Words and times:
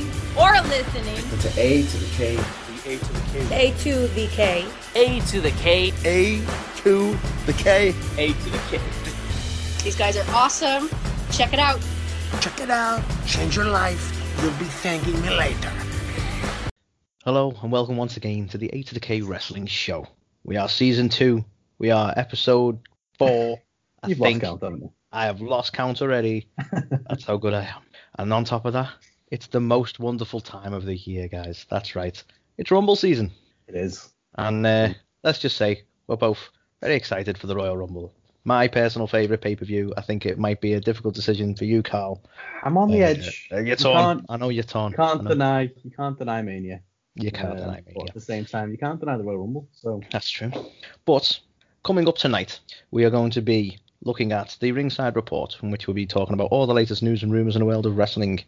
watching 0.00 0.36
or 0.36 0.52
listening 0.68 1.40
to 1.40 1.60
A 1.60 1.82
to 1.82 1.96
the 1.98 2.06
K. 2.16 2.36
The 2.36 2.90
A 2.90 2.98
to 2.98 3.12
the 3.12 3.20
K. 3.30 3.56
A 3.60 3.72
to 3.78 4.08
the 4.08 4.26
K. 4.28 4.66
A 4.94 5.20
to 5.20 5.40
the 5.40 5.50
K. 5.52 5.92
A 6.04 6.40
to 6.76 7.16
the 7.46 7.52
K. 7.52 7.94
A 8.18 8.32
to 8.32 8.50
the 8.50 8.58
K. 8.70 8.80
These 9.82 9.96
guys 9.96 10.16
are 10.16 10.34
awesome. 10.34 10.88
Check 11.30 11.52
it 11.52 11.58
out. 11.58 11.80
Check 12.40 12.60
it 12.60 12.70
out. 12.70 13.02
Change 13.26 13.56
your 13.56 13.66
life. 13.66 14.16
You'll 14.40 14.50
be 14.52 14.64
thanking 14.64 15.20
me 15.22 15.30
later. 15.30 15.72
Hello 17.24 17.54
and 17.62 17.70
welcome 17.70 17.96
once 17.96 18.16
again 18.16 18.48
to 18.48 18.58
the 18.58 18.70
A 18.72 18.82
to 18.82 18.94
the 18.94 19.00
K 19.00 19.20
Wrestling 19.20 19.66
Show. 19.66 20.06
We 20.44 20.56
are 20.56 20.68
season 20.68 21.08
two. 21.08 21.44
We 21.78 21.90
are 21.90 22.14
episode 22.16 22.78
four. 23.18 23.60
I 24.02 24.08
You've 24.08 24.18
think 24.18 24.42
lost 24.42 24.50
count, 24.50 24.62
haven't 24.62 24.82
you? 24.82 24.92
I 25.12 25.26
have 25.26 25.42
lost 25.42 25.72
count 25.74 26.00
already. 26.00 26.48
That's 27.08 27.24
how 27.24 27.36
good 27.36 27.52
I 27.52 27.64
am. 27.64 27.82
And 28.18 28.32
on 28.32 28.44
top 28.44 28.64
of 28.64 28.72
that, 28.72 28.90
it's 29.30 29.46
the 29.48 29.60
most 29.60 29.98
wonderful 30.00 30.40
time 30.40 30.72
of 30.72 30.84
the 30.84 30.96
year, 30.96 31.28
guys. 31.28 31.66
That's 31.70 31.94
right. 31.96 32.22
It's 32.58 32.70
Rumble 32.70 32.96
season. 32.96 33.30
It 33.68 33.74
is. 33.74 34.10
And 34.36 34.66
uh, 34.66 34.88
let's 35.22 35.38
just 35.38 35.56
say 35.56 35.82
we're 36.06 36.16
both 36.16 36.50
very 36.80 36.94
excited 36.94 37.38
for 37.38 37.46
the 37.46 37.54
Royal 37.56 37.76
Rumble. 37.76 38.12
My 38.44 38.68
personal 38.68 39.06
favourite 39.06 39.42
pay 39.42 39.54
per 39.54 39.64
view. 39.66 39.92
I 39.96 40.00
think 40.00 40.24
it 40.24 40.38
might 40.38 40.60
be 40.60 40.72
a 40.72 40.80
difficult 40.80 41.14
decision 41.14 41.54
for 41.54 41.64
you, 41.66 41.82
Carl. 41.82 42.22
I'm 42.62 42.76
on 42.78 42.90
the 42.90 43.02
Uh, 43.04 43.08
edge. 43.08 43.48
uh, 43.52 43.58
You're 43.60 43.76
torn. 43.76 43.96
can't- 43.96 44.26
I 44.30 44.36
know 44.38 44.48
you're 44.48 44.64
torn. 44.64 44.92
You 44.92 44.96
can't 44.96 45.28
deny. 45.28 45.70
You 45.84 45.90
can't 45.90 46.18
deny 46.18 46.40
Mania. 46.42 46.80
You 47.16 47.30
can't 47.30 47.50
Um, 47.52 47.56
deny 47.58 47.82
me. 47.86 47.92
But 47.94 48.08
at 48.08 48.14
the 48.14 48.20
same 48.20 48.46
time, 48.46 48.70
you 48.70 48.78
can't 48.78 48.98
deny 48.98 49.16
the 49.18 49.24
Royal 49.24 49.38
Rumble. 49.40 49.68
So 49.72 50.00
That's 50.10 50.30
true. 50.30 50.50
But 51.04 51.38
coming 51.84 52.08
up 52.08 52.16
tonight, 52.16 52.60
we 52.90 53.04
are 53.04 53.10
going 53.10 53.30
to 53.32 53.42
be 53.42 53.78
looking 54.04 54.32
at 54.32 54.56
the 54.60 54.72
Ringside 54.72 55.16
Report, 55.16 55.56
in 55.62 55.70
which 55.70 55.86
we'll 55.86 55.94
be 55.94 56.06
talking 56.06 56.32
about 56.32 56.48
all 56.50 56.66
the 56.66 56.72
latest 56.72 57.02
news 57.02 57.22
and 57.22 57.30
rumours 57.30 57.56
in 57.56 57.60
the 57.60 57.66
world 57.66 57.84
of 57.84 57.98
wrestling. 57.98 58.40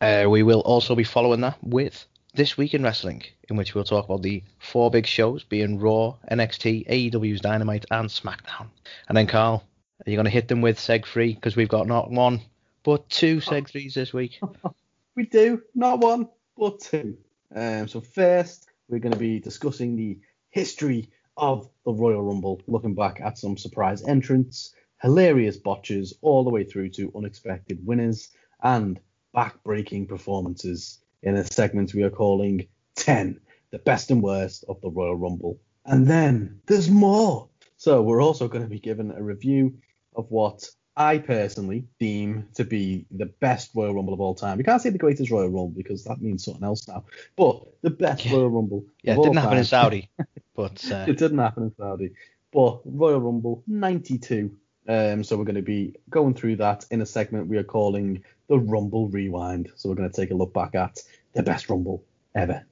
Uh, 0.00 0.26
we 0.28 0.42
will 0.42 0.60
also 0.60 0.94
be 0.94 1.04
following 1.04 1.42
that 1.42 1.58
with 1.62 2.06
This 2.32 2.56
Week 2.56 2.72
in 2.72 2.82
Wrestling, 2.82 3.22
in 3.50 3.56
which 3.56 3.74
we'll 3.74 3.84
talk 3.84 4.06
about 4.06 4.22
the 4.22 4.42
four 4.58 4.90
big 4.90 5.04
shows 5.04 5.44
being 5.44 5.78
Raw, 5.78 6.16
NXT, 6.30 6.88
AEW's 6.88 7.42
Dynamite, 7.42 7.84
and 7.90 8.08
SmackDown. 8.08 8.68
And 9.08 9.16
then, 9.16 9.26
Carl, 9.26 9.62
are 10.06 10.10
you 10.10 10.16
going 10.16 10.24
to 10.24 10.30
hit 10.30 10.48
them 10.48 10.62
with 10.62 10.78
Seg 10.78 11.04
3? 11.04 11.34
Because 11.34 11.54
we've 11.54 11.68
got 11.68 11.86
not 11.86 12.10
one, 12.10 12.40
but 12.82 13.10
two 13.10 13.38
Seg 13.38 13.70
3s 13.70 13.92
this 13.92 14.14
week. 14.14 14.40
we 15.16 15.26
do 15.26 15.60
not 15.74 16.00
one, 16.00 16.30
but 16.56 16.80
two. 16.80 17.18
Um, 17.54 17.86
so 17.86 18.00
first, 18.00 18.70
we're 18.88 19.00
going 19.00 19.12
to 19.12 19.18
be 19.18 19.38
discussing 19.38 19.96
the 19.96 20.18
history 20.48 21.10
of 21.36 21.68
the 21.84 21.92
Royal 21.92 22.22
Rumble, 22.22 22.62
looking 22.66 22.94
back 22.94 23.20
at 23.20 23.36
some 23.36 23.58
surprise 23.58 24.02
entrants, 24.02 24.74
hilarious 25.02 25.58
botches, 25.58 26.14
all 26.22 26.42
the 26.42 26.50
way 26.50 26.64
through 26.64 26.88
to 26.90 27.12
unexpected 27.14 27.84
winners 27.84 28.30
and 28.62 28.98
back-breaking 29.32 30.06
performances 30.06 30.98
in 31.22 31.36
a 31.36 31.44
segment 31.44 31.94
we 31.94 32.02
are 32.02 32.10
calling 32.10 32.66
10, 32.96 33.40
the 33.70 33.78
best 33.78 34.10
and 34.10 34.22
worst 34.22 34.64
of 34.68 34.80
the 34.80 34.90
Royal 34.90 35.16
Rumble. 35.16 35.58
And 35.84 36.06
then 36.06 36.60
there's 36.66 36.90
more. 36.90 37.48
So 37.76 38.02
we're 38.02 38.22
also 38.22 38.48
going 38.48 38.64
to 38.64 38.70
be 38.70 38.80
given 38.80 39.10
a 39.10 39.22
review 39.22 39.78
of 40.14 40.26
what 40.30 40.68
I 40.96 41.18
personally 41.18 41.86
deem 41.98 42.48
to 42.54 42.64
be 42.64 43.06
the 43.10 43.26
best 43.26 43.70
Royal 43.74 43.94
Rumble 43.94 44.12
of 44.12 44.20
all 44.20 44.34
time. 44.34 44.58
We 44.58 44.64
can't 44.64 44.82
say 44.82 44.90
the 44.90 44.98
greatest 44.98 45.30
Royal 45.30 45.48
Rumble 45.48 45.72
because 45.74 46.04
that 46.04 46.20
means 46.20 46.44
something 46.44 46.64
else 46.64 46.86
now. 46.88 47.04
But 47.36 47.62
the 47.82 47.90
best 47.90 48.26
Yeah. 48.26 48.32
Royal 48.34 48.50
Rumble. 48.50 48.84
Yeah, 49.02 49.14
it 49.14 49.22
didn't 49.22 49.38
happen 49.38 49.58
in. 49.58 49.64
Saudi, 49.64 50.10
but 50.54 50.84
uh, 50.92 51.06
It 51.08 51.16
didn't 51.16 51.38
happen 51.38 51.64
in 51.64 51.74
Saudi. 51.76 52.10
But 52.52 52.80
Royal 52.84 53.20
Rumble 53.20 53.62
92. 53.66 54.54
Um, 54.88 55.22
so 55.22 55.36
we're 55.36 55.44
going 55.44 55.54
to 55.54 55.62
be 55.62 55.94
going 56.10 56.34
through 56.34 56.56
that 56.56 56.84
in 56.90 57.00
a 57.00 57.06
segment 57.06 57.46
we 57.46 57.56
are 57.58 57.62
calling 57.64 58.24
the 58.50 58.58
Rumble 58.58 59.08
Rewind. 59.08 59.70
So 59.76 59.88
we're 59.88 59.94
going 59.94 60.10
to 60.10 60.20
take 60.20 60.32
a 60.32 60.34
look 60.34 60.52
back 60.52 60.74
at 60.74 60.98
the 61.32 61.42
best 61.42 61.70
Rumble 61.70 62.04
ever. 62.34 62.66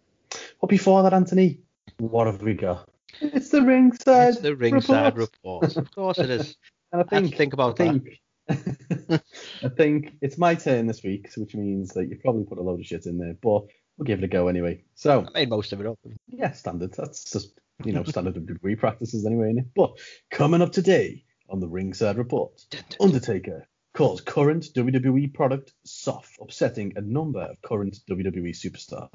But 0.60 0.68
before 0.68 1.04
that, 1.04 1.14
Anthony, 1.14 1.60
what 1.98 2.26
have 2.26 2.42
we 2.42 2.52
got? 2.52 2.86
It's 3.20 3.48
the 3.48 3.62
ringside. 3.62 4.28
it's 4.34 4.40
the 4.40 4.54
Ringside 4.54 5.16
report. 5.16 5.62
Report. 5.62 5.76
Of 5.76 5.94
course 5.94 6.18
it 6.18 6.28
is. 6.30 6.56
And 6.90 7.02
I 7.02 7.04
I 7.04 7.20
think 7.20 7.32
to 7.32 7.36
think 7.36 7.52
about 7.52 7.78
I 7.78 7.84
that. 7.84 8.02
think, 8.48 9.22
I 9.62 9.68
think 9.68 10.14
it's 10.22 10.38
my 10.38 10.54
turn 10.54 10.86
this 10.86 11.02
week, 11.02 11.28
which 11.36 11.54
means 11.54 11.92
that 11.92 12.08
you've 12.08 12.22
probably 12.22 12.44
put 12.44 12.56
a 12.56 12.62
load 12.62 12.80
of 12.80 12.86
shit 12.86 13.04
in 13.04 13.18
there, 13.18 13.34
but 13.42 13.64
we'll 13.98 14.06
give 14.06 14.20
it 14.20 14.24
a 14.24 14.28
go 14.28 14.48
anyway. 14.48 14.82
So, 14.94 15.26
I 15.28 15.40
made 15.40 15.50
most 15.50 15.74
of 15.74 15.82
it 15.82 15.86
up. 15.86 15.98
yeah, 16.28 16.52
standard. 16.52 16.94
That's 16.94 17.30
just, 17.30 17.60
you 17.84 17.92
know, 17.92 18.04
standard 18.04 18.36
WWE 18.36 18.78
practices 18.78 19.26
anyway, 19.26 19.52
innit? 19.52 19.66
But 19.76 19.98
coming 20.30 20.62
up 20.62 20.72
today 20.72 21.24
on 21.50 21.60
the 21.60 21.68
Ringside 21.68 22.16
Report, 22.16 22.52
Undertaker 23.00 23.68
calls 23.98 24.20
current 24.20 24.64
WWE 24.76 25.34
product 25.34 25.72
soft, 25.84 26.38
upsetting 26.40 26.92
a 26.94 27.00
number 27.00 27.40
of 27.40 27.60
current 27.62 27.98
WWE 28.08 28.50
superstars. 28.50 29.08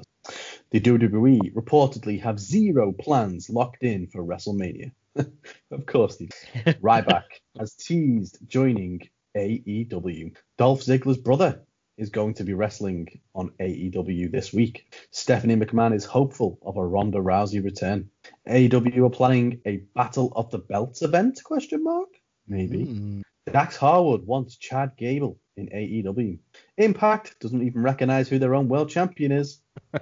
The 0.72 0.80
WWE 0.80 1.54
reportedly 1.54 2.20
have 2.20 2.38
zero 2.38 2.92
plans 2.92 3.48
locked 3.48 3.82
in 3.82 4.08
for 4.08 4.22
WrestleMania. 4.22 4.92
of 5.16 5.86
course 5.86 6.16
they. 6.16 6.26
Ryback 6.82 7.24
has 7.58 7.74
teased 7.76 8.36
joining 8.46 9.08
AEW. 9.34 10.36
Dolph 10.58 10.82
Ziggler's 10.82 11.16
brother 11.16 11.62
is 11.96 12.10
going 12.10 12.34
to 12.34 12.44
be 12.44 12.52
wrestling 12.52 13.08
on 13.34 13.52
AEW 13.58 14.30
this 14.30 14.52
week. 14.52 14.92
Stephanie 15.10 15.56
McMahon 15.56 15.94
is 15.94 16.04
hopeful 16.04 16.58
of 16.60 16.76
a 16.76 16.84
Ronda 16.84 17.20
Rousey 17.20 17.64
return. 17.64 18.10
AEW 18.46 19.06
are 19.06 19.08
planning 19.10 19.62
a 19.64 19.78
Battle 19.94 20.30
of 20.36 20.50
the 20.50 20.58
Belts 20.58 21.00
event? 21.00 21.40
Question 21.42 21.82
mark? 21.82 22.10
Maybe. 22.46 22.84
Hmm. 22.84 23.22
Dax 23.52 23.76
Harwood 23.76 24.26
wants 24.26 24.56
Chad 24.56 24.92
Gable 24.96 25.38
in 25.56 25.68
AEW. 25.68 26.38
Impact 26.78 27.38
doesn't 27.40 27.62
even 27.62 27.82
recognize 27.82 28.28
who 28.28 28.38
their 28.38 28.54
own 28.54 28.68
world 28.68 28.88
champion 28.88 29.32
is. 29.32 29.60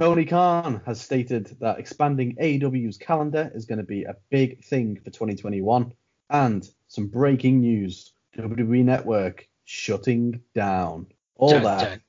Tony 0.00 0.24
Khan 0.24 0.80
has 0.86 1.00
stated 1.00 1.56
that 1.60 1.78
expanding 1.78 2.36
AEW's 2.36 2.96
calendar 2.96 3.50
is 3.54 3.66
going 3.66 3.78
to 3.78 3.84
be 3.84 4.04
a 4.04 4.16
big 4.30 4.64
thing 4.64 4.96
for 4.96 5.10
2021. 5.10 5.92
And 6.30 6.68
some 6.88 7.08
breaking 7.08 7.60
news 7.60 8.12
WWE 8.36 8.84
Network 8.84 9.46
shutting 9.64 10.40
down. 10.54 11.06
All 11.36 11.60
that 11.60 12.00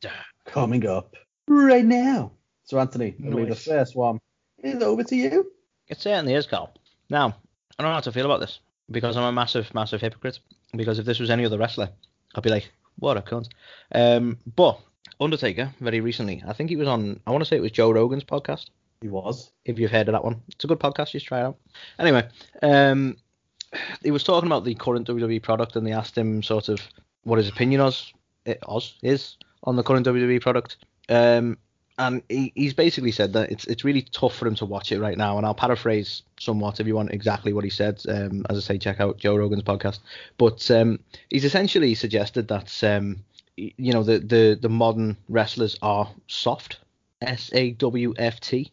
coming 0.46 0.88
up 0.88 1.16
right 1.48 1.86
now. 1.86 2.32
So, 2.64 2.80
Anthony, 2.80 3.12
believe 3.12 3.50
the 3.50 3.56
first 3.56 3.96
one 3.96 4.20
is 4.64 4.82
over 4.82 5.04
to 5.04 5.16
you. 5.16 5.52
It 5.88 6.00
certainly 6.00 6.34
is, 6.34 6.48
Carl. 6.48 6.74
Now, 7.10 7.36
I 7.78 7.84
don't 7.84 7.90
know 7.90 7.94
how 7.94 8.00
to 8.02 8.12
feel 8.12 8.26
about 8.26 8.40
this 8.40 8.60
because 8.92 9.18
I'm 9.18 9.24
a 9.24 9.32
massive, 9.32 9.74
massive 9.74 10.02
hypocrite. 10.02 10.40
Because 10.76 11.00
if 11.00 11.06
this 11.06 11.20
was 11.20 11.30
any 11.30 11.46
other 11.46 11.58
wrestler, 11.58 11.90
I'd 12.36 12.44
be 12.44 12.50
like, 12.50 12.72
what 12.98 13.18
a 13.18 13.22
cunt. 13.22 13.50
Um, 13.94 14.38
but 14.56 14.80
Undertaker, 15.20 15.74
very 15.80 16.02
recently, 16.02 16.44
I 16.48 16.54
think 16.54 16.70
he 16.70 16.76
was 16.76 16.88
on, 16.88 17.20
I 17.26 17.32
want 17.32 17.42
to 17.42 17.46
say 17.46 17.58
it 17.58 17.62
was 17.62 17.72
Joe 17.72 17.92
Rogan's 17.92 18.24
podcast. 18.24 18.70
He 19.02 19.08
was. 19.08 19.52
If 19.66 19.80
you've 19.80 19.92
heard 19.92 20.10
of 20.10 20.14
that 20.14 20.24
one, 20.24 20.42
it's 20.50 20.64
a 20.64 20.68
good 20.68 20.80
podcast. 20.80 21.12
Just 21.12 21.26
try 21.26 21.40
it 21.40 21.44
out. 21.44 21.58
Anyway, 21.98 22.28
um, 22.62 23.18
he 24.04 24.12
was 24.12 24.24
talking 24.24 24.48
about 24.48 24.66
the 24.66 24.76
current 24.76 25.08
WWE 25.08 25.42
product, 25.42 25.76
and 25.76 25.88
they 25.88 25.94
asked 25.94 26.18
him 26.18 26.44
sort 26.44 26.70
of 26.70 26.82
what 27.24 27.38
his 27.38 27.48
opinion 27.48 27.82
was, 27.82 28.14
it, 28.46 28.60
was 28.68 28.98
is 29.02 29.38
on 29.64 29.76
the 29.76 29.84
current 29.84 30.06
WWE 30.06 30.42
product. 30.42 30.78
Um, 31.08 31.58
and 32.00 32.24
he, 32.30 32.52
he's 32.56 32.74
basically 32.74 33.12
said 33.12 33.34
that 33.34 33.52
it's 33.52 33.66
it's 33.66 33.84
really 33.84 34.02
tough 34.02 34.34
for 34.34 34.48
him 34.48 34.56
to 34.56 34.66
watch 34.66 34.92
it 34.92 35.00
right 35.00 35.18
now. 35.18 35.38
And 35.38 35.46
I'll 35.46 35.54
paraphrase 35.54 36.24
somewhat 36.40 36.80
if 36.80 36.88
you 36.88 36.96
want 36.96 37.12
exactly 37.12 37.52
what 37.54 37.66
he 37.66 37.70
said. 37.70 38.02
Um, 38.08 38.46
as 38.50 38.58
I 38.58 38.62
say, 38.62 38.78
check 38.78 39.02
out 39.02 39.18
Joe 39.18 39.36
Rogan's 39.36 39.64
podcast. 39.64 40.00
But 40.38 40.72
um, 40.72 41.00
he's 41.30 41.44
essentially 41.44 41.94
suggested 41.94 42.48
that 42.48 42.84
um, 42.84 43.18
you 43.58 43.94
know 43.94 44.04
the 44.04 44.20
the 44.20 44.58
the 44.60 44.70
modern 44.70 45.18
wrestlers 45.28 45.78
are 45.82 46.10
soft, 46.28 46.80
S 47.22 47.52
A 47.54 47.72
W 47.72 48.14
F 48.18 48.40
T, 48.40 48.72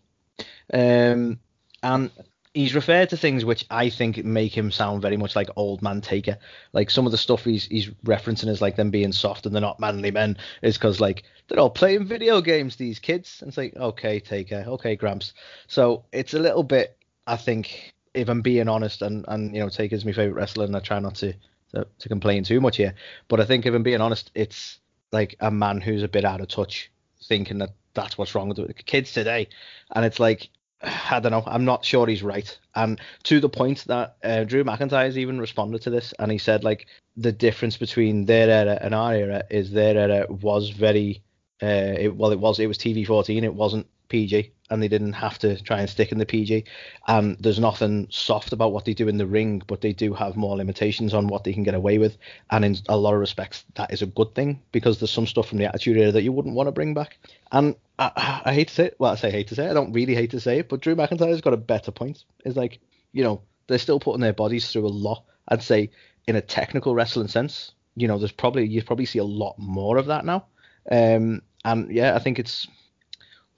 um, 0.72 1.40
and 1.82 2.10
he's 2.56 2.74
referred 2.74 3.10
to 3.10 3.18
things 3.18 3.44
which 3.44 3.66
I 3.70 3.90
think 3.90 4.24
make 4.24 4.56
him 4.56 4.70
sound 4.70 5.02
very 5.02 5.18
much 5.18 5.36
like 5.36 5.50
old 5.56 5.82
man 5.82 6.00
Taker. 6.00 6.38
Like 6.72 6.90
some 6.90 7.04
of 7.04 7.12
the 7.12 7.18
stuff 7.18 7.44
he's 7.44 7.66
he's 7.66 7.88
referencing 8.06 8.48
is 8.48 8.62
like 8.62 8.76
them 8.76 8.90
being 8.90 9.12
soft 9.12 9.44
and 9.44 9.54
they're 9.54 9.60
not 9.60 9.78
manly 9.78 10.10
men 10.10 10.38
is 10.62 10.78
because 10.78 10.98
like 10.98 11.24
they're 11.46 11.60
all 11.60 11.68
playing 11.68 12.06
video 12.06 12.40
games. 12.40 12.76
These 12.76 12.98
kids, 12.98 13.42
and 13.42 13.48
it's 13.48 13.58
like 13.58 13.76
okay, 13.76 14.20
Taker, 14.20 14.64
okay, 14.66 14.96
Gramps. 14.96 15.34
So 15.66 16.06
it's 16.12 16.32
a 16.32 16.38
little 16.38 16.62
bit. 16.62 16.96
I 17.26 17.36
think 17.36 17.92
if 18.14 18.30
I'm 18.30 18.40
being 18.40 18.68
honest, 18.68 19.02
and 19.02 19.26
and 19.28 19.54
you 19.54 19.60
know 19.60 19.68
Taker's 19.68 20.06
my 20.06 20.12
favorite 20.12 20.40
wrestler, 20.40 20.64
and 20.64 20.74
I 20.74 20.80
try 20.80 20.98
not 20.98 21.16
to 21.16 21.34
to, 21.74 21.86
to 21.98 22.08
complain 22.08 22.42
too 22.42 22.62
much 22.62 22.78
here, 22.78 22.94
but 23.28 23.38
I 23.38 23.44
think 23.44 23.66
if 23.66 23.74
I'm 23.74 23.82
being 23.82 24.00
honest, 24.00 24.30
it's 24.34 24.78
like 25.12 25.36
a 25.40 25.50
man 25.50 25.82
who's 25.82 26.02
a 26.02 26.08
bit 26.08 26.24
out 26.24 26.40
of 26.40 26.48
touch, 26.48 26.90
thinking 27.22 27.58
that 27.58 27.74
that's 27.92 28.16
what's 28.16 28.34
wrong 28.34 28.48
with 28.48 28.56
the 28.56 28.72
kids 28.72 29.12
today, 29.12 29.48
and 29.94 30.06
it's 30.06 30.18
like 30.18 30.48
I 31.10 31.20
don't 31.20 31.32
know. 31.32 31.44
I'm 31.46 31.64
not 31.64 31.84
sure 31.84 32.06
he's 32.06 32.22
right. 32.22 32.58
And 32.74 33.00
to 33.24 33.40
the 33.40 33.48
point 33.48 33.84
that 33.86 34.16
uh, 34.22 34.44
Drew 34.44 34.64
McIntyre 34.64 35.04
has 35.04 35.18
even 35.18 35.40
responded 35.40 35.82
to 35.82 35.90
this, 35.90 36.12
and 36.18 36.30
he 36.30 36.38
said 36.38 36.64
like 36.64 36.86
the 37.16 37.32
difference 37.32 37.76
between 37.76 38.26
their 38.26 38.50
era 38.50 38.78
and 38.80 38.94
our 38.94 39.14
era 39.14 39.44
is 39.50 39.70
their 39.70 39.96
era 39.96 40.26
was 40.28 40.70
very, 40.70 41.22
uh, 41.62 41.66
it, 41.66 42.16
well, 42.16 42.32
it 42.32 42.40
was 42.40 42.58
it 42.60 42.66
was 42.66 42.78
TV 42.78 43.06
14. 43.06 43.44
It 43.44 43.54
wasn't 43.54 43.86
PG, 44.08 44.52
and 44.70 44.82
they 44.82 44.88
didn't 44.88 45.12
have 45.14 45.38
to 45.40 45.60
try 45.62 45.80
and 45.80 45.88
stick 45.88 46.12
in 46.12 46.18
the 46.18 46.26
PG. 46.26 46.64
And 47.06 47.36
there's 47.38 47.58
nothing 47.58 48.08
soft 48.10 48.52
about 48.52 48.72
what 48.72 48.84
they 48.84 48.94
do 48.94 49.08
in 49.08 49.18
the 49.18 49.26
ring, 49.26 49.62
but 49.66 49.80
they 49.80 49.92
do 49.92 50.12
have 50.14 50.36
more 50.36 50.56
limitations 50.56 51.14
on 51.14 51.28
what 51.28 51.44
they 51.44 51.52
can 51.52 51.62
get 51.62 51.74
away 51.74 51.98
with. 51.98 52.16
And 52.50 52.64
in 52.64 52.76
a 52.88 52.96
lot 52.96 53.14
of 53.14 53.20
respects, 53.20 53.64
that 53.74 53.92
is 53.92 54.02
a 54.02 54.06
good 54.06 54.34
thing 54.34 54.60
because 54.72 54.98
there's 54.98 55.10
some 55.10 55.26
stuff 55.26 55.48
from 55.48 55.58
the 55.58 55.66
Attitude 55.66 55.96
Era 55.96 56.12
that 56.12 56.22
you 56.22 56.32
wouldn't 56.32 56.54
want 56.54 56.66
to 56.68 56.72
bring 56.72 56.94
back. 56.94 57.18
And 57.52 57.76
I, 57.98 58.42
I 58.44 58.54
hate 58.54 58.68
to 58.68 58.74
say 58.74 58.84
it, 58.86 58.96
well, 58.98 59.12
I 59.12 59.16
say 59.16 59.30
hate 59.30 59.48
to 59.48 59.54
say 59.54 59.66
it, 59.66 59.70
I 59.70 59.74
don't 59.74 59.92
really 59.92 60.14
hate 60.14 60.30
to 60.30 60.40
say 60.40 60.58
it, 60.58 60.68
but 60.68 60.80
Drew 60.80 60.96
McIntyre's 60.96 61.40
got 61.40 61.54
a 61.54 61.58
better 61.58 61.92
point. 61.92 62.24
It's 62.44 62.56
like, 62.56 62.80
you 63.12 63.24
know, 63.24 63.42
they're 63.66 63.78
still 63.78 64.00
putting 64.00 64.20
their 64.20 64.32
bodies 64.32 64.70
through 64.70 64.86
a 64.86 64.88
lot. 64.88 65.24
I'd 65.48 65.62
say 65.62 65.90
in 66.26 66.36
a 66.36 66.40
technical 66.40 66.94
wrestling 66.94 67.28
sense, 67.28 67.72
you 67.94 68.08
know, 68.08 68.18
there's 68.18 68.32
probably 68.32 68.66
you 68.66 68.82
probably 68.82 69.06
see 69.06 69.18
a 69.18 69.24
lot 69.24 69.58
more 69.58 69.96
of 69.96 70.06
that 70.06 70.24
now. 70.24 70.46
Um, 70.90 71.42
and 71.64 71.90
yeah, 71.90 72.14
I 72.14 72.18
think 72.18 72.38
it's 72.38 72.68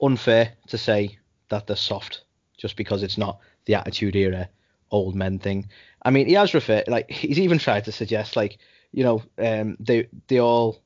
unfair 0.01 0.53
to 0.67 0.77
say 0.77 1.17
that 1.49 1.67
they're 1.67 1.75
soft 1.75 2.23
just 2.57 2.75
because 2.75 3.03
it's 3.03 3.17
not 3.17 3.39
the 3.65 3.75
attitude 3.75 4.15
era 4.15 4.49
old 4.91 5.15
men 5.15 5.39
thing. 5.39 5.67
I 6.03 6.11
mean, 6.11 6.27
he 6.27 6.33
has 6.33 6.53
referred 6.53 6.87
like 6.87 7.09
he's 7.09 7.39
even 7.39 7.59
tried 7.59 7.85
to 7.85 7.91
suggest 7.91 8.35
like 8.35 8.57
you 8.91 9.03
know 9.03 9.23
um, 9.37 9.77
they 9.79 10.07
they 10.27 10.39
all 10.39 10.81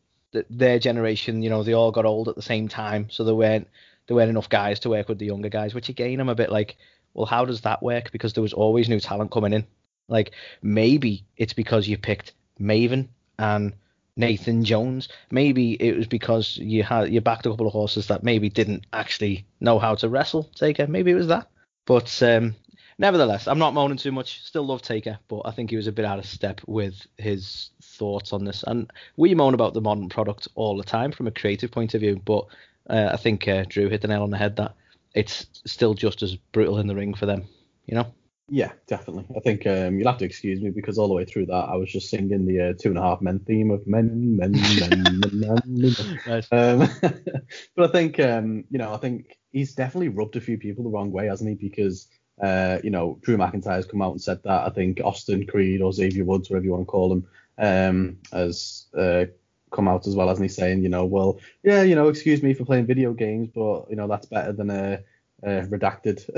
their 0.50 0.80
generation 0.80 1.44
you 1.44 1.50
know 1.50 1.62
they 1.64 1.74
all 1.74 1.92
got 1.92 2.06
old 2.06 2.28
at 2.28 2.36
the 2.36 2.42
same 2.42 2.68
time, 2.68 3.10
so 3.10 3.24
there 3.24 3.36
weren't 3.36 3.68
there 4.08 4.16
weren't 4.16 4.30
enough 4.30 4.50
guys 4.50 4.80
to 4.82 4.90
work 4.90 5.08
with 5.08 5.20
the 5.20 5.26
younger 5.26 5.50
guys. 5.50 5.74
Which 5.74 5.90
again, 5.90 6.20
I'm 6.20 6.30
a 6.30 6.36
bit 6.36 6.52
like, 6.52 6.78
well, 7.14 7.26
how 7.26 7.46
does 7.46 7.62
that 7.62 7.84
work? 7.84 8.12
Because 8.12 8.34
there 8.34 8.42
was 8.42 8.54
always 8.54 8.90
new 8.90 9.00
talent 9.00 9.32
coming 9.32 9.54
in. 9.54 9.66
Like 10.08 10.32
maybe 10.62 11.26
it's 11.38 11.54
because 11.54 11.88
you 11.88 11.98
picked 11.98 12.34
Maven 12.60 13.08
and 13.40 13.74
Nathan 14.16 14.64
Jones. 14.64 15.10
Maybe 15.32 15.74
it 15.74 15.98
was 15.98 16.08
because 16.08 16.58
you 16.58 16.84
had 16.84 17.12
you 17.12 17.22
backed 17.22 17.46
a 17.46 17.50
couple 17.50 17.68
of 17.68 17.74
horses 17.74 18.08
that 18.08 18.24
maybe 18.24 18.50
didn't 18.50 18.86
actually 18.94 19.46
know 19.60 19.80
how 19.80 19.96
to 19.96 20.10
wrestle 20.10 20.44
Taker. 20.56 20.88
Maybe 20.88 21.12
it 21.12 21.16
was 21.16 21.28
that. 21.28 21.48
But 21.86 22.22
um, 22.24 22.56
nevertheless, 22.98 23.48
I'm 23.48 23.60
not 23.60 23.74
moaning 23.74 23.98
too 23.98 24.12
much. 24.12 24.44
Still 24.44 24.66
love 24.66 24.82
Taker, 24.82 25.20
but 25.28 25.42
I 25.46 25.52
think 25.52 25.70
he 25.70 25.76
was 25.76 25.88
a 25.88 25.92
bit 25.92 26.06
out 26.06 26.20
of 26.20 26.26
step 26.26 26.62
with 26.68 27.06
his 27.18 27.72
thoughts 27.82 28.34
on 28.34 28.46
this. 28.46 28.64
And 28.66 28.92
we 29.18 29.36
moan 29.36 29.54
about 29.54 29.74
the 29.74 29.82
modern 29.82 30.10
product 30.10 30.48
all 30.56 30.78
the 30.78 30.84
time 30.84 31.12
from 31.12 31.28
a 31.28 31.32
creative 31.32 31.72
point 31.72 31.94
of 31.94 32.02
view, 32.02 32.22
but 32.24 32.46
uh, 32.90 33.10
I 33.12 33.18
think 33.18 33.48
uh, 33.48 33.66
Drew 33.68 33.90
hit 33.90 34.02
the 34.02 34.08
nail 34.08 34.24
on 34.24 34.30
the 34.30 34.38
head 34.38 34.56
that 34.58 34.76
it's 35.14 35.48
still 35.66 35.94
just 35.94 36.22
as 36.22 36.36
brutal 36.36 36.80
in 36.80 36.88
the 36.88 36.96
ring 36.96 37.14
for 37.14 37.26
them. 37.26 37.46
You 37.86 37.96
know. 37.96 38.14
Yeah, 38.50 38.74
definitely. 38.88 39.26
I 39.36 39.40
think 39.40 39.66
um, 39.66 39.98
you'll 39.98 40.10
have 40.10 40.20
to 40.20 40.26
excuse 40.26 40.62
me 40.62 40.70
because 40.70 40.98
all 40.98 41.08
the 41.08 41.14
way 41.14 41.26
through 41.26 41.46
that, 41.48 41.70
I 41.70 41.76
was 41.76 41.92
just 41.92 42.10
singing 42.10 42.46
the 42.46 42.70
uh, 42.70 42.74
two 42.78 42.90
and 42.90 42.98
a 42.98 43.02
half 43.02 43.22
men 43.22 43.40
theme 43.40 43.72
of 43.72 43.88
men, 43.88 44.36
men, 44.36 44.52
men, 44.52 45.04
men, 45.04 45.60
men. 45.66 45.96
Nice. 46.28 46.48
Um, 46.52 46.90
but 47.76 47.90
I 47.90 47.92
think, 47.92 48.20
um, 48.20 48.66
you 48.70 48.78
know, 48.78 48.94
I 48.94 48.98
think 48.98 49.38
he's 49.52 49.74
definitely 49.76 50.10
rubbed 50.10 50.36
a 50.36 50.42
few 50.42 50.58
people 50.58 50.84
the 50.84 50.90
wrong 50.90 51.12
way, 51.12 51.28
hasn't 51.28 51.50
he? 51.50 51.56
Because, 51.56 52.08
uh, 52.42 52.80
you 52.84 52.90
know, 52.90 53.18
Drew 53.22 53.38
McIntyre's 53.38 53.86
come 53.86 54.02
out 54.02 54.12
and 54.12 54.22
said 54.22 54.44
that. 54.44 54.68
I 54.68 54.70
think 54.70 55.00
Austin 55.04 55.48
Creed 55.48 55.82
or 55.82 55.94
Xavier 55.94 56.26
Woods, 56.26 56.50
whatever 56.50 56.66
you 56.66 56.72
want 56.72 56.82
to 56.82 56.92
call 56.92 57.14
him, 57.14 57.28
um, 57.58 58.18
has 58.34 58.88
uh, 58.98 59.26
come 59.72 59.88
out 59.88 60.06
as 60.06 60.16
well, 60.16 60.28
hasn't 60.28 60.50
he? 60.50 60.54
Saying, 60.54 60.84
you 60.84 60.90
know, 60.90 61.06
well, 61.06 61.40
yeah, 61.64 61.82
you 61.82 61.96
know, 61.96 62.10
excuse 62.10 62.44
me 62.44 62.54
for 62.54 62.66
playing 62.66 62.88
video 62.88 63.14
games, 63.14 63.50
but 63.54 63.86
you 63.90 63.96
know 63.96 64.08
that's 64.08 64.26
better 64.28 64.52
than 64.52 64.70
a 64.70 65.00
uh, 65.46 65.62
redacted 65.68 66.30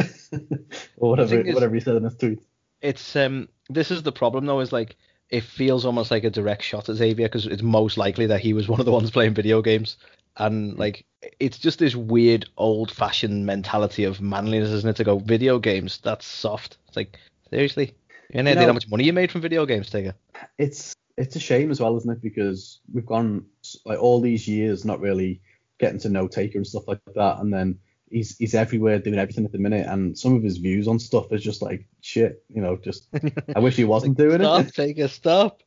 or 0.98 1.12
whatever 1.12 1.42
whatever 1.44 1.74
he 1.76 1.82
said 1.82 1.96
in 1.96 2.04
his 2.04 2.16
tweet. 2.16 2.40
It's 2.82 3.16
um 3.16 3.50
this 3.70 3.92
is 3.92 4.04
the 4.04 4.12
problem 4.12 4.46
though 4.46 4.60
is 4.60 4.72
like 4.72 4.96
it 5.30 5.44
feels 5.44 5.86
almost 5.86 6.12
like 6.12 6.24
a 6.24 6.30
direct 6.30 6.64
shot 6.64 6.90
at 6.90 6.96
Xavier 6.96 7.28
because 7.28 7.48
it's 7.48 7.64
most 7.64 7.98
likely 7.98 8.28
that 8.28 8.42
he 8.42 8.54
was 8.54 8.68
one 8.68 8.80
of 8.80 8.86
the 8.86 8.92
ones 8.92 9.12
playing 9.12 9.34
video 9.34 9.62
games. 9.62 9.98
And 10.38 10.78
like 10.78 11.06
it's 11.40 11.58
just 11.58 11.80
this 11.80 11.96
weird 11.96 12.46
old 12.58 12.92
fashioned 12.92 13.46
mentality 13.46 14.04
of 14.04 14.22
manliness 14.22 14.70
isn't 14.70 14.90
it 14.90 14.96
to 14.98 15.04
go 15.04 15.20
video 15.20 15.60
games 15.60 16.00
that's 16.04 16.26
soft. 16.26 16.78
It's 16.88 16.98
like 16.98 17.18
seriously? 17.50 17.96
You 18.34 18.44
know, 18.44 18.56
how 18.56 18.74
much 18.74 18.90
money 18.90 19.04
you 19.06 19.14
made 19.14 19.32
from 19.32 19.42
video 19.42 19.66
games 19.66 19.90
Taker 19.90 20.16
it's 20.58 20.96
it's 21.18 21.36
a 21.36 21.40
shame 21.40 21.72
as 21.72 21.80
well 21.80 21.96
isn't 21.98 22.12
it? 22.12 22.22
Because 22.22 22.82
we've 22.94 23.06
gone 23.06 23.46
like 23.86 24.00
all 24.00 24.20
these 24.20 24.48
years 24.48 24.84
not 24.86 25.00
really 25.00 25.42
getting 25.80 26.00
to 26.00 26.10
know 26.10 26.28
Taker 26.28 26.58
and 26.58 26.68
stuff 26.68 26.88
like 26.88 27.00
that 27.16 27.40
and 27.40 27.54
then 27.54 27.80
he's 28.10 28.38
he's 28.38 28.56
everywhere 28.56 29.00
doing 29.00 29.20
everything 29.20 29.46
at 29.46 29.52
the 29.52 29.58
minute, 29.58 29.88
and 29.88 30.18
some 30.18 30.36
of 30.36 30.44
his 30.44 30.58
views 30.58 30.88
on 30.88 31.00
stuff 31.00 31.32
is 31.32 31.44
just 31.44 31.62
like 31.62 31.86
shit. 32.02 32.44
You 32.54 32.62
know, 32.62 32.78
just 32.78 33.08
I 33.56 33.60
wish 33.60 33.76
he 33.76 33.84
wasn't 33.84 34.18
like, 34.18 34.28
doing 34.28 34.42
stop, 34.42 34.66
it. 34.66 34.74
Take 34.76 34.98
a 35.00 35.08
stop. 35.08 35.62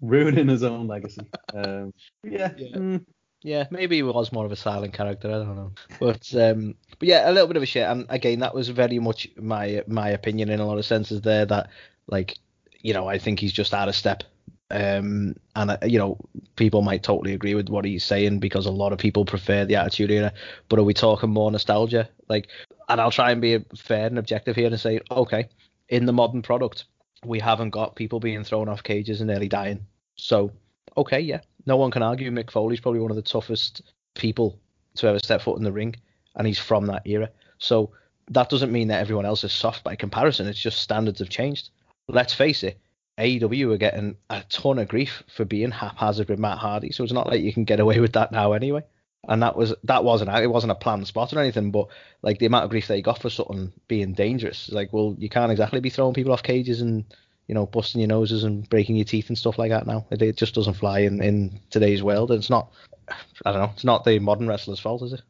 Ruining 0.00 0.48
his 0.48 0.62
own 0.62 0.86
legacy. 0.86 1.26
Um, 1.52 1.92
yeah. 2.24 2.52
Yeah. 2.56 2.76
Mm. 2.76 3.04
yeah. 3.42 3.66
maybe 3.70 3.96
he 3.96 4.02
was 4.02 4.32
more 4.32 4.46
of 4.46 4.52
a 4.52 4.56
silent 4.56 4.94
character. 4.94 5.28
I 5.28 5.32
don't 5.32 5.56
know, 5.56 5.72
but 5.98 6.34
um, 6.34 6.74
but 6.98 7.06
yeah, 7.06 7.30
a 7.30 7.32
little 7.32 7.48
bit 7.48 7.58
of 7.58 7.62
a 7.62 7.66
shit. 7.66 7.86
And 7.86 8.06
again, 8.08 8.38
that 8.40 8.54
was 8.54 8.68
very 8.70 8.98
much 8.98 9.28
my 9.36 9.82
my 9.86 10.08
opinion 10.08 10.48
in 10.48 10.60
a 10.60 10.66
lot 10.66 10.78
of 10.78 10.86
senses 10.86 11.20
there. 11.20 11.44
That 11.44 11.68
like, 12.06 12.38
you 12.80 12.94
know, 12.94 13.08
I 13.08 13.18
think 13.18 13.40
he's 13.40 13.52
just 13.52 13.74
out 13.74 13.88
of 13.88 13.94
step 13.94 14.24
um, 14.70 15.36
and 15.56 15.70
uh, 15.72 15.78
you 15.84 15.98
know, 15.98 16.18
people 16.56 16.82
might 16.82 17.02
totally 17.02 17.34
agree 17.34 17.54
with 17.54 17.68
what 17.68 17.84
he's 17.84 18.04
saying 18.04 18.38
because 18.38 18.66
a 18.66 18.70
lot 18.70 18.92
of 18.92 18.98
people 18.98 19.24
prefer 19.24 19.64
the 19.64 19.76
Attitude 19.76 20.10
Era. 20.10 20.32
But 20.68 20.78
are 20.78 20.84
we 20.84 20.94
talking 20.94 21.30
more 21.30 21.50
nostalgia? 21.50 22.08
Like, 22.28 22.48
and 22.88 23.00
I'll 23.00 23.10
try 23.10 23.30
and 23.30 23.40
be 23.40 23.64
fair 23.76 24.06
and 24.06 24.18
objective 24.18 24.56
here 24.56 24.66
and 24.66 24.80
say, 24.80 25.00
okay, 25.10 25.48
in 25.88 26.06
the 26.06 26.12
modern 26.12 26.42
product, 26.42 26.84
we 27.24 27.38
haven't 27.38 27.70
got 27.70 27.96
people 27.96 28.20
being 28.20 28.44
thrown 28.44 28.68
off 28.68 28.82
cages 28.82 29.20
and 29.20 29.28
nearly 29.28 29.48
dying. 29.48 29.86
So, 30.16 30.52
okay, 30.96 31.20
yeah, 31.20 31.40
no 31.66 31.76
one 31.76 31.90
can 31.90 32.02
argue. 32.02 32.30
Mick 32.30 32.50
Foley's 32.50 32.80
probably 32.80 33.00
one 33.00 33.10
of 33.10 33.16
the 33.16 33.22
toughest 33.22 33.82
people 34.14 34.58
to 34.96 35.08
ever 35.08 35.18
step 35.18 35.42
foot 35.42 35.58
in 35.58 35.64
the 35.64 35.72
ring, 35.72 35.94
and 36.36 36.46
he's 36.46 36.58
from 36.58 36.86
that 36.86 37.02
era. 37.06 37.30
So 37.58 37.90
that 38.30 38.48
doesn't 38.48 38.72
mean 38.72 38.88
that 38.88 39.00
everyone 39.00 39.26
else 39.26 39.44
is 39.44 39.52
soft 39.52 39.84
by 39.84 39.96
comparison. 39.96 40.46
It's 40.46 40.60
just 40.60 40.80
standards 40.80 41.18
have 41.18 41.28
changed. 41.28 41.70
Let's 42.08 42.34
face 42.34 42.62
it, 42.62 42.80
AEW 43.18 43.74
are 43.74 43.78
getting 43.78 44.16
a 44.30 44.42
ton 44.48 44.78
of 44.78 44.88
grief 44.88 45.22
for 45.34 45.44
being 45.44 45.70
haphazard 45.70 46.28
with 46.28 46.38
Matt 46.38 46.58
Hardy, 46.58 46.92
so 46.92 47.04
it's 47.04 47.12
not 47.12 47.26
like 47.26 47.42
you 47.42 47.52
can 47.52 47.64
get 47.64 47.80
away 47.80 48.00
with 48.00 48.14
that 48.14 48.32
now 48.32 48.52
anyway. 48.52 48.82
And 49.28 49.42
that 49.42 49.54
was 49.54 49.74
that 49.84 50.02
wasn't 50.02 50.30
it 50.30 50.46
wasn't 50.46 50.72
a 50.72 50.76
planned 50.76 51.06
spot 51.06 51.32
or 51.34 51.40
anything, 51.40 51.70
but 51.70 51.88
like 52.22 52.38
the 52.38 52.46
amount 52.46 52.64
of 52.64 52.70
grief 52.70 52.86
they 52.86 53.02
got 53.02 53.20
for 53.20 53.28
something 53.28 53.72
being 53.86 54.14
dangerous, 54.14 54.70
like 54.70 54.92
well 54.92 55.14
you 55.18 55.28
can't 55.28 55.52
exactly 55.52 55.80
be 55.80 55.90
throwing 55.90 56.14
people 56.14 56.32
off 56.32 56.42
cages 56.42 56.80
and 56.80 57.04
you 57.46 57.54
know 57.54 57.66
busting 57.66 58.00
your 58.00 58.08
noses 58.08 58.44
and 58.44 58.68
breaking 58.70 58.96
your 58.96 59.04
teeth 59.04 59.28
and 59.28 59.36
stuff 59.36 59.58
like 59.58 59.70
that 59.70 59.86
now. 59.86 60.06
It, 60.10 60.22
it 60.22 60.36
just 60.36 60.54
doesn't 60.54 60.74
fly 60.74 61.00
in 61.00 61.22
in 61.22 61.60
today's 61.68 62.02
world. 62.02 62.30
And 62.30 62.38
it's 62.38 62.48
not 62.48 62.72
I 63.44 63.52
don't 63.52 63.60
know, 63.60 63.70
it's 63.74 63.84
not 63.84 64.04
the 64.04 64.18
modern 64.18 64.48
wrestler's 64.48 64.80
fault, 64.80 65.02
is 65.02 65.12
it? 65.12 65.22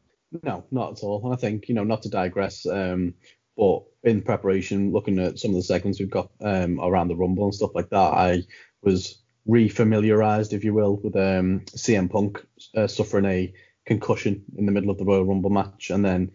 No, 0.44 0.64
not 0.70 0.92
at 0.92 1.02
all. 1.02 1.24
And 1.24 1.32
I 1.32 1.36
think 1.36 1.68
you 1.68 1.74
know 1.74 1.84
not 1.84 2.02
to 2.02 2.08
digress. 2.08 2.66
Um, 2.66 3.14
but 3.56 3.84
in 4.02 4.22
preparation, 4.22 4.92
looking 4.92 5.18
at 5.18 5.38
some 5.38 5.50
of 5.50 5.56
the 5.56 5.62
segments 5.62 6.00
we've 6.00 6.10
got 6.10 6.30
um, 6.40 6.80
around 6.80 7.08
the 7.08 7.16
Rumble 7.16 7.44
and 7.44 7.54
stuff 7.54 7.74
like 7.74 7.90
that, 7.90 7.96
I 7.96 8.44
was 8.82 9.18
refamiliarized, 9.48 10.52
if 10.52 10.64
you 10.64 10.74
will, 10.74 10.96
with 10.96 11.16
um, 11.16 11.60
CM 11.70 12.10
Punk 12.10 12.44
uh, 12.74 12.86
suffering 12.86 13.24
a 13.26 13.52
concussion 13.84 14.44
in 14.56 14.66
the 14.66 14.72
middle 14.72 14.90
of 14.90 14.98
the 14.98 15.04
Royal 15.04 15.24
Rumble 15.24 15.50
match, 15.50 15.90
and 15.90 16.04
then 16.04 16.32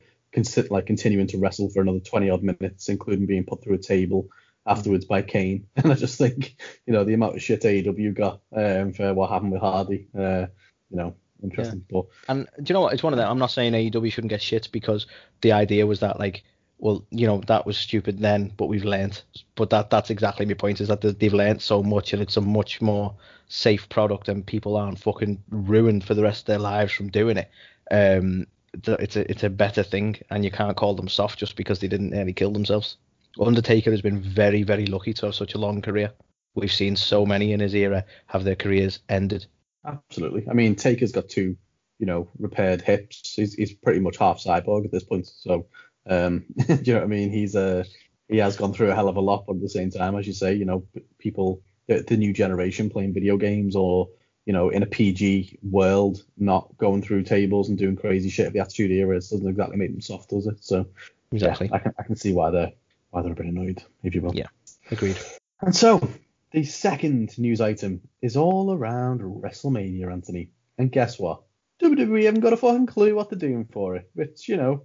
like 0.69 0.85
continuing 0.85 1.27
to 1.27 1.37
wrestle 1.37 1.69
for 1.69 1.81
another 1.81 1.99
20 1.99 2.29
odd 2.29 2.43
minutes, 2.43 2.89
including 2.89 3.25
being 3.25 3.45
put 3.45 3.63
through 3.63 3.75
a 3.75 3.79
table 3.79 4.27
afterwards 4.65 5.05
by 5.05 5.21
Kane. 5.21 5.67
And 5.75 5.91
I 5.91 5.95
just 5.95 6.17
think, 6.17 6.55
you 6.85 6.93
know, 6.93 7.03
the 7.03 7.13
amount 7.13 7.35
of 7.35 7.41
shit 7.41 7.61
AEW 7.61 8.13
got 8.13 8.41
um, 8.53 8.93
for 8.93 9.13
what 9.13 9.29
happened 9.29 9.51
with 9.51 9.61
Hardy, 9.61 10.07
uh, 10.17 10.47
you 10.89 10.97
know, 10.97 11.15
interesting. 11.41 11.85
Yeah. 11.89 12.01
But 12.01 12.05
and 12.27 12.47
do 12.57 12.71
you 12.71 12.73
know 12.73 12.81
what? 12.81 12.93
It's 12.93 13.03
one 13.03 13.13
of 13.13 13.17
them. 13.17 13.29
I'm 13.29 13.39
not 13.39 13.51
saying 13.51 13.73
AEW 13.73 14.11
shouldn't 14.11 14.29
get 14.29 14.41
shit 14.41 14.69
because 14.71 15.07
the 15.41 15.53
idea 15.53 15.87
was 15.87 16.01
that 16.01 16.19
like 16.19 16.43
well, 16.77 17.05
you 17.09 17.25
know, 17.25 17.41
that 17.47 17.65
was 17.65 17.77
stupid 17.77 18.19
then, 18.19 18.51
but 18.57 18.67
we've 18.67 18.83
learned. 18.83 19.21
But 19.55 19.69
that 19.69 19.89
that's 19.89 20.09
exactly 20.09 20.45
my 20.45 20.53
point 20.53 20.81
is 20.81 20.87
that 20.89 21.01
they've 21.01 21.33
learned 21.33 21.61
so 21.61 21.81
much 21.81 22.13
and 22.13 22.21
it's 22.21 22.37
a 22.37 22.41
much 22.41 22.81
more 22.81 23.15
safe 23.47 23.87
product 23.89 24.27
and 24.27 24.45
people 24.45 24.75
aren't 24.75 24.99
fucking 24.99 25.41
ruined 25.49 26.03
for 26.03 26.13
the 26.13 26.23
rest 26.23 26.41
of 26.41 26.45
their 26.47 26.59
lives 26.59 26.91
from 26.91 27.09
doing 27.09 27.37
it. 27.37 27.49
Um, 27.91 28.47
it's 28.73 29.15
a 29.15 29.29
it's 29.31 29.43
a 29.43 29.49
better 29.49 29.83
thing 29.83 30.17
and 30.29 30.43
you 30.43 30.51
can't 30.51 30.75
call 30.75 30.95
them 30.95 31.07
soft 31.07 31.39
just 31.39 31.55
because 31.55 31.79
they 31.79 31.87
didn't 31.87 32.09
nearly 32.09 32.33
kill 32.33 32.51
themselves. 32.51 32.97
Undertaker 33.39 33.91
has 33.91 34.01
been 34.01 34.21
very 34.21 34.63
very 34.63 34.85
lucky 34.85 35.13
to 35.13 35.27
have 35.27 35.35
such 35.35 35.53
a 35.53 35.59
long 35.59 35.81
career. 35.81 36.11
We've 36.55 36.71
seen 36.71 36.95
so 36.95 37.25
many 37.25 37.51
in 37.53 37.59
his 37.59 37.75
era 37.75 38.05
have 38.27 38.43
their 38.43 38.55
careers 38.55 38.99
ended. 39.09 39.45
Absolutely. 39.85 40.45
I 40.49 40.53
mean, 40.53 40.75
Taker's 40.75 41.11
got 41.11 41.29
two, 41.29 41.57
you 41.99 42.05
know, 42.05 42.27
repaired 42.39 42.81
hips. 42.81 43.33
He's 43.33 43.53
he's 43.53 43.73
pretty 43.73 43.99
much 43.99 44.17
half 44.17 44.39
cyborg 44.39 44.85
at 44.85 44.91
this 44.91 45.03
point. 45.03 45.27
So 45.27 45.67
um, 46.07 46.45
do 46.67 46.73
you 46.83 46.93
know 46.93 46.99
what 46.99 47.05
I 47.05 47.07
mean? 47.07 47.31
He's 47.31 47.55
a 47.55 47.79
uh, 47.79 47.83
he 48.27 48.37
has 48.37 48.57
gone 48.57 48.73
through 48.73 48.91
a 48.91 48.95
hell 48.95 49.07
of 49.07 49.17
a 49.17 49.21
lot, 49.21 49.45
but 49.45 49.57
at 49.57 49.61
the 49.61 49.69
same 49.69 49.91
time, 49.91 50.15
as 50.15 50.25
you 50.25 50.33
say, 50.33 50.55
you 50.55 50.65
know, 50.65 50.83
people 51.19 51.61
the, 51.87 52.01
the 52.01 52.17
new 52.17 52.33
generation 52.33 52.89
playing 52.89 53.13
video 53.13 53.37
games 53.37 53.75
or 53.75 54.09
you 54.45 54.53
know 54.53 54.69
in 54.69 54.83
a 54.83 54.87
PG 54.87 55.59
world, 55.63 56.23
not 56.37 56.75
going 56.77 57.01
through 57.01 57.23
tables 57.23 57.69
and 57.69 57.77
doing 57.77 57.95
crazy 57.95 58.29
shit. 58.29 58.53
The 58.53 58.59
Attitude 58.59 58.91
Era 58.91 59.15
doesn't 59.15 59.47
exactly 59.47 59.77
make 59.77 59.91
them 59.91 60.01
soft, 60.01 60.29
does 60.29 60.47
it? 60.47 60.63
So 60.63 60.87
exactly, 61.31 61.67
yeah, 61.67 61.75
I 61.75 61.79
can 61.79 61.93
I 61.99 62.03
can 62.03 62.15
see 62.15 62.33
why 62.33 62.51
they're 62.51 62.71
why 63.11 63.21
they're 63.21 63.33
a 63.33 63.35
bit 63.35 63.45
annoyed, 63.45 63.83
if 64.03 64.15
you 64.15 64.21
will. 64.21 64.35
Yeah, 64.35 64.47
agreed. 64.91 65.17
And 65.61 65.75
so 65.75 66.07
the 66.51 66.63
second 66.63 67.37
news 67.37 67.61
item 67.61 68.01
is 68.21 68.37
all 68.37 68.73
around 68.73 69.21
WrestleMania, 69.21 70.11
Anthony. 70.11 70.49
And 70.77 70.91
guess 70.91 71.17
what? 71.17 71.43
WWE 71.81 72.23
haven't 72.23 72.39
got 72.41 72.53
a 72.53 72.57
fucking 72.57 72.85
clue 72.85 73.15
what 73.15 73.29
they're 73.29 73.37
doing 73.39 73.65
for 73.71 73.95
it, 73.95 74.09
which 74.13 74.47
you 74.47 74.57
know 74.57 74.83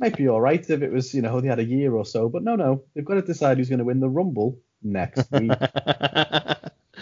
might 0.00 0.16
be 0.16 0.28
all 0.28 0.40
right 0.40 0.68
if 0.68 0.82
it 0.82 0.92
was 0.92 1.14
you 1.14 1.22
know 1.22 1.40
they 1.40 1.48
had 1.48 1.58
a 1.60 1.64
year 1.64 1.94
or 1.94 2.04
so, 2.04 2.28
but 2.28 2.42
no, 2.42 2.56
no, 2.56 2.82
they've 2.94 3.04
got 3.04 3.14
to 3.14 3.22
decide 3.22 3.58
who's 3.58 3.68
going 3.68 3.78
to 3.78 3.84
win 3.84 4.00
the 4.00 4.08
Rumble 4.08 4.58
next 4.82 5.30
week. 5.32 5.52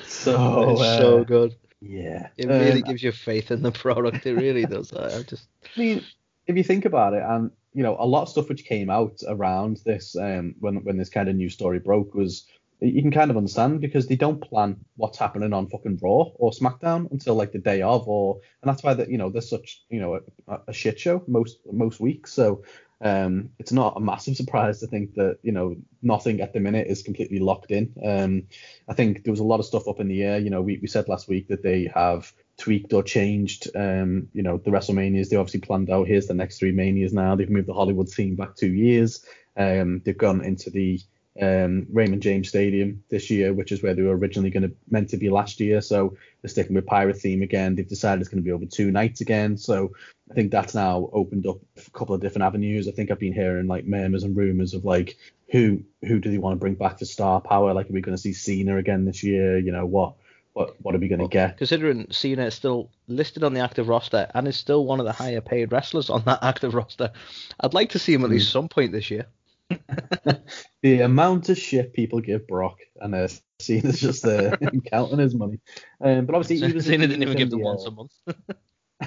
so 0.05 0.71
it's 0.71 0.81
uh, 0.81 0.99
so 0.99 1.25
good. 1.25 1.55
yeah, 1.81 2.29
It 2.37 2.49
really 2.49 2.83
Um, 2.83 2.89
gives 2.89 3.03
you 3.03 3.13
faith 3.13 3.51
in 3.51 3.63
the 3.63 3.73
product. 3.73 4.27
It 4.27 4.35
really 4.35 4.67
does. 4.67 4.93
I 4.93 5.23
just 5.23 5.47
I 5.77 5.81
mean, 5.81 6.05
if 6.47 6.57
you 6.57 6.63
think 6.65 6.85
about 6.85 7.15
it, 7.15 7.23
and 7.27 7.51
you 7.73 7.83
know, 7.83 7.97
a 7.99 8.07
lot 8.07 8.23
of 8.23 8.29
stuff 8.29 8.49
which 8.49 8.65
came 8.65 8.91
out 8.91 9.21
around 9.29 9.79
this 9.85 10.17
um, 10.17 10.55
when 10.61 10.83
when 10.85 10.97
this 10.97 11.09
kind 11.09 11.29
of 11.29 11.37
news 11.37 11.55
story 11.55 11.79
broke 11.79 12.15
was 12.15 12.47
you 12.81 13.03
can 13.03 13.11
kind 13.11 13.31
of 13.31 13.37
understand 13.37 13.81
because 13.81 14.07
they 14.07 14.17
don't 14.17 14.41
plan 14.41 14.77
what's 14.97 15.19
happening 15.19 15.53
on 15.53 15.69
fucking 15.69 15.99
Raw 16.03 16.31
or 16.37 16.51
SmackDown 16.51 17.11
until 17.11 17.35
like 17.35 17.53
the 17.53 17.59
day 17.59 17.83
of, 17.83 18.09
or 18.09 18.41
and 18.63 18.69
that's 18.69 18.83
why 18.83 18.95
that 18.95 19.11
you 19.11 19.19
know 19.19 19.29
there's 19.29 19.51
such 19.51 19.83
you 19.91 20.01
know 20.01 20.21
a, 20.49 20.59
a 20.69 20.73
shit 20.73 20.99
show 20.99 21.23
most 21.27 21.59
most 21.71 22.01
weeks. 22.01 22.33
So 22.33 22.65
um, 23.03 23.51
it's 23.59 23.73
not 23.73 23.97
a 23.97 24.01
massive 24.01 24.37
surprise 24.43 24.81
to 24.81 24.87
think 24.87 25.15
that 25.15 25.39
you 25.43 25.53
know 25.53 25.77
nothing 26.03 26.41
at 26.41 26.53
the 26.53 26.61
minute 26.61 26.87
is 26.87 27.03
completely 27.03 27.39
locked 27.39 27.71
in. 27.71 27.93
Um, 28.05 28.45
I 28.89 28.95
think 28.95 29.25
there 29.25 29.33
was 29.33 29.41
a 29.41 29.45
lot 29.45 29.61
of 29.61 29.67
stuff 29.67 29.89
up 29.89 30.01
in 30.01 30.09
the 30.09 30.23
air. 30.23 30.39
You 30.39 30.51
know, 30.51 30.63
we, 30.63 30.79
we 30.79 30.89
said 30.89 31.09
last 31.09 31.29
week 31.29 31.49
that 31.49 31.63
they 31.63 31.91
have 31.95 32.33
tweaked 32.57 32.93
or 32.93 33.03
changed, 33.03 33.69
um, 33.75 34.29
you 34.33 34.43
know, 34.43 34.59
the 34.59 34.71
WrestleManias. 34.71 35.29
They 35.29 35.37
obviously 35.37 35.61
planned 35.61 35.91
out 35.91 36.09
here's 36.09 36.27
the 36.27 36.35
next 36.35 36.59
three 36.59 36.73
manias 36.73 37.13
now. 37.13 37.35
They've 37.37 37.51
moved 37.51 37.69
the 37.69 37.75
Hollywood 37.75 38.09
scene 38.09 38.37
back 38.37 38.57
two 38.57 38.73
years. 38.73 39.25
Um, 39.57 40.01
they've 40.05 40.17
gone 40.17 40.45
into 40.45 40.71
the 40.71 41.01
um, 41.41 41.87
Raymond 41.93 42.23
James 42.23 42.49
Stadium 42.49 43.03
this 43.09 43.31
year, 43.31 43.53
which 43.53 43.73
is 43.73 43.83
where 43.83 43.95
they 43.95 44.03
were 44.03 44.17
originally 44.17 44.51
going 44.51 44.65
to 44.65 44.73
meant 44.91 45.11
to 45.11 45.17
be 45.17 45.31
last 45.31 45.61
year. 45.61 45.81
So 45.81 46.17
they're 46.43 46.49
sticking 46.49 46.75
with 46.75 46.87
pirate 46.87 47.19
theme 47.19 47.43
again. 47.43 47.75
They've 47.75 47.89
decided 47.89 48.21
it's 48.21 48.29
going 48.29 48.43
to 48.43 48.47
be 48.47 48.53
over 48.53 48.67
two 48.67 48.91
nights 48.91 49.21
again. 49.21 49.57
So 49.57 49.93
I 50.31 50.35
think 50.35 50.51
that's 50.51 50.75
now 50.75 51.09
opened 51.13 51.47
up 51.47 51.59
a 51.77 51.91
couple 51.91 52.15
of 52.15 52.21
different 52.21 52.45
avenues. 52.45 52.89
I 52.89 52.93
think 52.93 53.11
I've 53.11 53.19
been 53.19 53.33
hearing 53.33 53.67
like 53.67 53.87
murmurs 53.87 54.25
and 54.25 54.37
rumors 54.37 54.75
of 54.75 54.85
like 54.85 55.17
who 55.51 55.83
who 56.03 56.21
do 56.21 56.31
they 56.31 56.39
want 56.39 56.55
to 56.55 56.61
bring 56.61 56.75
back 56.75 56.99
to 56.99 57.07
star 57.07 57.41
power? 57.41 57.75
Like 57.75 57.91
are 57.91 57.93
we 57.93 58.01
going 58.01 58.17
to 58.17 58.23
see 58.23 58.33
Cena 58.33 58.77
again 58.77 59.05
this 59.05 59.23
year? 59.23 59.59
You 59.59 59.73
know 59.73 59.87
what 59.87 60.15
what 60.53 60.77
what 60.81 60.95
are 60.95 60.99
we 60.99 61.09
going 61.09 61.21
to 61.21 61.29
get? 61.29 61.57
considering 61.57 62.07
Cena 62.11 62.47
is 62.47 62.55
still 62.55 62.91
listed 63.09 63.45
on 63.45 63.55
the 63.55 63.61
active 63.61 63.89
roster 63.89 64.31
and 64.35 64.47
is 64.47 64.57
still 64.57 64.85
one 64.85 65.01
of 65.01 65.07
the 65.07 65.13
higher 65.13 65.41
paid 65.41 65.73
wrestlers 65.73 66.11
on 66.11 66.23
that 66.25 66.39
active 66.43 66.75
roster, 66.75 67.13
I'd 67.61 67.75
like 67.75 67.91
to 67.91 67.99
see 67.99 68.13
him 68.13 68.25
at 68.25 68.31
least 68.31 68.53
some 68.53 68.69
point 68.69 68.93
this 68.93 69.11
year. 69.11 69.27
the 70.83 71.01
amount 71.03 71.49
of 71.49 71.59
shit 71.59 71.93
people 71.93 72.21
give 72.21 72.47
Brock 72.47 72.79
and 73.01 73.15
uh, 73.15 73.29
Cena's 73.61 74.01
just 74.01 74.25
uh, 74.25 74.57
counting 74.91 75.19
his 75.19 75.35
money. 75.35 75.59
Um, 76.01 76.27
but 76.27 76.35
obviously 76.35 76.67
he 76.67 76.73
was 76.75 76.87
Cena 76.87 77.07
didn't 77.07 77.23
even 77.23 77.37
give 77.37 77.51
them 77.51 77.61
the, 77.61 77.65
once 77.65 77.87
a 77.87 77.91
month. 77.91 78.13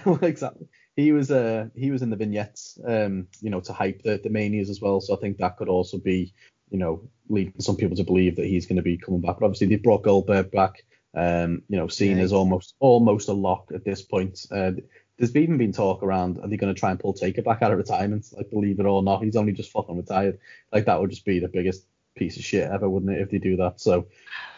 well, 0.05 0.19
exactly. 0.23 0.67
He 0.95 1.11
was 1.11 1.31
uh 1.31 1.67
he 1.75 1.89
was 1.91 2.03
in 2.03 2.11
the 2.11 2.15
vignettes 2.15 2.79
um 2.87 3.27
you 3.41 3.49
know 3.49 3.61
to 3.61 3.73
hype 3.73 4.03
the, 4.03 4.19
the 4.23 4.29
manias 4.29 4.69
as 4.69 4.79
well. 4.79 5.01
So 5.01 5.15
I 5.15 5.19
think 5.19 5.37
that 5.37 5.57
could 5.57 5.69
also 5.69 5.97
be 5.97 6.33
you 6.69 6.77
know 6.77 7.09
leading 7.29 7.59
some 7.59 7.77
people 7.77 7.95
to 7.97 8.03
believe 8.03 8.35
that 8.35 8.45
he's 8.45 8.65
going 8.67 8.77
to 8.77 8.83
be 8.83 8.97
coming 8.97 9.21
back. 9.21 9.37
But 9.39 9.45
obviously 9.45 9.67
they 9.67 9.75
brought 9.77 10.03
Goldberg 10.03 10.51
back. 10.51 10.83
Um 11.15 11.63
you 11.67 11.77
know 11.77 11.87
Cena's 11.87 12.31
Yeah. 12.31 12.37
almost 12.37 12.75
almost 12.79 13.27
a 13.29 13.33
lock 13.33 13.71
at 13.73 13.83
this 13.85 14.01
point. 14.01 14.45
Uh, 14.51 14.71
there's 15.17 15.35
even 15.35 15.57
been 15.57 15.71
talk 15.71 16.03
around 16.03 16.39
are 16.39 16.47
they 16.47 16.57
going 16.57 16.73
to 16.73 16.79
try 16.79 16.91
and 16.91 16.99
pull 16.99 17.13
Taker 17.13 17.41
back 17.41 17.61
out 17.61 17.71
of 17.71 17.77
retirement? 17.77 18.27
Like 18.35 18.49
believe 18.49 18.79
it 18.79 18.85
or 18.85 19.03
not, 19.03 19.23
he's 19.23 19.35
only 19.35 19.53
just 19.53 19.71
fucking 19.71 19.97
retired. 19.97 20.39
Like 20.71 20.85
that 20.85 20.99
would 20.99 21.09
just 21.09 21.25
be 21.25 21.39
the 21.39 21.47
biggest 21.47 21.85
piece 22.15 22.37
of 22.37 22.43
shit 22.43 22.69
ever, 22.69 22.89
wouldn't 22.89 23.11
it, 23.11 23.21
if 23.21 23.31
they 23.31 23.37
do 23.37 23.57
that? 23.57 23.79
So 23.79 24.07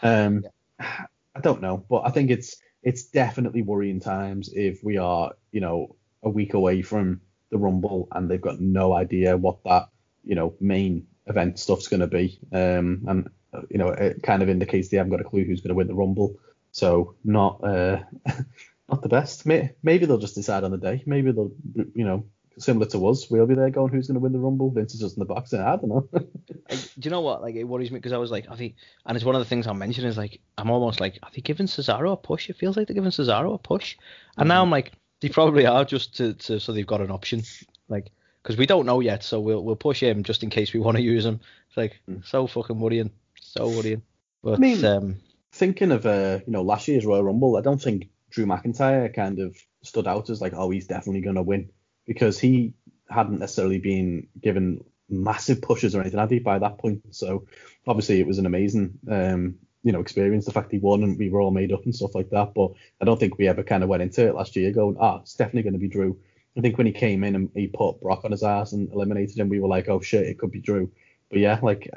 um 0.02 0.44
I 0.80 1.40
don't 1.40 1.60
know, 1.60 1.84
but 1.88 2.02
I 2.06 2.10
think 2.10 2.30
it's 2.30 2.56
it's 2.82 3.04
definitely 3.04 3.62
worrying 3.62 4.00
times 4.00 4.50
if 4.52 4.82
we 4.82 4.96
are, 4.96 5.32
you 5.50 5.60
know, 5.60 5.96
a 6.22 6.30
week 6.30 6.54
away 6.54 6.82
from 6.82 7.20
the 7.50 7.58
Rumble 7.58 8.08
and 8.12 8.30
they've 8.30 8.40
got 8.40 8.60
no 8.60 8.92
idea 8.92 9.36
what 9.36 9.62
that, 9.64 9.88
you 10.24 10.34
know, 10.34 10.54
main 10.60 11.06
event 11.26 11.58
stuff's 11.58 11.88
going 11.88 12.00
to 12.00 12.06
be. 12.06 12.38
Um, 12.52 13.04
and 13.08 13.30
you 13.70 13.78
know, 13.78 13.88
it 13.88 14.22
kind 14.22 14.42
of 14.42 14.48
indicates 14.48 14.88
they 14.88 14.96
haven't 14.96 15.10
got 15.10 15.20
a 15.20 15.24
clue 15.24 15.44
who's 15.44 15.60
going 15.60 15.70
to 15.70 15.74
win 15.74 15.86
the 15.86 15.94
Rumble. 15.94 16.38
So 16.72 17.14
not 17.24 17.62
uh, 17.64 18.00
not 18.88 19.02
the 19.02 19.08
best. 19.08 19.46
Maybe 19.46 20.06
they'll 20.06 20.18
just 20.18 20.34
decide 20.34 20.64
on 20.64 20.70
the 20.70 20.76
day. 20.78 21.02
Maybe 21.06 21.32
they'll, 21.32 21.52
you 21.94 22.04
know, 22.04 22.24
similar 22.58 22.86
to 22.86 23.06
us, 23.08 23.30
we'll 23.30 23.46
be 23.46 23.54
there 23.54 23.70
going, 23.70 23.92
who's 23.92 24.06
going 24.06 24.14
to 24.14 24.20
win 24.20 24.32
the 24.32 24.38
Rumble? 24.38 24.70
Vince 24.70 24.94
is 24.94 25.00
just 25.00 25.16
in 25.16 25.20
the 25.20 25.26
box 25.26 25.50
saying, 25.50 25.62
I 25.62 25.76
don't 25.76 25.88
know. 25.88 26.08
Like, 26.68 26.80
do 26.98 27.00
you 27.06 27.10
know 27.10 27.20
what? 27.20 27.42
Like, 27.42 27.54
it 27.54 27.62
worries 27.62 27.92
me 27.92 27.98
because 27.98 28.12
I 28.12 28.16
was 28.16 28.32
like, 28.32 28.46
I 28.50 28.56
think, 28.56 28.74
and 29.04 29.14
it's 29.14 29.24
one 29.24 29.36
of 29.36 29.40
the 29.40 29.44
things 29.44 29.68
I'm 29.68 29.78
mentioning 29.78 30.10
is 30.10 30.16
like, 30.16 30.40
I'm 30.58 30.68
almost 30.70 31.00
like, 31.00 31.16
are 31.22 31.30
they 31.32 31.40
giving 31.40 31.66
Cesaro 31.68 32.12
a 32.12 32.16
push? 32.16 32.50
It 32.50 32.56
feels 32.56 32.76
like 32.76 32.88
they're 32.88 32.94
giving 32.94 33.10
Cesaro 33.12 33.54
a 33.54 33.58
push, 33.58 33.96
and 34.36 34.48
now 34.48 34.62
I'm 34.62 34.70
like, 34.70 34.90
they 35.20 35.28
probably 35.28 35.64
are 35.66 35.84
just 35.84 36.16
to, 36.16 36.34
to 36.34 36.58
so 36.58 36.72
they've 36.72 36.86
got 36.86 37.00
an 37.02 37.12
option, 37.12 37.44
like, 37.88 38.10
because 38.42 38.56
we 38.56 38.66
don't 38.66 38.84
know 38.86 38.98
yet, 38.98 39.22
so 39.22 39.38
we'll 39.38 39.62
we'll 39.62 39.76
push 39.76 40.02
him 40.02 40.24
just 40.24 40.42
in 40.42 40.50
case 40.50 40.72
we 40.72 40.80
want 40.80 40.96
to 40.96 41.02
use 41.02 41.24
him. 41.24 41.40
It's 41.68 41.76
like 41.76 42.00
so 42.24 42.48
fucking 42.48 42.80
worrying, 42.80 43.12
so 43.40 43.68
worrying. 43.68 44.02
But 44.42 44.58
mean- 44.58 44.84
um, 44.84 45.16
thinking 45.52 45.92
of 45.92 46.04
uh, 46.04 46.40
you 46.46 46.52
know 46.52 46.62
last 46.62 46.88
year's 46.88 47.06
Royal 47.06 47.22
Rumble, 47.22 47.56
I 47.56 47.60
don't 47.60 47.80
think 47.80 48.08
Drew 48.30 48.46
McIntyre 48.46 49.14
kind 49.14 49.38
of 49.38 49.56
stood 49.82 50.06
out 50.06 50.30
as 50.30 50.40
like, 50.40 50.52
oh, 50.54 50.70
he's 50.70 50.86
definitely 50.86 51.20
going 51.20 51.36
to 51.36 51.42
win 51.42 51.70
because 52.06 52.38
he 52.38 52.74
hadn't 53.08 53.38
necessarily 53.40 53.78
been 53.78 54.28
given 54.40 54.84
massive 55.08 55.62
pushes 55.62 55.94
or 55.94 56.00
anything, 56.00 56.18
had 56.18 56.30
he, 56.30 56.38
by 56.38 56.58
that 56.58 56.78
point? 56.78 57.02
So 57.14 57.46
obviously 57.86 58.20
it 58.20 58.26
was 58.26 58.38
an 58.38 58.46
amazing 58.46 58.98
um, 59.10 59.56
you 59.86 59.92
know 59.92 60.00
experience, 60.00 60.44
the 60.44 60.52
fact 60.52 60.72
he 60.72 60.78
won 60.78 61.04
and 61.04 61.16
we 61.16 61.30
were 61.30 61.40
all 61.40 61.52
made 61.52 61.72
up 61.72 61.84
and 61.84 61.94
stuff 61.94 62.16
like 62.16 62.30
that. 62.30 62.54
But 62.54 62.72
I 63.00 63.04
don't 63.04 63.20
think 63.20 63.38
we 63.38 63.46
ever 63.46 63.62
kind 63.62 63.84
of 63.84 63.88
went 63.88 64.02
into 64.02 64.26
it 64.26 64.34
last 64.34 64.56
year 64.56 64.72
going, 64.72 64.96
ah, 64.98 65.20
it's 65.20 65.34
definitely 65.34 65.62
going 65.62 65.74
to 65.74 65.78
be 65.78 65.88
Drew. 65.88 66.18
I 66.58 66.60
think 66.60 66.76
when 66.76 66.88
he 66.88 66.92
came 66.92 67.22
in 67.22 67.36
and 67.36 67.50
he 67.54 67.68
put 67.68 68.00
Brock 68.00 68.24
on 68.24 68.32
his 68.32 68.42
ass 68.42 68.72
and 68.72 68.90
eliminated 68.92 69.38
him, 69.38 69.48
we 69.48 69.60
were 69.60 69.68
like, 69.68 69.88
oh 69.88 70.00
shit, 70.00 70.26
it 70.26 70.38
could 70.38 70.50
be 70.50 70.60
Drew. 70.60 70.90
But 71.30 71.38
yeah, 71.38 71.60
like 71.62 71.88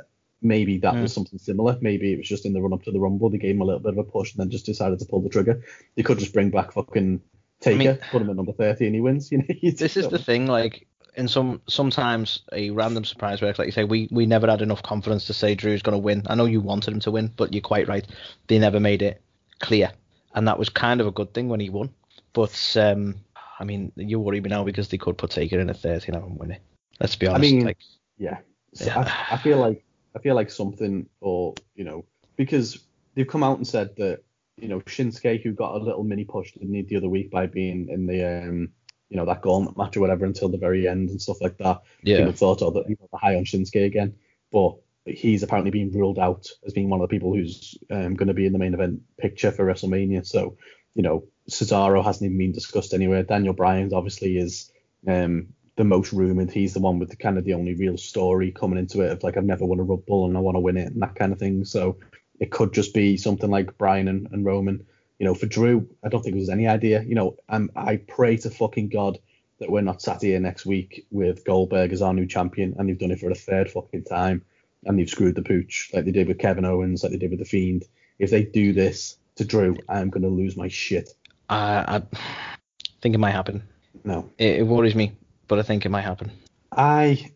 maybe 0.42 0.78
that 0.80 0.96
was 0.96 1.14
something 1.14 1.40
similar. 1.40 1.78
Maybe 1.82 2.14
it 2.14 2.18
was 2.18 2.28
just 2.28 2.46
in 2.46 2.54
the 2.54 2.62
run 2.62 2.74
up 2.74 2.84
to 2.84 2.92
the 2.92 3.00
Rumble. 3.00 3.30
They 3.30 3.38
gave 3.38 3.56
him 3.56 3.62
a 3.62 3.66
little 3.66 3.82
bit 3.82 3.94
of 3.94 3.98
a 3.98 4.04
push 4.04 4.32
and 4.34 4.40
then 4.40 4.50
just 4.50 4.66
decided 4.66 5.00
to 5.00 5.06
pull 5.06 5.22
the 5.22 5.30
trigger. 5.30 5.62
They 5.96 6.04
could 6.04 6.20
just 6.20 6.34
bring 6.34 6.50
back 6.50 6.72
fucking 6.72 7.22
Taker, 7.60 7.78
mean- 7.78 8.00
put 8.12 8.22
him 8.22 8.30
at 8.30 8.36
number 8.36 8.54
30 8.54 8.86
and 8.86 8.96
he 8.96 9.02
wins. 9.02 9.32
You 9.32 9.40
know, 9.40 9.46
this 9.72 9.98
is 9.98 10.08
the 10.08 10.20
thing, 10.20 10.48
like. 10.48 10.86
In 11.16 11.28
some 11.28 11.62
sometimes 11.68 12.44
a 12.54 12.70
random 12.70 13.04
surprise 13.04 13.42
works, 13.42 13.60
like 13.60 13.66
you 13.66 13.72
say, 13.74 13.84
we, 13.84 14.08
we 14.10 14.26
never 14.26 14.48
had 14.48 14.62
enough 14.62 14.84
confidence 14.84 15.26
to 15.26 15.34
say 15.34 15.54
Drew's 15.54 15.82
going 15.82 15.94
to 15.94 15.98
win. 15.98 16.22
I 16.28 16.36
know 16.36 16.46
you 16.46 16.62
wanted 16.62 16.94
him 16.94 17.02
to 17.02 17.12
win, 17.12 17.34
but 17.36 17.52
you're 17.52 17.62
quite 17.62 17.90
right. 17.90 18.08
They 18.48 18.58
never 18.58 18.80
made 18.80 19.02
it 19.02 19.22
clear, 19.60 19.92
and 20.34 20.48
that 20.48 20.58
was 20.58 20.70
kind 20.70 21.02
of 21.02 21.08
a 21.08 21.12
good 21.12 21.34
thing 21.34 21.50
when 21.50 21.60
he 21.60 21.70
won. 21.70 21.90
But 22.32 22.78
um, 22.80 23.16
I 23.60 23.66
mean, 23.66 23.92
you 23.98 24.20
worry 24.20 24.40
me 24.40 24.50
now 24.50 24.64
because 24.64 24.88
they 24.88 24.98
could 24.98 25.18
put 25.18 25.32
Taker 25.32 25.60
in 25.60 25.70
at 25.70 25.80
30 25.80 26.14
and 26.14 26.40
win 26.40 26.52
it. 26.52 26.62
Let's 27.02 27.16
be 27.16 27.28
honest. 27.28 27.52
I 27.52 27.56
mean, 27.56 27.66
like, 27.66 27.80
Yeah. 28.18 28.38
So 28.74 28.86
Yeah. 28.86 29.00
I, 29.00 29.34
I 29.34 29.38
feel 29.38 29.58
like 29.58 29.84
I 30.16 30.20
feel 30.20 30.36
like 30.36 30.50
something 30.50 31.08
or 31.22 31.56
you 31.76 31.84
know 31.84 32.06
because 32.36 32.80
they've 33.16 33.28
come 33.28 33.44
out 33.44 33.58
and 33.58 33.68
said 33.68 33.96
that 33.98 34.24
you 34.58 34.68
know 34.68 34.80
Shinsuke 34.82 35.42
who 35.42 35.54
got 35.54 35.76
a 35.76 35.84
little 35.84 36.04
mini 36.04 36.26
push 36.26 36.52
didn't 36.54 36.74
he 36.74 36.82
the 36.82 36.98
other 36.98 37.10
week 37.10 37.32
by 37.32 37.48
being 37.48 37.90
in 37.90 38.06
the 38.06 38.24
um 38.24 38.70
you 39.10 39.18
know 39.18 39.26
that 39.26 39.42
gauntlet 39.42 39.78
match 39.78 39.98
or 39.98 40.02
whatever 40.02 40.26
until 40.26 40.50
the 40.50 40.58
very 40.58 40.88
end 40.88 41.10
and 41.10 41.22
stuff 41.22 41.42
like 41.42 41.58
that. 41.58 41.82
yeah, 42.04 42.18
People 42.18 42.34
thought 42.34 42.62
oh 42.62 42.72
that 42.72 42.90
you 42.90 42.96
know, 43.00 43.10
the 43.12 43.18
high 43.18 43.36
on 43.36 43.46
Shinsuke 43.46 43.86
again, 43.86 44.16
but 44.52 44.76
he's 45.06 45.42
apparently 45.42 45.72
been 45.72 45.92
ruled 45.92 46.20
out 46.20 46.48
as 46.66 46.74
being 46.74 46.90
one 46.90 47.02
of 47.02 47.10
the 47.10 47.16
people 47.16 47.34
who's 47.34 47.78
um, 47.90 48.16
going 48.16 48.28
to 48.28 48.34
be 48.34 48.46
in 48.46 48.54
the 48.54 48.60
main 48.60 48.76
event 48.76 49.02
picture 49.18 49.52
for 49.52 49.66
WrestleMania. 49.66 50.26
So 50.26 50.58
you 50.94 51.04
know 51.04 51.24
Cesaro 51.50 52.04
hasn't 52.04 52.26
even 52.26 52.38
been 52.38 52.52
discussed 52.52 52.94
anywhere. 52.94 53.24
Daniel 53.24 53.54
Bryan 53.54 53.92
obviously 53.94 54.38
is 54.38 54.72
um, 55.08 55.48
the 55.80 55.86
most 55.86 56.12
rumored. 56.12 56.52
He's 56.52 56.74
the 56.74 56.82
one 56.82 57.00
with 57.00 57.10
the 57.10 57.16
kind 57.16 57.38
of 57.38 57.46
the 57.46 57.54
only 57.54 57.74
real 57.74 57.98
story 57.98 58.52
coming 58.52 58.78
into 58.78 59.00
it 59.00 59.14
of 59.14 59.24
like 59.24 59.38
I've 59.38 59.46
never 59.46 59.66
won 59.66 59.80
a 59.80 59.84
Rumble 59.84 60.26
and 60.26 60.36
I 60.36 60.42
want 60.42 60.56
to 60.56 60.60
win 60.60 60.76
it 60.76 60.92
and 60.92 61.02
that 61.02 61.16
kind 61.16 61.32
of 61.32 61.40
thing. 61.40 61.64
So 61.64 61.96
it 62.38 62.52
could 62.52 62.74
just 62.74 62.94
be 62.94 63.16
something 63.16 63.50
like 63.50 63.78
Bryan 63.78 64.10
and, 64.10 64.28
and 64.34 64.44
Roman. 64.44 64.86
You 65.20 65.26
know, 65.26 65.34
for 65.34 65.46
Drew, 65.46 65.88
I 66.04 66.10
don't 66.10 66.22
think 66.22 66.36
there's 66.36 66.50
any 66.50 66.68
idea. 66.68 67.02
You 67.04 67.16
know, 67.16 67.38
um, 67.48 67.72
I 67.78 67.96
pray 67.96 68.36
to 68.36 68.50
fucking 68.50 68.90
God 68.90 69.20
that 69.60 69.72
we're 69.72 69.80
not 69.80 70.02
sat 70.02 70.22
here 70.22 70.38
next 70.42 70.66
week 70.66 71.06
with 71.12 71.46
Goldberg 71.46 71.94
as 71.94 72.02
our 72.02 72.14
new 72.14 72.28
champion 72.28 72.76
and 72.78 72.90
they've 72.90 73.00
done 73.00 73.12
it 73.12 73.22
for 73.22 73.32
a 73.32 73.36
third 73.36 73.72
fucking 73.72 74.04
time 74.04 74.44
and 74.84 75.00
they've 75.00 75.10
screwed 75.10 75.36
the 75.36 75.44
pooch 75.44 75.92
like 75.94 76.04
they 76.04 76.12
did 76.12 76.28
with 76.28 76.40
Kevin 76.40 76.66
Owens, 76.66 77.04
like 77.04 77.14
they 77.14 77.18
did 77.18 77.30
with 77.30 77.40
the 77.40 77.46
Fiend. 77.46 77.86
If 78.20 78.32
they 78.32 78.44
do 78.44 78.74
this 78.74 79.16
to 79.38 79.46
Drew, 79.46 79.78
I'm 79.88 80.10
gonna 80.10 80.28
lose 80.28 80.58
my 80.58 80.68
shit. 80.68 81.14
I, 81.48 81.86
I 81.88 82.18
think 83.02 83.16
it 83.16 83.20
might 83.20 83.32
happen. 83.32 83.64
No, 84.04 84.30
It, 84.38 84.60
it 84.60 84.64
worries 84.68 84.96
me, 84.96 85.14
but 85.50 85.60
I 85.60 85.64
think 85.64 85.86
it 85.86 85.90
might 85.90 86.04
happen. 86.04 86.32
I 86.72 87.32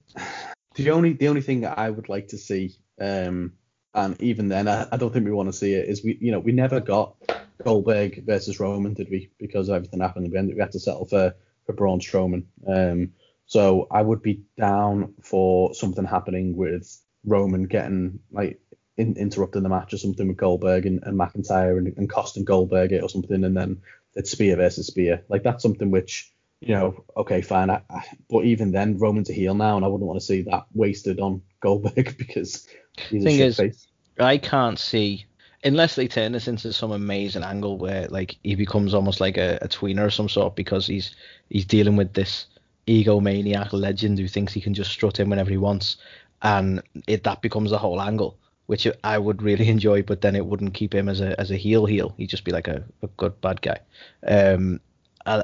the 0.76 0.92
only 0.92 1.12
the 1.12 1.28
only 1.28 1.42
thing 1.42 1.62
that 1.62 1.78
I 1.78 1.90
would 1.90 2.08
like 2.08 2.30
to 2.30 2.38
see, 2.38 2.78
um, 3.02 3.54
and 3.94 4.22
even 4.22 4.48
then 4.48 4.70
I, 4.70 4.88
I 4.90 4.96
don't 4.96 5.12
think 5.12 5.26
we 5.26 5.34
want 5.34 5.50
to 5.50 5.58
see 5.58 5.74
it 5.74 5.90
is 5.90 6.02
we 6.02 6.18
you 6.22 6.32
know 6.32 6.40
we 6.40 6.54
never 6.54 6.80
got 6.80 7.16
Goldberg 7.62 8.24
versus 8.26 8.60
Roman 8.62 8.94
did 8.94 9.10
we 9.10 9.30
because 9.38 9.70
everything 9.70 10.00
happened 10.00 10.32
we 10.32 10.38
ended, 10.38 10.56
we 10.56 10.62
had 10.62 10.72
to 10.72 10.80
settle 10.80 11.06
for 11.06 11.36
for 11.66 11.74
Braun 11.74 12.00
Strowman. 12.00 12.46
Um, 12.66 13.14
so 13.46 13.88
I 13.92 14.02
would 14.02 14.22
be 14.22 14.44
down 14.58 15.16
for 15.22 15.74
something 15.74 16.06
happening 16.06 16.56
with 16.56 16.98
Roman 17.26 17.64
getting 17.64 18.20
like 18.32 18.60
in, 18.96 19.18
interrupting 19.18 19.64
the 19.64 19.70
match 19.70 19.94
or 19.94 19.98
something 19.98 20.28
with 20.28 20.38
Goldberg 20.38 20.86
and, 20.86 21.04
and 21.04 21.20
McIntyre 21.20 21.78
and, 21.78 21.98
and 21.98 22.10
costing 22.10 22.46
Goldberg 22.46 22.92
it 22.92 23.04
or 23.04 23.10
something, 23.10 23.44
and 23.44 23.58
then 23.58 23.82
it's 24.16 24.32
Spear 24.32 24.58
versus 24.58 24.88
Spear. 24.88 25.24
Like 25.30 25.42
that's 25.42 25.64
something 25.64 25.90
which 25.90 26.32
you 26.66 26.76
know, 26.76 27.04
okay, 27.18 27.42
fine. 27.42 27.70
I, 27.70 27.82
I, 27.90 28.04
but 28.30 28.46
even 28.46 28.72
then, 28.72 28.98
Roman's 28.98 29.30
a 29.30 29.34
heel 29.34 29.54
now, 29.56 29.76
and 29.76 29.86
I 29.86 29.88
wouldn't 29.88 30.08
want 30.08 30.20
to 30.20 30.26
see 30.26 30.42
that 30.44 30.66
wasted 30.74 31.20
on 31.20 31.42
Goldberg 31.60 32.18
because 32.18 32.68
he's 33.10 33.24
Thing 33.24 33.42
a 33.42 33.46
is- 33.46 33.58
face. 33.58 33.88
I 34.20 34.38
can't 34.38 34.78
see 34.78 35.26
unless 35.64 35.96
they 35.96 36.08
turn 36.08 36.34
this 36.34 36.48
into 36.48 36.74
some 36.74 36.92
amazing 36.92 37.44
angle 37.44 37.78
where 37.78 38.08
like 38.10 38.36
he 38.44 38.56
becomes 38.56 38.94
almost 38.94 39.22
like 39.22 39.38
a, 39.38 39.58
a 39.62 39.68
tweener 39.68 40.06
of 40.06 40.14
some 40.14 40.30
sort 40.30 40.56
because 40.56 40.86
he's 40.86 41.16
he's 41.50 41.66
dealing 41.66 41.96
with 41.96 42.14
this 42.14 42.48
egomaniac 42.88 43.72
legend 43.72 44.20
who 44.20 44.28
thinks 44.28 44.54
he 44.54 44.62
can 44.62 44.74
just 44.74 44.92
strut 44.92 45.20
in 45.20 45.30
whenever 45.30 45.50
he 45.50 45.58
wants, 45.58 45.98
and 46.42 46.82
it 47.08 47.24
that 47.24 47.42
becomes 47.42 47.72
the 47.72 47.78
whole 47.78 48.02
angle, 48.02 48.38
which 48.68 48.88
I 49.04 49.18
would 49.18 49.42
really 49.42 49.70
enjoy. 49.78 50.04
But 50.04 50.22
then 50.22 50.36
it 50.36 50.46
wouldn't 50.46 50.74
keep 50.74 50.94
him 50.94 51.10
as 51.10 51.22
a 51.22 51.40
as 51.40 51.52
a 51.52 51.58
heel 51.58 51.86
heel. 51.86 52.14
He'd 52.18 52.30
just 52.30 52.44
be 52.46 52.52
like 52.52 52.68
a, 52.68 52.84
a 53.02 53.08
good 53.18 53.40
bad 53.42 53.62
guy. 53.62 53.80
Um, 54.28 54.80
I, 55.26 55.44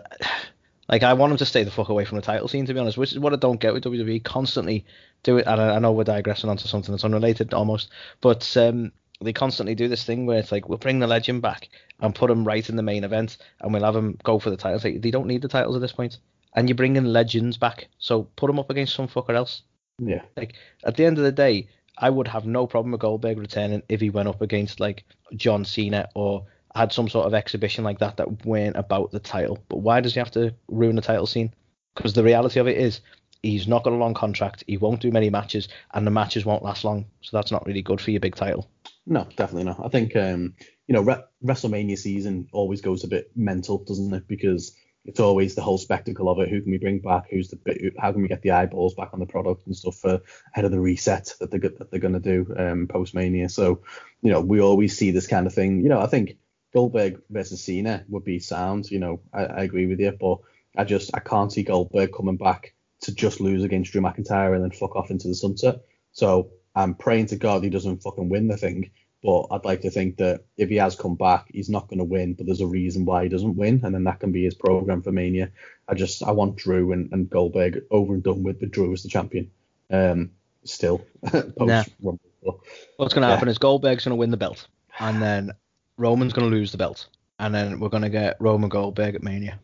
like 0.89 1.03
I 1.03 1.13
want 1.13 1.31
him 1.31 1.37
to 1.37 1.45
stay 1.45 1.63
the 1.63 1.71
fuck 1.71 1.89
away 1.89 2.03
from 2.03 2.15
the 2.15 2.21
title 2.23 2.47
scene, 2.47 2.65
to 2.65 2.73
be 2.73 2.79
honest, 2.79 2.97
which 2.97 3.11
is 3.11 3.19
what 3.19 3.33
I 3.33 3.35
don't 3.35 3.59
get 3.59 3.73
with 3.73 3.83
WWE. 3.83 4.23
Constantly 4.23 4.85
do 5.23 5.37
it, 5.37 5.45
and 5.45 5.61
I, 5.61 5.75
I 5.75 5.79
know 5.79 5.91
we're 5.91 6.03
digressing 6.03 6.49
onto 6.49 6.67
something 6.67 6.91
that's 6.91 7.05
unrelated 7.05 7.53
almost, 7.53 7.91
but 8.21 8.57
um, 8.57 8.91
they 9.21 9.31
constantly 9.31 9.75
do 9.75 9.87
this 9.87 10.03
thing 10.03 10.25
where 10.25 10.39
it's 10.39 10.51
like 10.51 10.67
we'll 10.67 10.79
bring 10.79 10.99
the 10.99 11.07
legend 11.07 11.43
back 11.43 11.69
and 11.99 12.15
put 12.15 12.31
him 12.31 12.43
right 12.43 12.67
in 12.67 12.75
the 12.75 12.83
main 12.83 13.03
event, 13.03 13.37
and 13.61 13.71
we'll 13.71 13.83
have 13.83 13.95
him 13.95 14.17
go 14.23 14.39
for 14.39 14.49
the 14.49 14.57
titles. 14.57 14.83
Like, 14.83 15.01
they 15.01 15.11
don't 15.11 15.27
need 15.27 15.43
the 15.43 15.47
titles 15.47 15.75
at 15.75 15.81
this 15.81 15.91
point, 15.91 16.17
and 16.55 16.67
you're 16.67 16.75
bringing 16.75 17.05
legends 17.05 17.57
back, 17.57 17.87
so 17.99 18.23
put 18.35 18.49
him 18.49 18.59
up 18.59 18.71
against 18.71 18.95
some 18.95 19.07
fucker 19.07 19.35
else. 19.35 19.61
Yeah, 19.99 20.21
Like 20.35 20.53
at 20.83 20.95
the 20.95 21.05
end 21.05 21.17
of 21.17 21.23
the 21.23 21.31
day, 21.31 21.67
I 21.97 22.09
would 22.09 22.29
have 22.29 22.45
no 22.45 22.65
problem 22.65 22.93
with 22.93 23.01
Goldberg 23.01 23.37
returning 23.37 23.83
if 23.89 24.01
he 24.01 24.09
went 24.09 24.29
up 24.29 24.41
against 24.41 24.79
like 24.79 25.03
John 25.35 25.65
Cena 25.65 26.09
or 26.15 26.45
had 26.75 26.91
some 26.91 27.09
sort 27.09 27.25
of 27.25 27.33
exhibition 27.33 27.83
like 27.83 27.99
that 27.99 28.17
that 28.17 28.45
weren't 28.45 28.77
about 28.77 29.11
the 29.11 29.19
title. 29.19 29.59
But 29.69 29.77
why 29.77 30.01
does 30.01 30.13
he 30.13 30.19
have 30.19 30.31
to 30.31 30.53
ruin 30.67 30.95
the 30.95 31.01
title 31.01 31.27
scene? 31.27 31.53
Because 31.95 32.13
the 32.13 32.23
reality 32.23 32.59
of 32.59 32.67
it 32.67 32.77
is 32.77 33.01
he's 33.41 33.67
not 33.67 33.83
got 33.83 33.93
a 33.93 33.97
long 33.97 34.13
contract, 34.13 34.63
he 34.67 34.77
won't 34.77 35.01
do 35.01 35.11
many 35.11 35.29
matches, 35.29 35.69
and 35.93 36.05
the 36.05 36.11
matches 36.11 36.45
won't 36.45 36.63
last 36.63 36.83
long. 36.83 37.05
So 37.21 37.35
that's 37.37 37.51
not 37.51 37.65
really 37.65 37.81
good 37.81 38.01
for 38.01 38.11
your 38.11 38.19
big 38.19 38.35
title. 38.35 38.69
no, 39.05 39.27
definitely 39.35 39.63
not. 39.63 39.83
I 39.83 39.89
think 39.89 40.15
um, 40.15 40.53
you 40.87 40.93
know, 40.93 41.01
Re- 41.01 41.23
WrestleMania 41.43 41.97
season 41.97 42.47
always 42.51 42.81
goes 42.81 43.03
a 43.03 43.07
bit 43.07 43.31
mental, 43.35 43.83
doesn't 43.83 44.13
it? 44.13 44.27
Because 44.27 44.75
it's 45.05 45.19
always 45.19 45.55
the 45.55 45.61
whole 45.61 45.77
spectacle 45.77 46.29
of 46.29 46.39
it. 46.39 46.49
Who 46.49 46.61
can 46.61 46.71
we 46.71 46.77
bring 46.77 46.99
back? 46.99 47.29
Who's 47.29 47.49
the 47.49 47.55
bit? 47.55 47.93
How 47.97 48.11
can 48.11 48.21
we 48.21 48.27
get 48.27 48.41
the 48.41 48.51
eyeballs 48.51 48.95
back 48.95 49.09
on 49.13 49.19
the 49.19 49.25
product 49.25 49.65
and 49.65 49.75
stuff 49.75 49.95
for 49.95 50.21
ahead 50.53 50.65
of 50.65 50.71
the 50.71 50.79
reset 50.79 51.33
that 51.39 51.51
they're 51.51 51.59
that 51.59 51.89
they're 51.89 51.99
going 51.99 52.19
to 52.19 52.19
do 52.19 52.53
um, 52.57 52.87
post 52.87 53.13
Mania? 53.13 53.49
So, 53.49 53.81
you 54.21 54.31
know, 54.31 54.41
we 54.41 54.61
always 54.61 54.97
see 54.97 55.11
this 55.11 55.27
kind 55.27 55.47
of 55.47 55.53
thing. 55.53 55.81
You 55.81 55.89
know, 55.89 55.99
I 55.99 56.07
think 56.07 56.37
Goldberg 56.73 57.21
versus 57.29 57.63
Cena 57.63 58.03
would 58.09 58.23
be 58.23 58.39
sound. 58.39 58.89
You 58.91 58.99
know, 58.99 59.19
I, 59.33 59.45
I 59.45 59.63
agree 59.63 59.85
with 59.87 59.99
you, 59.99 60.11
but 60.11 60.39
I 60.77 60.83
just 60.83 61.11
I 61.13 61.19
can't 61.19 61.51
see 61.51 61.63
Goldberg 61.63 62.11
coming 62.15 62.37
back 62.37 62.73
to 63.01 63.13
just 63.13 63.39
lose 63.39 63.63
against 63.63 63.91
Drew 63.91 64.01
McIntyre 64.01 64.53
and 64.55 64.63
then 64.63 64.71
fuck 64.71 64.95
off 64.95 65.09
into 65.11 65.27
the 65.27 65.35
sunset. 65.35 65.81
So 66.11 66.49
I'm 66.75 66.95
praying 66.95 67.27
to 67.27 67.35
God 67.37 67.63
he 67.63 67.69
doesn't 67.69 68.03
fucking 68.03 68.29
win 68.29 68.47
the 68.47 68.57
thing. 68.57 68.91
But 69.21 69.47
I'd 69.51 69.65
like 69.65 69.81
to 69.81 69.89
think 69.91 70.15
that 70.17 70.45
if 70.55 70.69
he 70.69 70.77
has 70.77 70.95
come 70.95 71.15
back, 71.15 71.47
he's 71.51 71.69
not 71.69 71.89
going 71.89 71.97
to 71.97 72.05
win. 72.05 72.35
But 72.35 72.45
there's 72.45 72.61
a 72.61 72.67
reason 72.67 73.03
why 73.03 73.23
he 73.23 73.29
doesn't 73.29 73.57
win, 73.57 73.81
and 73.83 73.93
then 73.93 74.05
that 74.05 74.21
can 74.21 74.31
be 74.31 74.45
his 74.45 74.55
program 74.55 75.01
for 75.01 75.11
Mania. 75.11 75.51
I 75.89 75.95
just 75.95 76.23
I 76.23 76.31
want 76.31 76.55
Drew 76.55 76.93
and, 76.93 77.11
and 77.11 77.29
Goldberg 77.29 77.81
over 77.91 78.13
and 78.13 78.23
done 78.23 78.43
with, 78.43 78.61
but 78.61 78.71
Drew 78.71 78.93
is 78.93 79.03
the 79.03 79.09
champion. 79.09 79.51
Um, 79.91 80.31
still 80.63 80.99
post 81.25 81.57
Nah. 81.57 81.83
Rumble. 82.01 82.63
What's 82.95 83.13
going 83.13 83.23
to 83.23 83.27
Yeah. 83.27 83.33
happen 83.33 83.49
is 83.49 83.57
Goldberg's 83.57 84.05
going 84.05 84.11
to 84.11 84.19
win 84.19 84.31
the 84.31 84.37
belt, 84.37 84.67
and 84.99 85.21
then 85.21 85.51
Roman's 85.99 86.33
going 86.33 86.49
to 86.49 86.55
lose 86.55 86.71
the 86.71 86.77
belt, 86.77 87.07
and 87.37 87.53
then 87.53 87.79
we're 87.79 87.89
going 87.89 88.03
to 88.03 88.09
get 88.09 88.37
Roman 88.39 88.69
Goldberg 88.69 89.15
at 89.15 89.21
Mania. 89.21 89.59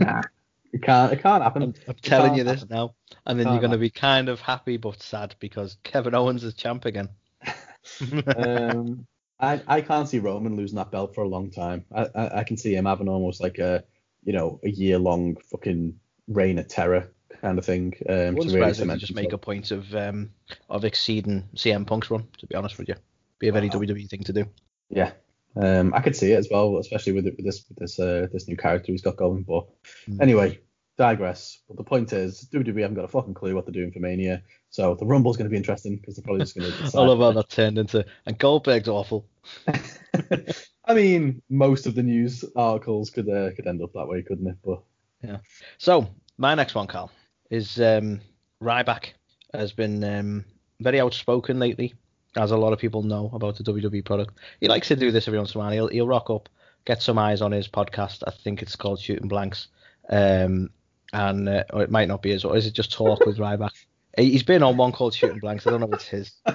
Nah, 0.00 0.22
it 0.72 0.82
can't 0.82 1.12
it 1.12 1.22
can't 1.22 1.42
happen. 1.42 1.62
I'm, 1.62 1.74
I'm 1.86 1.94
telling 2.02 2.34
you 2.34 2.44
this 2.44 2.68
now, 2.68 2.94
and 3.24 3.38
then 3.38 3.46
you're 3.46 3.60
going 3.60 3.70
to 3.70 3.78
be 3.78 3.90
kind 3.90 4.28
of 4.28 4.40
happy 4.40 4.76
but 4.76 5.00
sad 5.00 5.36
because 5.38 5.76
Kevin 5.84 6.14
Owens 6.14 6.42
is 6.42 6.54
champ 6.54 6.84
again. 6.84 7.08
um, 8.36 9.06
I 9.38 9.62
I 9.66 9.80
can't 9.80 10.08
see 10.08 10.18
Roman 10.18 10.56
losing 10.56 10.76
that 10.76 10.90
belt 10.90 11.14
for 11.14 11.22
a 11.22 11.28
long 11.28 11.50
time. 11.50 11.84
I, 11.94 12.08
I 12.14 12.38
I 12.40 12.44
can 12.44 12.56
see 12.56 12.74
him 12.74 12.86
having 12.86 13.08
almost 13.08 13.40
like 13.40 13.58
a 13.58 13.84
you 14.24 14.32
know 14.32 14.60
a 14.64 14.70
year 14.70 14.98
long 14.98 15.36
fucking 15.50 15.98
reign 16.26 16.58
of 16.58 16.66
terror 16.66 17.12
kind 17.40 17.58
of 17.58 17.64
thing. 17.64 17.94
Um, 18.08 18.14
to 18.14 18.18
really 18.32 18.48
surprise 18.48 18.50
me 18.50 18.70
if 18.70 18.76
they 18.76 18.82
cement 18.82 19.00
just 19.00 19.14
make 19.14 19.32
a 19.32 19.38
point 19.38 19.70
of 19.70 19.94
um 19.94 20.30
of 20.68 20.84
exceeding 20.84 21.48
CM 21.54 21.86
Punk's 21.86 22.10
run. 22.10 22.26
To 22.38 22.46
be 22.48 22.56
honest 22.56 22.78
with 22.78 22.88
you, 22.88 22.96
be 23.38 23.46
a 23.46 23.52
very 23.52 23.68
Wow. 23.68 23.80
WWE 23.80 24.08
thing 24.08 24.24
to 24.24 24.32
do. 24.32 24.46
Yeah. 24.88 25.12
Um, 25.56 25.92
I 25.94 26.00
could 26.00 26.16
see 26.16 26.32
it 26.32 26.36
as 26.38 26.48
well, 26.50 26.78
especially 26.78 27.12
with, 27.12 27.24
with 27.26 27.44
this 27.44 27.64
with 27.68 27.78
this 27.78 27.98
uh, 28.00 28.26
this 28.32 28.48
new 28.48 28.56
character 28.56 28.92
he's 28.92 29.02
got 29.02 29.16
going. 29.16 29.42
But 29.42 29.66
Mm. 30.08 30.20
anyway, 30.22 30.58
digress. 30.96 31.60
But 31.68 31.76
the 31.76 31.84
point 31.84 32.12
is, 32.12 32.48
WWE 32.52 32.80
haven't 32.82 32.96
got 32.96 33.04
a 33.04 33.08
fucking 33.08 33.34
clue 33.34 33.54
what 33.54 33.66
they're 33.66 33.72
doing 33.72 33.92
for 33.92 34.00
Mania, 34.00 34.42
so 34.70 34.94
the 34.94 35.06
Rumble's 35.06 35.36
going 35.36 35.44
to 35.46 35.50
be 35.50 35.56
interesting 35.56 35.96
because 35.96 36.16
they're 36.16 36.24
probably 36.24 36.40
just 36.42 36.56
going 36.56 36.72
to. 36.90 36.98
I 36.98 37.02
love 37.02 37.18
how 37.18 37.32
that 37.32 37.48
turned 37.50 37.78
into 37.78 38.04
and 38.26 38.38
Goldberg's 38.38 38.88
awful. 38.88 39.26
I 40.84 40.94
mean, 40.94 41.42
most 41.48 41.86
of 41.86 41.94
the 41.94 42.02
news 42.02 42.44
articles 42.56 43.10
could 43.10 43.28
uh, 43.28 43.50
could 43.54 43.66
end 43.66 43.82
up 43.82 43.92
that 43.94 44.06
way, 44.08 44.22
couldn't 44.22 44.46
it? 44.48 44.56
But 44.64 44.82
yeah. 45.22 45.38
So 45.78 46.08
my 46.38 46.54
next 46.54 46.74
one, 46.74 46.86
Carl, 46.86 47.10
is 47.50 47.80
um, 47.80 48.20
Ryback 48.62 49.12
has 49.54 49.72
been 49.72 50.02
um, 50.02 50.44
very 50.80 51.00
outspoken 51.00 51.58
lately, 51.58 51.94
as 52.36 52.50
a 52.50 52.56
lot 52.56 52.72
of 52.72 52.78
people 52.78 53.02
know 53.02 53.30
about 53.34 53.56
the 53.56 53.64
WWE 53.64 54.04
product. 54.04 54.38
He 54.60 54.68
likes 54.68 54.88
to 54.88 54.96
do 54.96 55.10
this 55.10 55.28
every 55.28 55.38
once 55.38 55.54
in 55.54 55.60
a 55.60 55.64
while. 55.64 55.72
He'll, 55.72 55.88
he'll 55.88 56.06
rock 56.06 56.30
up, 56.30 56.48
get 56.84 57.02
some 57.02 57.18
eyes 57.18 57.42
on 57.42 57.52
his 57.52 57.68
podcast. 57.68 58.22
I 58.26 58.30
think 58.30 58.62
it's 58.62 58.76
called 58.76 59.00
Shooting 59.00 59.28
Blanks, 59.28 59.68
um, 60.08 60.70
and 61.12 61.48
uh, 61.48 61.64
or 61.72 61.82
it 61.82 61.90
might 61.90 62.08
not 62.08 62.22
be 62.22 62.30
his, 62.30 62.44
or 62.44 62.56
is 62.56 62.66
it 62.66 62.72
just 62.74 62.92
Talk 62.92 63.24
with 63.26 63.38
Ryback? 63.38 63.70
He- 64.16 64.32
He's 64.32 64.42
been 64.42 64.62
on 64.62 64.76
one 64.76 64.92
called 64.92 65.14
Shooting 65.14 65.38
Blanks. 65.38 65.66
I 65.66 65.70
don't 65.70 65.80
know 65.80 65.86
if 65.88 65.94
it's 65.94 66.06
his. 66.08 66.32
uh, 66.44 66.54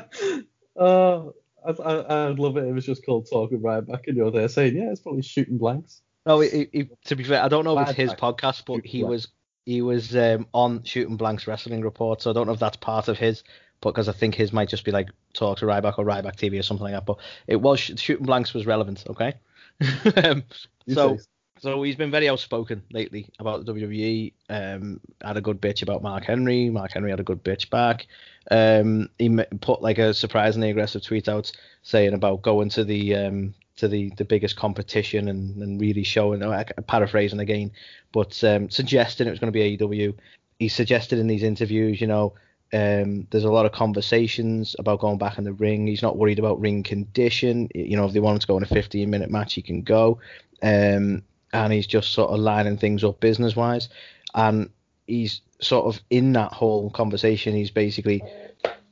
I, 1.65 1.71
I, 1.71 2.29
I'd 2.29 2.39
love 2.39 2.55
it 2.57 2.61
if 2.63 2.67
it 2.69 2.73
was 2.73 2.85
just 2.85 3.05
called 3.05 3.27
Talking 3.31 3.59
Ryback 3.61 4.01
and 4.07 4.15
you're 4.15 4.31
there 4.31 4.47
saying, 4.47 4.75
yeah, 4.77 4.91
it's 4.91 5.01
probably 5.01 5.21
shooting 5.23 5.57
blanks. 5.57 6.01
No, 6.25 6.39
he, 6.39 6.67
he, 6.71 6.89
to 7.05 7.15
be 7.15 7.23
fair, 7.23 7.41
I 7.41 7.47
don't 7.47 7.63
know 7.65 7.77
if 7.79 7.89
it's 7.89 7.97
his 7.97 8.11
podcast, 8.13 8.63
but 8.65 8.85
he 8.85 9.03
was 9.03 9.27
he 9.65 9.81
was 9.81 10.15
um, 10.15 10.47
on 10.53 10.83
Shooting 10.83 11.17
Blanks 11.17 11.45
Wrestling 11.47 11.81
Report, 11.81 12.21
so 12.21 12.29
I 12.29 12.33
don't 12.33 12.47
know 12.47 12.53
if 12.53 12.59
that's 12.59 12.77
part 12.77 13.07
of 13.09 13.17
his, 13.17 13.43
but 13.81 13.91
because 13.91 14.09
I 14.09 14.13
think 14.13 14.35
his 14.35 14.53
might 14.53 14.69
just 14.69 14.85
be 14.85 14.91
like 14.91 15.09
Talk 15.33 15.59
to 15.59 15.65
Ryback 15.65 15.97
or 15.97 16.05
Ryback 16.05 16.35
TV 16.35 16.59
or 16.59 16.63
something 16.63 16.83
like 16.83 16.93
that. 16.93 17.05
But 17.05 17.17
it 17.47 17.57
was 17.57 17.79
Shooting 17.79 18.25
Blanks 18.25 18.53
was 18.53 18.65
relevant, 18.65 19.03
okay. 19.09 19.33
um, 20.23 20.43
so 20.87 21.17
so 21.59 21.81
he's 21.81 21.95
been 21.95 22.11
very 22.11 22.29
outspoken 22.29 22.83
lately 22.91 23.29
about 23.39 23.65
the 23.65 23.73
WWE. 23.73 24.33
Um, 24.49 24.99
had 25.21 25.37
a 25.37 25.41
good 25.41 25.61
bitch 25.61 25.81
about 25.81 26.03
Mark 26.03 26.25
Henry. 26.25 26.69
Mark 26.69 26.91
Henry 26.93 27.09
had 27.09 27.19
a 27.19 27.23
good 27.23 27.43
bitch 27.43 27.69
back. 27.69 28.07
Um, 28.49 29.09
he 29.17 29.29
put 29.61 29.81
like 29.81 29.97
a 29.97 30.13
surprisingly 30.13 30.69
aggressive 30.69 31.03
tweet 31.03 31.27
out 31.27 31.51
saying 31.83 32.13
about 32.13 32.41
going 32.41 32.69
to 32.69 32.83
the 32.83 33.15
um 33.15 33.53
to 33.77 33.87
the 33.87 34.11
the 34.17 34.25
biggest 34.25 34.55
competition 34.55 35.27
and, 35.27 35.61
and 35.61 35.81
really 35.81 36.03
showing. 36.03 36.43
I'm 36.43 36.65
paraphrasing 36.87 37.39
again, 37.39 37.71
but 38.11 38.43
um, 38.43 38.69
suggesting 38.69 39.27
it 39.27 39.31
was 39.31 39.39
going 39.39 39.51
to 39.51 39.59
be 39.59 39.77
AEW. 39.77 40.13
He 40.59 40.69
suggested 40.69 41.19
in 41.19 41.27
these 41.27 41.43
interviews, 41.43 42.01
you 42.01 42.07
know, 42.07 42.33
um, 42.73 43.27
there's 43.29 43.45
a 43.45 43.51
lot 43.51 43.65
of 43.65 43.71
conversations 43.71 44.75
about 44.79 44.99
going 44.99 45.17
back 45.17 45.37
in 45.37 45.43
the 45.43 45.53
ring. 45.53 45.87
He's 45.87 46.01
not 46.01 46.17
worried 46.17 46.39
about 46.39 46.59
ring 46.59 46.83
condition. 46.83 47.69
You 47.73 47.95
know, 47.95 48.05
if 48.05 48.13
they 48.13 48.19
want 48.19 48.35
him 48.35 48.39
to 48.39 48.47
go 48.47 48.57
in 48.57 48.63
a 48.63 48.67
15 48.67 49.09
minute 49.09 49.29
match, 49.29 49.53
he 49.53 49.61
can 49.61 49.81
go. 49.81 50.19
Um, 50.61 51.23
and 51.53 51.71
he's 51.71 51.87
just 51.87 52.11
sort 52.11 52.31
of 52.31 52.39
lining 52.39 52.77
things 52.77 53.03
up 53.03 53.19
business 53.19 53.55
wise. 53.55 53.87
And 54.35 54.69
he's 55.05 55.41
sort 55.61 55.85
of 55.85 56.01
in 56.09 56.33
that 56.33 56.51
whole 56.51 56.89
conversation. 56.89 57.55
He's 57.55 57.71
basically 57.71 58.21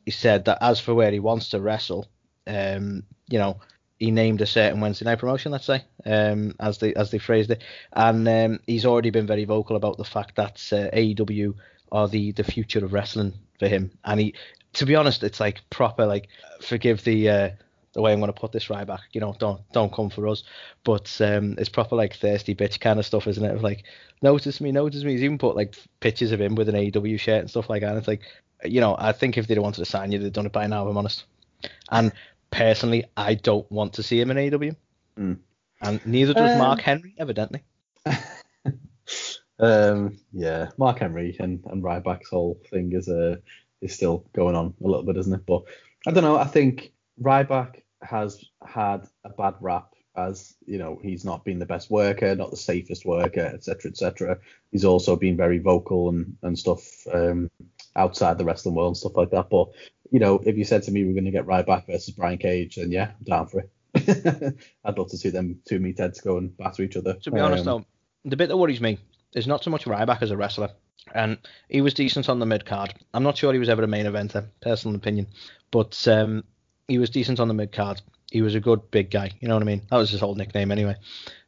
he 0.05 0.11
said 0.11 0.45
that 0.45 0.59
as 0.61 0.79
for 0.79 0.93
where 0.93 1.11
he 1.11 1.19
wants 1.19 1.49
to 1.49 1.59
wrestle, 1.59 2.07
um, 2.47 3.03
you 3.27 3.39
know, 3.39 3.59
he 3.97 4.11
named 4.11 4.41
a 4.41 4.45
certain 4.45 4.81
Wednesday 4.81 5.05
night 5.05 5.19
promotion, 5.19 5.51
let's 5.51 5.65
say, 5.65 5.83
um, 6.05 6.55
as 6.59 6.77
they 6.77 6.93
as 6.93 7.11
they 7.11 7.17
phrased 7.17 7.49
it, 7.49 7.63
and 7.93 8.27
um, 8.27 8.59
he's 8.67 8.85
already 8.85 9.09
been 9.09 9.25
very 9.25 9.45
vocal 9.45 9.75
about 9.75 9.97
the 9.97 10.03
fact 10.03 10.35
that 10.35 10.55
uh, 10.71 10.95
AEW 10.95 11.55
are 11.95 12.07
the 12.07 12.31
the 12.33 12.43
future 12.43 12.83
of 12.83 12.93
wrestling 12.93 13.33
for 13.59 13.67
him. 13.67 13.91
And 14.03 14.19
he, 14.19 14.33
to 14.73 14.85
be 14.85 14.95
honest, 14.95 15.23
it's 15.23 15.39
like 15.39 15.61
proper 15.69 16.05
like 16.05 16.27
forgive 16.61 17.03
the 17.03 17.29
uh, 17.29 17.49
the 17.93 18.01
way 18.01 18.11
I'm 18.11 18.19
going 18.19 18.33
to 18.33 18.39
put 18.39 18.51
this 18.51 18.69
right 18.69 18.85
back. 18.85 19.01
You 19.13 19.21
know, 19.21 19.35
don't 19.39 19.61
don't 19.71 19.93
come 19.93 20.09
for 20.09 20.27
us, 20.27 20.43
but 20.83 21.09
um, 21.21 21.55
it's 21.57 21.69
proper 21.69 21.95
like 21.95 22.15
thirsty 22.15 22.53
bitch 22.53 22.79
kind 22.79 22.99
of 22.99 23.05
stuff, 23.05 23.27
isn't 23.27 23.43
it? 23.43 23.61
Like 23.61 23.83
notice 24.21 24.59
me, 24.59 24.71
notice 24.71 25.03
me. 25.03 25.13
He's 25.13 25.23
even 25.23 25.37
put 25.37 25.55
like 25.55 25.75
pictures 26.01 26.31
of 26.31 26.41
him 26.41 26.55
with 26.55 26.69
an 26.69 26.75
AEW 26.75 27.19
shirt 27.19 27.39
and 27.39 27.49
stuff 27.49 27.69
like 27.69 27.81
that. 27.81 27.89
And 27.89 27.97
it's 27.97 28.07
like, 28.07 28.21
you 28.63 28.81
know, 28.81 28.95
I 28.99 29.13
think 29.13 29.37
if 29.37 29.47
they'd 29.47 29.57
wanted 29.59 29.79
to 29.79 29.89
sign 29.89 30.11
you, 30.11 30.19
they'd 30.19 30.33
done 30.33 30.45
it 30.45 30.51
by 30.51 30.67
now. 30.67 30.83
If 30.83 30.91
I'm 30.91 30.97
honest. 30.97 31.23
And 31.89 32.11
personally, 32.51 33.05
I 33.15 33.35
don't 33.35 33.69
want 33.71 33.93
to 33.93 34.03
see 34.03 34.19
him 34.19 34.31
in 34.31 34.37
AEW. 34.37 34.75
Mm. 35.17 35.37
And 35.81 36.05
neither 36.05 36.33
does 36.33 36.51
Um, 36.51 36.57
Mark 36.59 36.81
Henry, 36.81 37.15
evidently. 37.17 37.63
Um, 39.59 40.17
yeah, 40.33 40.69
Mark 40.77 40.99
Henry 40.99 41.35
and, 41.39 41.63
and 41.67 41.83
Ryback's 41.83 42.29
whole 42.29 42.59
thing 42.69 42.91
is 42.93 43.07
uh, 43.07 43.37
is 43.81 43.93
still 43.93 44.25
going 44.33 44.55
on 44.55 44.73
a 44.83 44.87
little 44.87 45.03
bit, 45.03 45.17
isn't 45.17 45.33
it? 45.33 45.45
But 45.45 45.63
I 46.05 46.11
don't 46.11 46.23
know. 46.23 46.37
I 46.37 46.45
think 46.45 46.91
Ryback 47.21 47.81
has 48.01 48.43
had 48.65 49.07
a 49.23 49.29
bad 49.29 49.55
rap 49.61 49.93
as 50.17 50.55
you 50.65 50.77
know 50.77 50.99
he's 51.01 51.25
not 51.25 51.43
been 51.43 51.59
the 51.59 51.65
best 51.65 51.89
worker, 51.89 52.35
not 52.35 52.51
the 52.51 52.57
safest 52.57 53.05
worker, 53.05 53.51
etc., 53.53 53.91
etc. 53.91 54.37
He's 54.71 54.85
also 54.85 55.15
been 55.15 55.37
very 55.37 55.59
vocal 55.59 56.09
and 56.09 56.35
and 56.41 56.57
stuff 56.57 56.85
um, 57.13 57.49
outside 57.95 58.37
the 58.37 58.45
wrestling 58.45 58.75
world 58.75 58.89
and 58.89 58.97
stuff 58.97 59.15
like 59.15 59.31
that. 59.31 59.49
But 59.49 59.69
you 60.11 60.19
know, 60.19 60.41
if 60.45 60.57
you 60.57 60.65
said 60.65 60.83
to 60.83 60.91
me 60.91 61.03
we're 61.03 61.13
going 61.13 61.25
to 61.25 61.31
get 61.31 61.45
Ryback 61.45 61.87
versus 61.87 62.13
Brian 62.13 62.37
Cage, 62.37 62.75
then 62.75 62.91
yeah, 62.91 63.11
I'm 63.19 63.23
down 63.23 63.47
for 63.47 63.61
it. 63.61 63.69
I'd 64.85 64.97
love 64.97 65.09
to 65.11 65.17
see 65.17 65.29
them 65.29 65.59
two 65.65 65.79
meatheads 65.79 66.23
go 66.23 66.37
and 66.37 66.55
batter 66.57 66.83
each 66.83 66.97
other. 66.97 67.13
To 67.13 67.31
be 67.31 67.39
honest, 67.39 67.65
Um, 67.67 67.85
though, 68.23 68.29
the 68.29 68.37
bit 68.37 68.49
that 68.49 68.57
worries 68.57 68.81
me 68.81 68.99
is 69.35 69.45
not 69.45 69.63
so 69.63 69.69
much 69.69 69.85
Ryback 69.85 70.21
as 70.21 70.31
a 70.31 70.37
wrestler, 70.37 70.71
and 71.13 71.37
he 71.69 71.81
was 71.81 71.93
decent 71.93 72.29
on 72.29 72.39
the 72.39 72.45
mid 72.45 72.65
card. 72.65 72.95
I'm 73.13 73.23
not 73.23 73.37
sure 73.37 73.53
he 73.53 73.59
was 73.59 73.69
ever 73.69 73.83
a 73.83 73.87
main 73.87 74.05
eventer, 74.05 74.47
personal 74.61 74.95
opinion, 74.95 75.27
but 75.69 76.07
um, 76.07 76.43
he 76.87 76.97
was 76.97 77.11
decent 77.11 77.39
on 77.39 77.47
the 77.47 77.53
mid 77.53 77.71
card. 77.71 78.01
He 78.31 78.41
was 78.41 78.55
a 78.55 78.59
good 78.59 78.89
big 78.89 79.11
guy. 79.11 79.31
You 79.39 79.47
know 79.47 79.53
what 79.53 79.63
I 79.63 79.67
mean? 79.67 79.83
That 79.91 79.97
was 79.97 80.09
his 80.09 80.19
whole 80.19 80.35
nickname 80.35 80.71
anyway. 80.71 80.95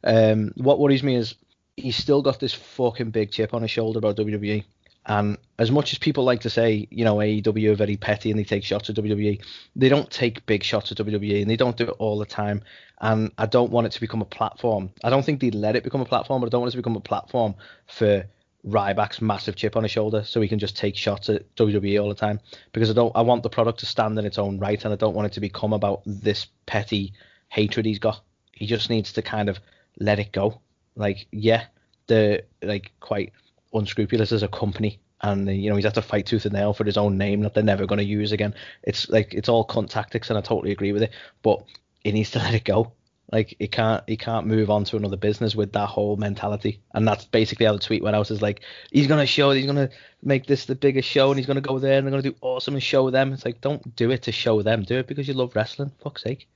Um, 0.04 0.52
what 0.56 0.78
worries 0.78 1.02
me 1.02 1.16
is 1.16 1.34
he's 1.76 1.96
still 1.96 2.22
got 2.22 2.38
this 2.38 2.54
fucking 2.54 3.10
big 3.10 3.32
chip 3.32 3.54
on 3.54 3.62
his 3.62 3.70
shoulder 3.70 3.98
about 3.98 4.16
WWE. 4.16 4.64
And 5.06 5.38
as 5.58 5.70
much 5.70 5.92
as 5.92 5.98
people 5.98 6.24
like 6.24 6.40
to 6.42 6.50
say, 6.50 6.86
you 6.90 7.04
know, 7.04 7.16
AEW 7.16 7.70
are 7.70 7.74
very 7.74 7.96
petty 7.96 8.30
and 8.30 8.38
they 8.38 8.44
take 8.44 8.62
shots 8.62 8.90
at 8.90 8.96
WWE, 8.96 9.42
they 9.74 9.88
don't 9.88 10.10
take 10.10 10.44
big 10.46 10.62
shots 10.62 10.92
at 10.92 10.98
WWE 10.98 11.40
and 11.40 11.50
they 11.50 11.56
don't 11.56 11.76
do 11.76 11.84
it 11.84 11.96
all 11.98 12.18
the 12.18 12.26
time. 12.26 12.62
And 13.00 13.32
I 13.38 13.46
don't 13.46 13.70
want 13.70 13.86
it 13.86 13.92
to 13.92 14.00
become 14.00 14.20
a 14.20 14.26
platform. 14.26 14.90
I 15.02 15.10
don't 15.10 15.24
think 15.24 15.40
they'd 15.40 15.54
let 15.54 15.76
it 15.76 15.84
become 15.84 16.00
a 16.00 16.06
platform, 16.06 16.40
but 16.40 16.48
I 16.48 16.50
don't 16.50 16.60
want 16.60 16.70
it 16.70 16.76
to 16.76 16.82
become 16.82 16.96
a 16.96 17.00
platform 17.00 17.54
for 17.86 18.26
Ryback's 18.66 19.22
massive 19.22 19.56
chip 19.56 19.76
on 19.76 19.84
his 19.84 19.92
shoulder 19.92 20.24
so 20.24 20.40
he 20.40 20.48
can 20.48 20.58
just 20.58 20.76
take 20.76 20.96
shots 20.96 21.28
at 21.30 21.54
WWE 21.56 22.02
all 22.02 22.08
the 22.08 22.14
time. 22.14 22.40
Because 22.72 22.90
I 22.90 22.92
don't 22.92 23.14
I 23.16 23.22
want 23.22 23.42
the 23.42 23.50
product 23.50 23.80
to 23.80 23.86
stand 23.86 24.18
in 24.18 24.26
its 24.26 24.38
own 24.38 24.58
right 24.58 24.84
and 24.84 24.92
I 24.92 24.96
don't 24.96 25.14
want 25.14 25.26
it 25.26 25.32
to 25.34 25.40
become 25.40 25.72
about 25.72 26.02
this 26.04 26.48
petty 26.66 27.14
hatred 27.48 27.86
he's 27.86 27.98
got. 27.98 28.20
He 28.52 28.66
just 28.66 28.90
needs 28.90 29.12
to 29.14 29.22
kind 29.22 29.48
of 29.48 29.58
let 29.98 30.18
it 30.18 30.32
go. 30.32 30.60
Like, 30.96 31.28
yeah, 31.30 31.64
they're 32.08 32.42
like 32.62 32.92
quite 33.00 33.32
unscrupulous 33.74 34.32
as 34.32 34.42
a 34.42 34.48
company 34.48 34.98
and 35.22 35.48
you 35.48 35.68
know 35.68 35.76
he's 35.76 35.84
had 35.84 35.94
to 35.94 36.02
fight 36.02 36.26
tooth 36.26 36.44
and 36.44 36.54
nail 36.54 36.72
for 36.72 36.84
his 36.84 36.96
own 36.96 37.18
name 37.18 37.40
that 37.40 37.54
they're 37.54 37.62
never 37.62 37.86
going 37.86 37.98
to 37.98 38.04
use 38.04 38.32
again. 38.32 38.54
It's 38.82 39.08
like 39.08 39.34
it's 39.34 39.48
all 39.48 39.66
cunt 39.66 39.90
tactics 39.90 40.30
and 40.30 40.38
i 40.38 40.42
totally 40.42 40.72
agree 40.72 40.92
with 40.92 41.02
it 41.02 41.12
but 41.42 41.64
he 42.00 42.12
needs 42.12 42.30
to 42.32 42.38
let 42.38 42.54
it 42.54 42.64
go. 42.64 42.92
Like 43.30 43.54
he 43.58 43.68
can't 43.68 44.02
he 44.06 44.16
can't 44.16 44.46
move 44.46 44.70
on 44.70 44.84
to 44.84 44.96
another 44.96 45.18
business 45.18 45.54
with 45.54 45.72
that 45.72 45.88
whole 45.88 46.16
mentality 46.16 46.80
and 46.94 47.06
that's 47.06 47.26
basically 47.26 47.66
how 47.66 47.74
the 47.74 47.78
tweet 47.78 48.02
went 48.02 48.16
out 48.16 48.30
is 48.30 48.40
like 48.40 48.62
he's 48.90 49.06
going 49.06 49.20
to 49.20 49.26
show 49.26 49.50
he's 49.50 49.66
going 49.66 49.88
to 49.88 49.90
make 50.22 50.46
this 50.46 50.64
the 50.64 50.74
biggest 50.74 51.08
show 51.08 51.30
and 51.30 51.38
he's 51.38 51.46
going 51.46 51.56
to 51.56 51.60
go 51.60 51.78
there 51.78 51.98
and 51.98 52.06
they're 52.06 52.12
going 52.12 52.22
to 52.22 52.30
do 52.30 52.36
awesome 52.40 52.74
and 52.74 52.82
show 52.82 53.10
them. 53.10 53.32
It's 53.34 53.44
like 53.44 53.60
don't 53.60 53.94
do 53.96 54.10
it 54.10 54.22
to 54.22 54.32
show 54.32 54.62
them. 54.62 54.82
Do 54.82 54.98
it 54.98 55.06
because 55.06 55.28
you 55.28 55.34
love 55.34 55.54
wrestling. 55.54 55.92
Fuck's 56.02 56.22
sake. 56.22 56.48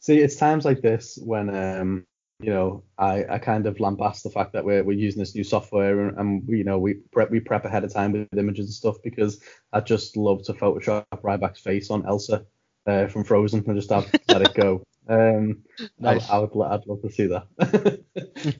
See, 0.00 0.18
it's 0.18 0.36
times 0.36 0.64
like 0.64 0.80
this 0.80 1.18
when 1.22 1.54
um, 1.54 2.06
you 2.42 2.50
know, 2.50 2.82
I, 2.98 3.24
I 3.28 3.38
kind 3.38 3.66
of 3.66 3.76
lambast 3.76 4.22
the 4.22 4.30
fact 4.30 4.52
that 4.54 4.64
we're 4.64 4.82
we're 4.82 4.96
using 4.98 5.20
this 5.20 5.34
new 5.34 5.44
software 5.44 6.08
and, 6.08 6.18
and 6.18 6.48
we, 6.48 6.58
you 6.58 6.64
know 6.64 6.78
we 6.78 6.94
prep 7.12 7.30
we 7.30 7.40
prep 7.40 7.64
ahead 7.64 7.84
of 7.84 7.92
time 7.92 8.12
with 8.12 8.28
images 8.36 8.66
and 8.66 8.74
stuff 8.74 8.96
because 9.04 9.42
I 9.72 9.80
just 9.80 10.16
love 10.16 10.42
to 10.44 10.54
Photoshop 10.54 11.04
Ryback's 11.14 11.60
face 11.60 11.90
on 11.90 12.06
Elsa 12.06 12.46
uh, 12.86 13.06
from 13.08 13.24
Frozen 13.24 13.64
and 13.66 13.76
just 13.76 13.90
have 13.90 14.10
let 14.28 14.42
it 14.42 14.54
go. 14.54 14.82
Um, 15.08 15.64
Nice. 15.98 16.30
I, 16.30 16.36
I 16.36 16.38
would 16.38 16.66
I'd 16.66 16.86
love 16.86 17.02
to 17.02 17.10
see 17.10 17.26
that. 17.26 17.48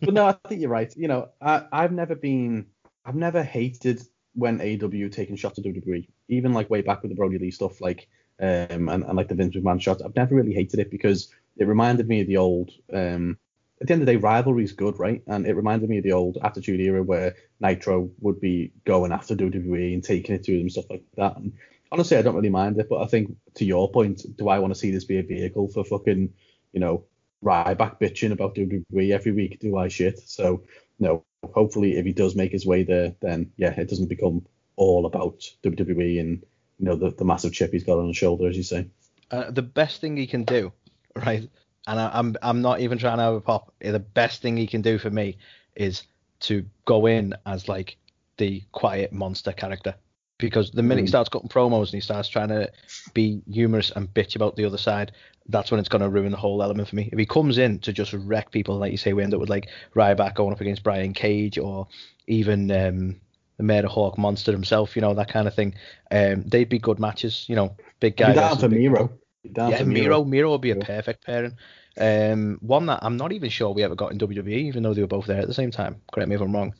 but 0.00 0.14
no, 0.14 0.26
I 0.26 0.32
think 0.48 0.60
you're 0.60 0.70
right. 0.70 0.92
You 0.96 1.06
know, 1.06 1.28
I 1.40 1.64
I've 1.70 1.92
never 1.92 2.16
been 2.16 2.66
I've 3.04 3.14
never 3.14 3.44
hated 3.44 4.02
when 4.34 4.60
AW 4.60 5.08
taking 5.10 5.36
shots 5.36 5.60
at 5.60 5.64
WWE, 5.64 6.08
even 6.28 6.52
like 6.52 6.68
way 6.68 6.80
back 6.82 7.02
with 7.02 7.12
the 7.12 7.14
Brodie 7.14 7.38
Lee 7.38 7.52
stuff, 7.52 7.80
like 7.80 8.08
um 8.40 8.88
and, 8.88 9.04
and 9.04 9.16
like 9.16 9.28
the 9.28 9.36
Vince 9.36 9.54
McMahon 9.54 9.80
shots. 9.80 10.02
I've 10.02 10.16
never 10.16 10.34
really 10.34 10.52
hated 10.52 10.80
it 10.80 10.90
because 10.90 11.32
it 11.56 11.68
reminded 11.68 12.08
me 12.08 12.22
of 12.22 12.26
the 12.26 12.38
old 12.38 12.72
um 12.92 13.38
at 13.80 13.86
the 13.86 13.92
end 13.94 14.02
of 14.02 14.06
the 14.06 14.12
day, 14.12 14.16
rivalry 14.16 14.64
is 14.64 14.72
good, 14.72 14.98
right? 14.98 15.22
And 15.26 15.46
it 15.46 15.54
reminded 15.56 15.88
me 15.88 15.98
of 15.98 16.04
the 16.04 16.12
old 16.12 16.36
Attitude 16.42 16.80
Era 16.80 17.02
where 17.02 17.34
Nitro 17.60 18.10
would 18.20 18.40
be 18.40 18.72
going 18.84 19.10
after 19.10 19.34
WWE 19.34 19.94
and 19.94 20.04
taking 20.04 20.34
it 20.34 20.44
to 20.44 20.58
them, 20.58 20.68
stuff 20.68 20.90
like 20.90 21.04
that. 21.16 21.36
And 21.36 21.54
honestly, 21.90 22.18
I 22.18 22.22
don't 22.22 22.34
really 22.34 22.50
mind 22.50 22.78
it, 22.78 22.88
but 22.90 23.00
I 23.00 23.06
think 23.06 23.34
to 23.54 23.64
your 23.64 23.90
point, 23.90 24.22
do 24.36 24.48
I 24.48 24.58
want 24.58 24.74
to 24.74 24.78
see 24.78 24.90
this 24.90 25.04
be 25.04 25.18
a 25.18 25.22
vehicle 25.22 25.68
for 25.68 25.84
fucking, 25.84 26.32
you 26.72 26.80
know, 26.80 27.04
Ryback 27.42 27.98
bitching 27.98 28.32
about 28.32 28.54
WWE 28.54 29.12
every 29.12 29.32
week? 29.32 29.58
Do 29.60 29.78
I 29.78 29.88
shit? 29.88 30.18
So 30.18 30.62
no. 30.98 31.24
Hopefully, 31.54 31.96
if 31.96 32.04
he 32.04 32.12
does 32.12 32.36
make 32.36 32.52
his 32.52 32.66
way 32.66 32.82
there, 32.82 33.14
then 33.22 33.50
yeah, 33.56 33.72
it 33.80 33.88
doesn't 33.88 34.10
become 34.10 34.44
all 34.76 35.06
about 35.06 35.40
WWE 35.64 36.20
and 36.20 36.44
you 36.78 36.84
know 36.84 36.96
the, 36.96 37.10
the 37.12 37.24
massive 37.24 37.54
chip 37.54 37.72
he's 37.72 37.84
got 37.84 37.98
on 37.98 38.08
his 38.08 38.16
shoulder, 38.18 38.46
as 38.46 38.58
you 38.58 38.62
say. 38.62 38.86
uh, 39.30 39.50
the 39.50 39.62
best 39.62 40.02
thing 40.02 40.18
he 40.18 40.26
can 40.26 40.44
do, 40.44 40.70
right? 41.16 41.48
And 41.86 41.98
I, 41.98 42.10
I'm 42.12 42.36
I'm 42.42 42.62
not 42.62 42.80
even 42.80 42.98
trying 42.98 43.18
to 43.18 43.22
have 43.24 43.34
a 43.34 43.40
pop. 43.40 43.72
The 43.80 43.98
best 43.98 44.42
thing 44.42 44.56
he 44.56 44.66
can 44.66 44.82
do 44.82 44.98
for 44.98 45.10
me 45.10 45.38
is 45.76 46.02
to 46.40 46.64
go 46.84 47.06
in 47.06 47.34
as 47.46 47.68
like 47.68 47.96
the 48.36 48.62
quiet 48.72 49.12
monster 49.12 49.52
character. 49.52 49.94
Because 50.38 50.70
the 50.70 50.82
minute 50.82 51.02
he 51.02 51.06
Mm. 51.06 51.10
starts 51.10 51.28
cutting 51.28 51.50
promos 51.50 51.86
and 51.86 51.94
he 51.94 52.00
starts 52.00 52.28
trying 52.28 52.48
to 52.48 52.70
be 53.12 53.42
humorous 53.50 53.90
and 53.90 54.12
bitch 54.12 54.36
about 54.36 54.56
the 54.56 54.64
other 54.64 54.78
side, 54.78 55.12
that's 55.48 55.70
when 55.70 55.78
it's 55.80 55.88
going 55.90 56.00
to 56.00 56.08
ruin 56.08 56.30
the 56.30 56.38
whole 56.38 56.62
element 56.62 56.88
for 56.88 56.96
me. 56.96 57.10
If 57.12 57.18
he 57.18 57.26
comes 57.26 57.58
in 57.58 57.78
to 57.80 57.92
just 57.92 58.14
wreck 58.14 58.50
people, 58.50 58.76
like 58.78 58.90
you 58.90 58.96
say, 58.96 59.12
we 59.12 59.22
end 59.22 59.34
up 59.34 59.40
with 59.40 59.50
like 59.50 59.68
Ryback 59.94 60.34
going 60.34 60.52
up 60.52 60.60
against 60.62 60.82
Brian 60.82 61.12
Cage 61.12 61.58
or 61.58 61.88
even 62.26 62.70
um, 62.70 63.20
the 63.58 63.64
Murderhawk 63.64 64.16
Monster 64.16 64.52
himself, 64.52 64.96
you 64.96 65.02
know, 65.02 65.12
that 65.12 65.30
kind 65.30 65.46
of 65.46 65.54
thing. 65.54 65.74
Um, 66.10 66.44
they'd 66.46 66.68
be 66.70 66.78
good 66.78 66.98
matches, 66.98 67.44
you 67.46 67.56
know, 67.56 67.76
big 68.00 68.16
guy. 68.16 68.32
Be 68.32 68.40
down 68.40 68.48
versus 68.48 68.62
for 68.62 68.68
big 68.68 68.78
Miro. 68.78 69.10
Yeah, 69.42 69.82
Miro. 69.84 70.24
Miro 70.24 70.50
would 70.50 70.60
be 70.60 70.70
a 70.70 70.76
perfect 70.76 71.24
pairing. 71.24 71.56
Um, 71.98 72.58
one 72.60 72.86
that 72.86 73.00
I'm 73.02 73.16
not 73.16 73.32
even 73.32 73.50
sure 73.50 73.70
we 73.70 73.82
ever 73.82 73.94
got 73.94 74.12
in 74.12 74.18
WWE, 74.18 74.48
even 74.48 74.82
though 74.82 74.94
they 74.94 75.00
were 75.00 75.06
both 75.06 75.26
there 75.26 75.40
at 75.40 75.48
the 75.48 75.54
same 75.54 75.70
time. 75.70 76.00
Correct 76.12 76.28
me 76.28 76.36
if 76.36 76.40
I'm 76.40 76.54
wrong. 76.54 76.74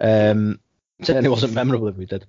Um, 0.00 0.60
certainly 1.02 1.28
wasn't 1.28 1.54
memorable 1.54 1.88
if 1.88 1.96
we 1.96 2.06
did. 2.06 2.26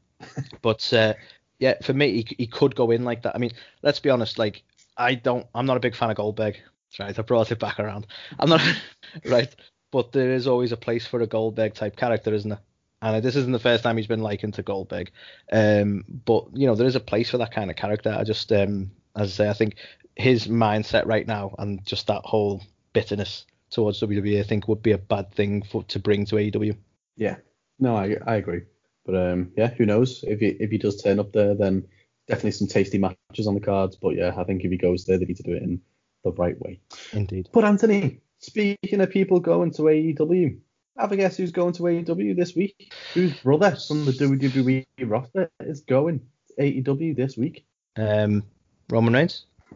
But 0.62 0.92
uh, 0.94 1.14
yeah, 1.60 1.76
for 1.82 1.94
me, 1.94 2.24
he, 2.24 2.36
he 2.38 2.48
could 2.48 2.76
go 2.76 2.92
in 2.92 3.04
like 3.04 3.24
that. 3.24 3.36
I 3.36 3.38
mean, 3.38 3.52
let's 3.82 4.00
be 4.00 4.10
honest. 4.10 4.38
Like, 4.38 4.64
I 4.98 5.16
don't. 5.16 5.46
I'm 5.56 5.66
not 5.66 5.78
a 5.78 5.82
big 5.82 5.96
fan 5.96 6.10
of 6.10 6.18
Goldberg. 6.18 6.56
That's 6.56 7.00
right. 7.00 7.20
I 7.20 7.22
brought 7.22 7.52
it 7.52 7.60
back 7.60 7.80
around. 7.80 8.08
I'm 8.40 8.50
not 8.50 8.62
right, 9.26 9.54
but 9.92 10.12
there 10.12 10.32
is 10.32 10.48
always 10.48 10.72
a 10.72 10.78
place 10.78 11.06
for 11.06 11.22
a 11.22 11.28
Goldberg 11.28 11.74
type 11.74 11.96
character, 11.96 12.34
isn't 12.34 12.50
there? 12.50 12.60
And 13.02 13.24
this 13.24 13.38
isn't 13.38 13.54
the 13.54 13.60
first 13.60 13.84
time 13.84 13.96
he's 13.96 14.08
been 14.08 14.22
likened 14.22 14.56
to 14.56 14.64
Goldberg. 14.64 15.12
Um, 15.52 16.04
but 16.26 16.48
you 16.54 16.68
know, 16.68 16.76
there 16.76 16.88
is 16.88 16.96
a 16.96 17.02
place 17.02 17.30
for 17.30 17.38
that 17.38 17.54
kind 17.54 17.70
of 17.70 17.78
character. 17.78 18.12
I 18.12 18.24
just, 18.24 18.52
um, 18.52 18.92
as 19.16 19.40
I 19.40 19.44
say, 19.44 19.50
I 19.50 19.54
think 19.54 19.76
his 20.16 20.48
mindset 20.48 21.06
right 21.06 21.26
now 21.26 21.56
and 21.60 21.86
just 21.86 22.08
that 22.08 22.26
whole 22.26 22.62
bitterness 22.94 23.46
towards 23.70 24.02
WWE, 24.02 24.40
I 24.40 24.44
think 24.44 24.68
would 24.68 24.82
be 24.82 24.92
a 24.92 24.98
bad 24.98 25.32
thing 25.32 25.64
for 25.64 25.84
to 25.84 26.00
bring 26.00 26.26
to 26.26 26.36
AEW. 26.36 26.76
Yeah, 27.16 27.38
no, 27.80 27.96
I 27.96 28.18
I 28.26 28.36
agree. 28.36 28.62
But 29.06 29.16
um, 29.16 29.52
yeah, 29.58 29.68
who 29.68 29.86
knows? 29.86 30.24
If 30.28 30.40
he 30.40 30.48
if 30.48 30.72
he 30.72 30.78
does 30.78 31.02
turn 31.02 31.20
up 31.20 31.32
there, 31.32 31.56
then 31.56 31.88
definitely 32.28 32.52
some 32.52 32.68
tasty 32.68 32.98
matches 32.98 33.48
on 33.48 33.56
the 33.56 33.60
cards. 33.60 33.96
But 33.96 34.16
yeah, 34.16 34.34
I 34.38 34.44
think 34.44 34.64
if 34.64 34.72
he 34.72 34.78
goes 34.78 35.06
there, 35.06 35.18
they 35.18 35.26
need 35.26 35.38
to 35.38 35.44
do 35.44 35.54
it 35.54 35.64
in 35.64 35.82
the 36.24 36.32
right 36.32 36.60
way. 36.62 36.80
Indeed. 37.14 37.50
But 37.52 37.66
Anthony, 37.66 38.22
speaking 38.40 39.02
of 39.02 39.10
people 39.10 39.40
going 39.40 39.72
to 39.74 39.84
AEW, 39.84 40.60
have 40.98 41.12
a 41.12 41.18
guess 41.18 41.38
who's 41.38 41.52
going 41.52 41.74
to 41.74 41.84
AEW 41.84 42.36
this 42.36 42.56
week? 42.56 42.94
Whose 43.14 43.34
brother 43.40 43.76
from 43.76 44.06
the 44.06 44.12
WWE 44.12 44.86
roster 45.06 45.50
is 45.62 45.82
going 45.82 46.20
to 46.20 46.64
AEW 46.64 47.16
this 47.16 47.38
week? 47.38 47.66
Um, 47.96 48.44
Roman 48.90 49.14
Reigns. 49.14 49.46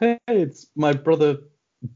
hey, 0.00 0.18
it's 0.26 0.66
my 0.74 0.92
brother 0.92 1.38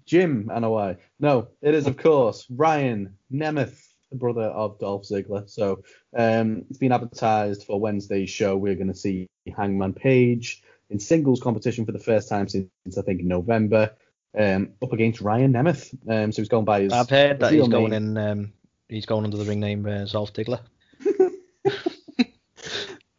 Jim, 0.07 0.51
I 0.53 0.61
why. 0.61 0.97
No, 1.19 1.49
it 1.61 1.75
is 1.75 1.87
of 1.87 1.97
course 1.97 2.47
Ryan 2.51 3.17
Nemeth, 3.33 3.89
the 4.11 4.17
brother 4.17 4.43
of 4.43 4.79
Dolph 4.79 5.05
Ziggler. 5.05 5.49
So 5.51 5.83
um, 6.17 6.65
it's 6.69 6.79
been 6.79 6.93
advertised 6.93 7.65
for 7.65 7.81
Wednesday's 7.81 8.31
show. 8.31 8.57
We're 8.57 8.77
going 8.77 8.93
to 8.93 8.95
see 8.95 9.29
Hangman 9.57 9.95
Page 9.95 10.63
in 10.91 11.01
singles 11.01 11.41
competition 11.41 11.85
for 11.85 11.93
the 11.93 11.99
first 11.99 12.29
time 12.29 12.49
since 12.49 12.69
I 12.97 13.03
think 13.03 13.23
November, 13.23 13.95
um, 14.39 14.71
up 14.83 14.93
against 14.93 15.21
Ryan 15.21 15.53
Nemeth. 15.53 15.93
Um, 16.09 16.31
so 16.33 16.43
he's 16.43 16.49
going 16.49 16.65
by 16.65 16.83
his. 16.83 16.93
I've 16.93 17.11
heard 17.11 17.41
that 17.41 17.53
he's 17.53 17.69
going 17.69 17.91
name. 17.91 18.17
in. 18.17 18.19
Um, 18.19 18.53
he's 18.89 19.07
going 19.07 19.25
under 19.25 19.37
the 19.37 19.45
ring 19.45 19.61
name 19.61 19.85
uh, 19.87 20.05
Zolf 20.05 20.33
Diggler. 20.33 20.61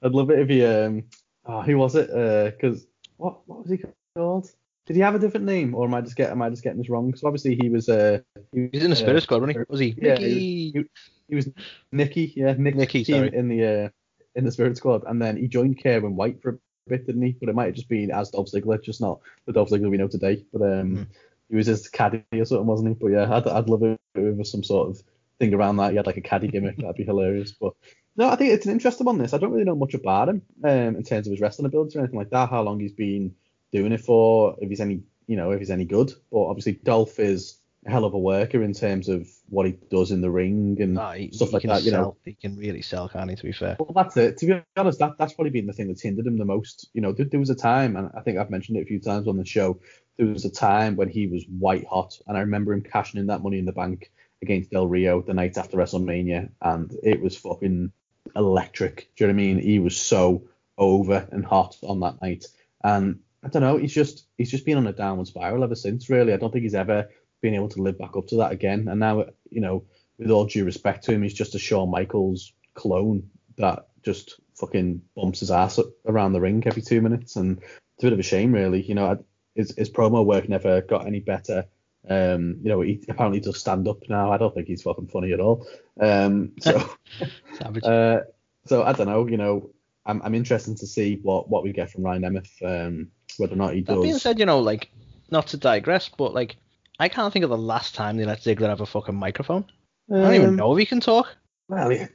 I'd 0.04 0.12
love 0.12 0.30
it 0.30 0.40
if 0.40 0.50
he 0.50 0.66
um 0.66 1.06
oh, 1.46 1.62
who 1.62 1.78
was 1.78 1.96
it? 1.96 2.10
Uh 2.10 2.52
'cause 2.60 2.86
what 3.18 3.48
what 3.48 3.60
was 3.64 3.70
he 3.72 3.84
called? 4.16 4.50
Did 4.86 4.96
he 4.98 5.02
have 5.02 5.16
a 5.16 5.20
different 5.20 5.46
name 5.46 5.76
or 5.76 5.86
am 5.86 5.94
I 5.94 6.02
just 6.02 6.16
get 6.16 6.30
am 6.32 6.42
I 6.42 6.50
just 6.50 6.64
getting 6.64 6.80
this 6.80 6.90
wrong? 6.90 7.08
Because 7.08 7.24
obviously 7.24 7.56
he 7.56 7.70
was 7.70 7.88
uh 7.90 8.20
he, 8.54 8.70
He's 8.72 8.84
in 8.84 8.90
the 8.92 8.96
uh, 8.98 9.00
Spirit 9.00 9.24
Squad, 9.24 9.42
wasn't 9.42 9.58
he? 9.60 9.64
Was 9.70 9.80
he? 9.80 9.96
Yeah, 9.98 10.12
Mickey. 10.14 10.40
he, 10.40 10.86
he 11.30 11.36
was 11.36 11.50
Nicky, 11.92 12.34
yeah, 12.36 12.54
Nick, 12.58 12.76
Nicky, 12.76 13.00
in- 13.00 13.06
sorry. 13.06 13.34
in 13.36 13.48
the 13.48 13.66
uh 13.66 13.90
in 14.36 14.46
the 14.46 14.52
Spirit 14.52 14.76
Squad, 14.78 15.04
and 15.08 15.22
then 15.22 15.38
he 15.38 15.48
joined 15.48 15.82
Kerwin 15.82 16.16
White 16.16 16.42
for 16.42 16.50
a 16.50 16.58
bit, 16.90 17.06
didn't 17.06 17.22
he? 17.22 17.38
But 17.40 17.50
it 17.50 17.56
might 17.56 17.68
have 17.68 17.76
just 17.76 17.88
been 17.88 18.10
as 18.12 18.32
Dolph 18.32 18.50
Ziggler, 18.52 18.84
just 18.84 19.00
not 19.00 19.20
the 19.46 19.54
Dolph 19.54 19.70
Ziggler 19.70 19.90
we 19.92 19.98
know 19.98 20.08
today. 20.08 20.44
But 20.52 20.64
um, 20.64 20.96
Hmm. 20.98 21.04
he 21.50 21.56
was 21.56 21.68
his 21.68 21.88
caddy 21.88 22.24
or 22.34 22.44
something, 22.46 22.66
wasn't 22.66 22.90
he? 22.90 22.96
But 22.96 23.12
yeah, 23.12 23.32
I'd, 23.34 23.48
I'd 23.48 23.70
love 23.70 23.84
it 23.84 23.92
if 24.16 24.24
there 24.24 24.34
was 24.34 24.52
some 24.52 24.64
sort 24.64 24.90
of 24.90 25.02
thing 25.40 25.54
around 25.54 25.78
that. 25.78 25.92
He 25.92 25.98
had 25.98 26.08
like 26.08 26.18
a 26.18 26.22
caddy 26.22 26.48
gimmick, 26.48 26.78
that'd 26.78 26.96
be 26.96 27.04
hilarious. 27.04 27.52
But 27.52 27.74
no, 28.16 28.30
I 28.30 28.36
think 28.36 28.52
it's 28.52 28.66
an 28.66 28.72
interesting 28.72 29.06
one. 29.06 29.18
This 29.18 29.34
I 29.34 29.38
don't 29.38 29.52
really 29.52 29.64
know 29.64 29.76
much 29.76 29.94
about 29.94 30.30
him 30.30 30.42
um, 30.64 30.96
in 30.96 31.04
terms 31.04 31.28
of 31.28 31.32
his 31.32 31.42
wrestling 31.42 31.66
ability 31.66 31.98
or 31.98 32.02
anything 32.02 32.20
like 32.20 32.30
that. 32.30 32.50
How 32.50 32.62
long 32.62 32.80
he's 32.80 32.92
been 32.94 33.36
doing 33.72 33.92
it 33.92 34.02
for? 34.02 34.56
If 34.62 34.70
he's 34.70 34.82
any, 34.82 35.02
you 35.28 35.36
know, 35.36 35.52
if 35.52 35.60
he's 35.60 35.72
any 35.72 35.86
good. 35.86 36.14
But 36.32 36.46
obviously, 36.46 36.74
Dolph 36.74 37.20
is 37.20 37.60
a 37.86 37.92
hell 37.92 38.06
of 38.06 38.14
a 38.14 38.20
worker 38.20 38.64
in 38.64 38.74
terms 38.74 39.10
of 39.10 39.28
what 39.50 39.66
he 39.66 39.74
does 39.90 40.12
in 40.12 40.22
the 40.22 40.30
ring 40.32 40.78
and 40.80 40.94
Nah, 40.94 41.14
he, 41.14 41.32
stuff 41.32 41.50
he 41.50 41.54
like 41.54 41.62
can 41.62 41.70
that. 41.72 41.84
You 41.84 41.92
sell, 41.92 42.02
know, 42.02 42.18
he 42.24 42.34
can 42.34 42.56
really 42.56 42.82
sell, 42.82 43.10
can't 43.10 43.30
he? 43.30 43.36
To 43.36 43.44
be 43.44 43.52
fair. 43.52 43.76
well, 43.80 43.92
that's 43.96 44.16
it. 44.16 44.38
To 44.38 44.46
be 44.46 44.62
honest, 44.78 45.00
that 45.00 45.18
that's 45.18 45.34
probably 45.34 45.52
been 45.52 45.66
the 45.68 45.74
thing 45.74 45.88
that's 45.88 46.02
hindered 46.02 46.28
him 46.28 46.38
the 46.38 46.46
most. 46.46 46.90
You 46.94 47.02
know, 47.02 47.12
there, 47.14 47.26
there 47.26 47.40
was 47.40 47.50
a 47.50 47.56
time, 47.56 47.96
and 47.96 48.10
I 48.16 48.22
think 48.22 48.38
I've 48.38 48.52
mentioned 48.52 48.78
it 48.78 48.84
a 48.84 48.86
few 48.86 49.00
times 49.00 49.28
on 49.28 49.38
the 49.38 49.46
show. 49.46 49.80
There 50.18 50.28
was 50.28 50.46
a 50.46 50.52
time 50.52 50.96
when 50.96 51.10
he 51.10 51.26
was 51.26 51.44
white 51.48 51.88
hot, 51.88 52.20
and 52.28 52.38
I 52.38 52.42
remember 52.42 52.74
him 52.74 52.84
cashing 52.84 53.20
in 53.20 53.28
that 53.28 53.42
Money 53.42 53.58
in 53.58 53.66
the 53.66 53.72
Bank 53.72 54.12
against 54.44 54.70
Del 54.70 54.88
Rio 54.88 55.22
the 55.22 55.34
night 55.34 55.58
after 55.58 55.78
WrestleMania, 55.78 56.52
and 56.62 56.96
it 57.02 57.20
was 57.22 57.36
fucking 57.36 57.92
electric. 58.36 59.10
Do 59.16 59.24
you 59.24 59.28
know 59.28 59.34
what 59.34 59.42
I 59.42 59.46
mean? 59.46 59.60
He 59.60 59.80
was 59.80 59.98
so 59.98 60.44
over 60.78 61.28
and 61.32 61.46
hot 61.46 61.78
on 61.84 62.00
that 62.02 62.22
night, 62.22 62.46
and 62.84 63.20
I 63.44 63.50
don't 63.50 63.62
know. 63.62 63.78
He's 63.78 63.94
just 63.94 64.26
he's 64.38 64.52
just 64.52 64.66
been 64.66 64.78
on 64.78 64.88
a 64.88 64.94
downward 64.94 65.28
spiral 65.28 65.64
ever 65.64 65.76
since. 65.76 66.10
Really, 66.10 66.34
I 66.34 66.38
don't 66.38 66.52
think 66.52 66.64
he's 66.64 66.76
ever 66.76 67.10
been 67.42 67.56
able 67.56 67.70
to 67.70 67.82
live 67.82 67.98
back 67.98 68.16
up 68.16 68.28
to 68.28 68.38
that 68.38 68.52
again. 68.52 68.88
And 68.88 69.00
now, 69.00 69.26
you 69.50 69.62
know, 69.62 69.86
with 70.18 70.32
all 70.32 70.46
due 70.46 70.66
respect 70.66 71.04
to 71.06 71.14
him, 71.14 71.24
he's 71.24 71.34
just 71.34 71.56
a 71.56 71.60
Shawn 71.60 71.92
Michaels 71.92 72.54
clone 72.74 73.30
that 73.58 73.88
just 74.04 74.40
fucking 74.56 75.02
bumps 75.16 75.42
his 75.42 75.52
ass 75.52 75.80
around 76.06 76.34
the 76.34 76.42
ring 76.42 76.64
every 76.66 76.82
two 76.82 77.02
minutes, 77.02 77.36
and 77.36 77.60
it's 77.60 78.04
a 78.04 78.06
bit 78.06 78.14
of 78.14 78.20
a 78.20 78.24
shame, 78.24 78.54
really. 78.54 78.82
You 78.82 78.96
know, 78.96 79.24
his 79.56 79.74
his 79.78 79.90
promo 79.90 80.26
work 80.26 80.50
never 80.50 80.82
got 80.82 81.08
any 81.08 81.20
better. 81.20 81.66
Um, 82.10 82.58
you 82.62 82.70
know, 82.70 82.82
he 82.82 83.02
apparently 83.08 83.40
does 83.40 83.60
stand 83.60 83.88
up 83.88 83.98
now. 84.10 84.32
I 84.32 84.38
don't 84.38 84.54
think 84.54 84.68
he's 84.68 84.82
fucking 84.82 85.08
funny 85.08 85.32
at 85.34 85.40
all. 85.40 85.66
Um, 86.00 86.52
so, 86.60 86.90
uh, 87.84 88.20
so 88.66 88.84
I 88.84 88.94
don't 88.94 89.08
know. 89.08 89.28
You 89.28 89.38
know, 89.38 89.70
I'm 90.06 90.22
I'm 90.22 90.36
interested 90.36 90.78
to 90.78 90.88
see 90.88 91.20
what 91.24 91.50
what 91.50 91.64
we 91.64 91.72
get 91.72 91.92
from 91.92 92.04
Ryan 92.04 92.24
Nemeth, 92.24 92.52
um, 92.64 93.08
whether 93.38 93.54
or 93.54 93.58
not 93.58 93.74
he 93.74 93.82
does. 93.82 93.96
that 93.96 94.02
being 94.02 94.18
said, 94.20 94.40
you 94.40 94.46
know, 94.46 94.60
like 94.60 94.90
not 95.32 95.48
to 95.48 95.58
digress, 95.58 96.10
but 96.10 96.34
like 96.34 96.58
I 97.00 97.10
can't 97.10 97.32
think 97.32 97.44
of 97.44 97.50
the 97.50 97.58
last 97.58 97.96
time 97.96 98.18
they 98.18 98.26
let 98.26 98.42
Ziggler 98.42 98.70
have 98.70 98.82
a 98.82 98.86
fucking 98.86 99.16
microphone. 99.16 99.66
I 100.12 100.16
don't 100.16 100.34
even 100.36 100.50
Um, 100.50 100.56
know 100.58 100.74
if 100.74 100.80
he 100.80 100.86
can 100.86 101.00
talk. 101.00 101.36
Well, 101.70 101.90
he, 101.90 102.06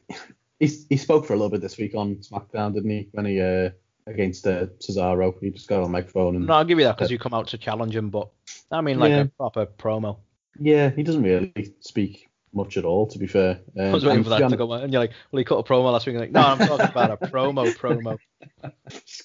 he 0.60 0.66
he 0.90 0.96
spoke 0.98 1.24
for 1.24 1.32
a 1.32 1.36
little 1.36 1.50
bit 1.50 1.62
this 1.62 1.78
week 1.78 1.94
on 1.94 2.16
SmackDown, 2.16 2.74
didn't 2.74 2.90
he? 2.90 3.08
When 3.12 3.24
he 3.24 3.40
uh, 3.40 3.70
against 4.08 4.46
uh, 4.46 4.66
Cesaro, 4.80 5.34
he 5.40 5.50
just 5.50 5.68
got 5.68 5.78
on 5.78 5.82
the 5.84 5.88
microphone 5.90 6.36
and 6.36 6.46
No, 6.46 6.54
I'll 6.54 6.64
give 6.64 6.78
you 6.78 6.84
that 6.84 6.96
because 6.96 7.10
you 7.10 7.18
come 7.18 7.34
out 7.34 7.48
to 7.48 7.58
challenge 7.58 7.94
him, 7.94 8.10
but 8.10 8.28
I 8.70 8.80
mean 8.80 8.98
like 8.98 9.10
Yeah. 9.10 9.20
a 9.22 9.24
proper 9.26 9.66
promo. 9.66 10.18
yeah, 10.58 10.90
he 10.90 11.02
doesn't 11.02 11.22
really 11.22 11.74
speak 11.80 12.28
much 12.54 12.76
at 12.78 12.84
all, 12.84 13.06
to 13.06 13.18
be 13.18 13.26
fair. 13.26 13.60
Um, 13.76 13.84
I 13.86 13.92
was 13.92 14.04
waiting 14.04 14.24
for 14.24 14.30
that 14.30 14.48
to 14.48 14.56
go 14.56 14.72
and 14.72 14.92
you're 14.92 15.02
like, 15.02 15.12
well, 15.30 15.38
he 15.38 15.44
cut 15.44 15.58
a 15.58 15.62
promo 15.62 15.92
last 15.92 16.06
week. 16.06 16.14
And 16.14 16.20
like, 16.22 16.32
no, 16.32 16.40
I'm 16.40 16.58
talking 16.58 16.86
about 16.88 17.10
a 17.10 17.16
promo, 17.28 17.76
promo. 17.78 18.18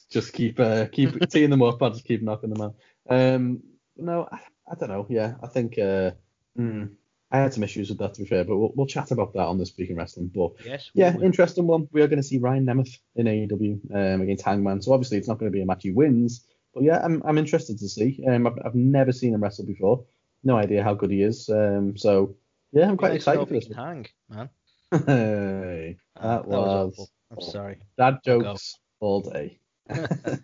just 0.10 0.34
keep 0.34 0.60
uh, 0.60 0.86
keep 0.88 1.18
teeing 1.30 1.50
them 1.50 1.62
up. 1.64 1.82
I'll 1.82 1.92
just 1.92 2.06
keep 2.06 2.22
knocking 2.22 2.50
them 2.54 2.62
out. 2.62 2.76
Um, 3.10 3.62
no, 3.98 4.28
I, 4.32 4.40
I 4.72 4.76
don't 4.76 4.90
know. 4.90 5.06
Yeah, 5.10 5.36
I 5.42 5.48
think 5.48 5.78
uh, 5.80 6.12
hmm, 6.56 6.86
I 7.34 7.40
had 7.40 7.54
some 7.54 7.64
issues 7.64 7.90
with 7.90 7.98
that 7.98 8.14
to 8.14 8.22
be 8.22 8.28
fair, 8.28 8.44
but 8.44 8.56
we'll, 8.58 8.72
we'll 8.76 8.86
chat 8.88 9.10
about 9.10 9.34
that 9.34 9.46
on 9.48 9.58
the 9.58 9.66
Speaking 9.66 9.96
Wrestling. 9.96 10.32
But 10.34 10.52
Yes. 10.64 10.92
yeah, 10.94 11.16
we- 11.18 11.26
interesting 11.26 11.66
one. 11.66 11.90
We 11.92 12.02
are 12.04 12.08
going 12.08 12.22
to 12.22 12.28
see 12.28 12.38
Ryan 12.38 12.66
Nemeth 12.66 13.00
in 13.16 13.26
AEW 13.26 13.94
um, 14.16 14.22
against 14.22 14.46
Hangman. 14.46 14.82
So 14.84 14.94
obviously 14.94 15.18
it's 15.18 15.28
not 15.28 15.40
going 15.40 15.52
to 15.52 15.56
be 15.56 15.62
a 15.62 15.66
match 15.66 15.82
he 15.84 15.92
wins, 15.92 16.46
but 16.76 16.84
yeah, 16.84 17.02
I'm 17.04 17.24
I'm 17.26 17.40
interested 17.40 17.80
to 17.80 17.90
see. 17.90 18.24
Um, 18.30 18.46
I've, 18.48 18.60
I've 18.64 18.76
never 18.76 19.12
seen 19.12 19.34
him 19.34 19.42
wrestle 19.42 19.66
before. 19.66 20.06
No 20.44 20.58
idea 20.58 20.84
how 20.84 20.94
good 20.94 21.10
he 21.10 21.24
is. 21.24 21.50
Um, 21.50 21.98
so 21.98 22.36
yeah, 22.72 22.88
I'm 22.88 22.98
quite 22.98 23.14
excited 23.16 23.48
for 23.48 23.54
this. 23.54 23.68
hang, 23.76 24.06
man. 24.30 24.50
Hey, 25.08 25.98
that 26.22 26.48
was 26.48 26.94
awful. 26.94 27.10
I'm 27.32 27.42
sorry. 27.42 27.78
dad 27.98 28.20
jokes 28.24 28.78
all 29.00 29.22
day. 29.22 29.58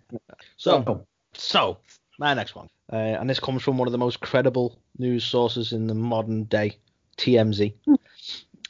So, 0.58 1.06
so 1.34 1.78
my 2.20 2.34
next 2.34 2.54
one, 2.56 2.68
uh, 2.92 2.96
and 2.96 3.30
this 3.30 3.40
comes 3.40 3.64
from 3.64 3.78
one 3.78 3.88
of 3.88 3.94
the 3.94 3.98
most 3.98 4.20
credible 4.20 4.78
news 4.98 5.24
sources 5.24 5.72
in 5.72 5.88
the 5.88 5.96
modern 5.96 6.44
day, 6.44 6.78
TMZ. 7.18 7.74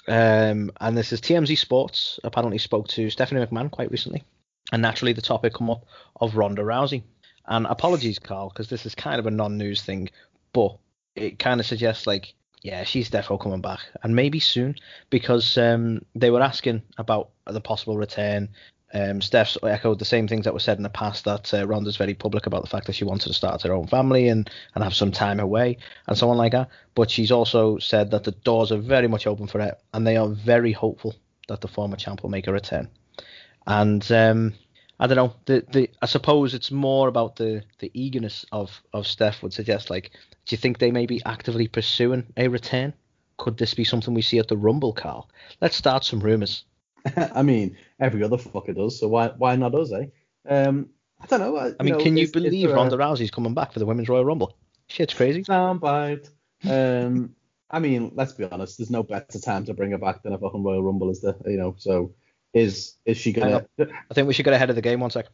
Um, 0.08 0.72
and 0.80 0.98
this 0.98 1.12
is 1.12 1.20
TMZ 1.20 1.58
Sports. 1.58 2.20
Apparently, 2.24 2.58
spoke 2.58 2.88
to 2.90 3.10
Stephanie 3.10 3.46
McMahon 3.46 3.70
quite 3.70 3.92
recently, 3.92 4.24
and 4.72 4.82
naturally 4.82 5.14
the 5.14 5.22
topic 5.22 5.54
come 5.54 5.70
up 5.70 5.86
of 6.22 6.36
Ronda 6.36 6.62
Rousey. 6.62 7.04
And 7.48 7.66
apologies, 7.66 8.20
Carl, 8.20 8.50
because 8.50 8.70
this 8.70 8.86
is 8.86 8.94
kind 8.94 9.20
of 9.20 9.26
a 9.26 9.32
non-news 9.32 9.82
thing, 9.82 10.10
but 10.54 10.78
it 11.16 11.40
kind 11.40 11.60
of 11.60 11.66
suggests 11.66 12.06
like, 12.06 12.34
yeah, 12.62 12.84
she's 12.84 13.10
definitely 13.10 13.44
coming 13.44 13.62
back, 13.62 13.82
and 14.04 14.16
maybe 14.16 14.40
soon, 14.40 14.76
because 15.10 15.58
um, 15.58 16.06
they 16.14 16.30
were 16.30 16.42
asking 16.42 16.84
about 16.98 17.30
the 17.48 17.62
possible 17.62 17.98
return 17.98 18.50
um, 18.94 19.22
Steph's 19.22 19.58
echoed 19.62 20.00
the 20.00 20.06
same 20.06 20.28
things 20.28 20.46
that 20.46 20.54
were 20.54 20.60
said 20.60 20.78
in 20.78 20.84
the 20.84 20.90
past 20.90 21.26
that 21.26 21.54
uh, 21.54 21.68
Ronda's 21.68 21.98
very 21.98 22.16
public 22.16 22.48
about 22.48 22.64
the 22.64 22.70
fact 22.70 22.88
that 22.88 22.94
she 22.94 23.04
wanted 23.04 23.28
to 23.28 23.34
start 23.34 23.62
her 23.62 23.74
own 23.74 23.88
family 23.88 24.28
and, 24.30 24.50
and 24.74 24.84
have 24.84 24.96
some 24.96 25.12
time 25.12 25.40
away 25.40 25.78
and 26.08 26.18
so 26.18 26.30
on 26.30 26.38
like 26.38 26.54
that. 26.54 26.70
But 26.96 27.12
she's 27.12 27.32
also 27.32 27.78
said 27.78 28.12
that 28.12 28.24
the 28.24 28.32
doors 28.32 28.72
are 28.72 28.78
very 28.78 29.08
much 29.08 29.28
open 29.28 29.48
for 29.48 29.62
it 29.62 29.80
and 29.94 30.08
they 30.08 30.18
are 30.18 30.28
very 30.28 30.72
hopeful 30.72 31.16
that 31.48 31.62
the 31.62 31.68
former 31.68 31.98
champ 31.98 32.24
will 32.24 32.32
make 32.32 32.48
a 32.48 32.54
return. 32.54 32.90
And 33.68 34.10
um, 34.12 34.56
I 35.00 35.06
don't 35.06 35.18
know, 35.18 35.36
the, 35.46 35.64
the 35.72 35.90
I 36.02 36.08
suppose 36.08 36.56
it's 36.56 36.72
more 36.72 37.08
about 37.08 37.36
the, 37.36 37.64
the 37.78 37.92
eagerness 37.94 38.44
of, 38.52 38.82
of 38.92 39.06
Steph 39.06 39.44
would 39.44 39.54
suggest 39.54 39.92
like, 39.92 40.12
do 40.46 40.56
you 40.56 40.58
think 40.58 40.80
they 40.80 40.92
may 40.92 41.06
be 41.06 41.22
actively 41.26 41.68
pursuing 41.68 42.26
a 42.38 42.48
return? 42.48 42.94
Could 43.38 43.58
this 43.58 43.76
be 43.76 43.84
something 43.84 44.14
we 44.14 44.24
see 44.24 44.40
at 44.40 44.48
the 44.48 44.58
Rumble, 44.58 44.94
Carl? 44.94 45.30
Let's 45.62 45.78
start 45.78 46.04
some 46.04 46.20
rumours. 46.20 46.66
I 47.36 47.44
mean, 47.44 47.78
every 48.00 48.24
other 48.24 48.38
fucker 48.38 48.76
does, 48.76 49.00
so 49.00 49.08
why 49.08 49.30
why 49.38 49.56
not 49.56 49.76
us, 49.76 49.92
eh? 49.92 50.08
Um, 50.48 50.90
I 51.22 51.26
don't 51.28 51.40
know. 51.40 51.58
I 51.58 51.84
mean, 51.84 52.00
can 52.00 52.16
you 52.18 52.24
is- 52.24 52.30
is 52.30 52.34
believe 52.34 52.70
a 52.72 52.74
Ronda 52.76 52.98
Rousey's 52.98 53.32
coming 53.32 53.54
back 53.54 53.72
for 53.74 53.80
the 53.80 53.86
Women's 53.86 54.10
Royal 54.10 54.26
Rumble? 54.26 54.56
Shit's 54.88 55.14
crazy. 55.14 55.44
Soundbite. 55.44 56.30
Um, 56.68 57.36
I 57.70 57.80
mean, 57.80 58.12
let's 58.16 58.34
be 58.34 58.46
honest. 58.46 58.78
There's 58.78 58.90
no 58.90 59.04
better 59.04 59.40
time 59.40 59.66
to 59.66 59.74
bring 59.74 59.92
her 59.92 59.98
back 59.98 60.24
than 60.24 60.34
a 60.34 60.38
fucking 60.38 60.64
Royal 60.64 60.84
Rumble, 60.84 61.10
is 61.10 61.22
there? 61.22 61.36
You 61.46 61.58
know, 61.58 61.76
so 61.78 62.14
is 62.54 62.96
is 63.06 63.18
she 63.18 63.32
gonna? 63.34 63.66
I 63.80 64.14
think 64.14 64.28
we 64.28 64.34
should 64.34 64.46
get 64.46 64.54
ahead 64.54 64.70
of 64.70 64.76
the 64.76 64.82
game 64.82 65.00
one 65.00 65.12
sec. 65.12 65.28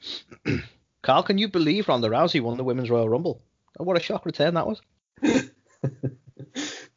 Carl, 1.02 1.24
can 1.24 1.38
you 1.38 1.48
believe 1.48 1.88
Ronda 1.88 2.10
Rousey 2.10 2.42
won 2.42 2.58
the 2.58 2.64
Women's 2.64 2.90
Royal 2.90 3.08
Rumble? 3.08 3.42
Oh, 3.80 3.84
what 3.84 3.96
a 3.98 4.00
shock 4.02 4.26
return 4.26 4.54
that 4.56 4.68
was. 4.68 4.82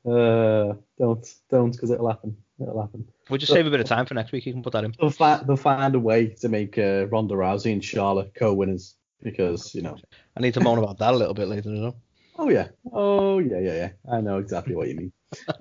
Uh, 0.07 0.73
don't 0.99 1.27
don't 1.51 1.73
because 1.73 1.91
it'll 1.91 2.09
happen. 2.09 2.37
It'll 2.61 2.81
happen. 2.81 3.07
We'll 3.31 3.39
just 3.39 3.53
save 3.53 3.67
a 3.67 3.71
bit 3.71 3.81
of 3.81 3.87
time 3.87 4.07
for 4.07 4.15
next 4.15 4.33
week. 4.33 4.47
You 4.47 4.53
can 4.53 4.63
put 4.63 4.73
that 4.73 4.85
in. 4.85 4.95
They'll, 4.99 5.11
fi- 5.11 5.43
they'll 5.47 5.57
find 5.57 5.95
a 5.95 6.01
way 6.01 6.27
to 6.41 6.49
make 6.49 6.77
uh, 6.77 7.07
Ronda 7.07 7.35
Rousey 7.35 7.73
and 7.73 7.85
Charlotte 7.85 8.33
co-winners 8.35 8.97
because 9.23 9.75
you 9.75 9.83
know. 9.83 9.97
I 10.37 10.41
need 10.41 10.55
to 10.55 10.61
moan 10.61 10.79
about 10.79 10.99
that 10.99 11.15
a 11.15 11.17
little 11.17 11.35
bit 11.35 11.49
later. 11.49 11.71
You 11.71 11.81
know? 11.81 11.97
Oh 12.37 12.51
yeah. 12.51 12.69
Oh 12.93 13.39
yeah, 13.39 13.59
yeah, 13.59 13.75
yeah. 13.75 13.91
I 14.11 14.21
know 14.21 14.39
exactly 14.39 14.75
what 14.75 14.89
you 14.89 14.97
mean. 14.97 15.13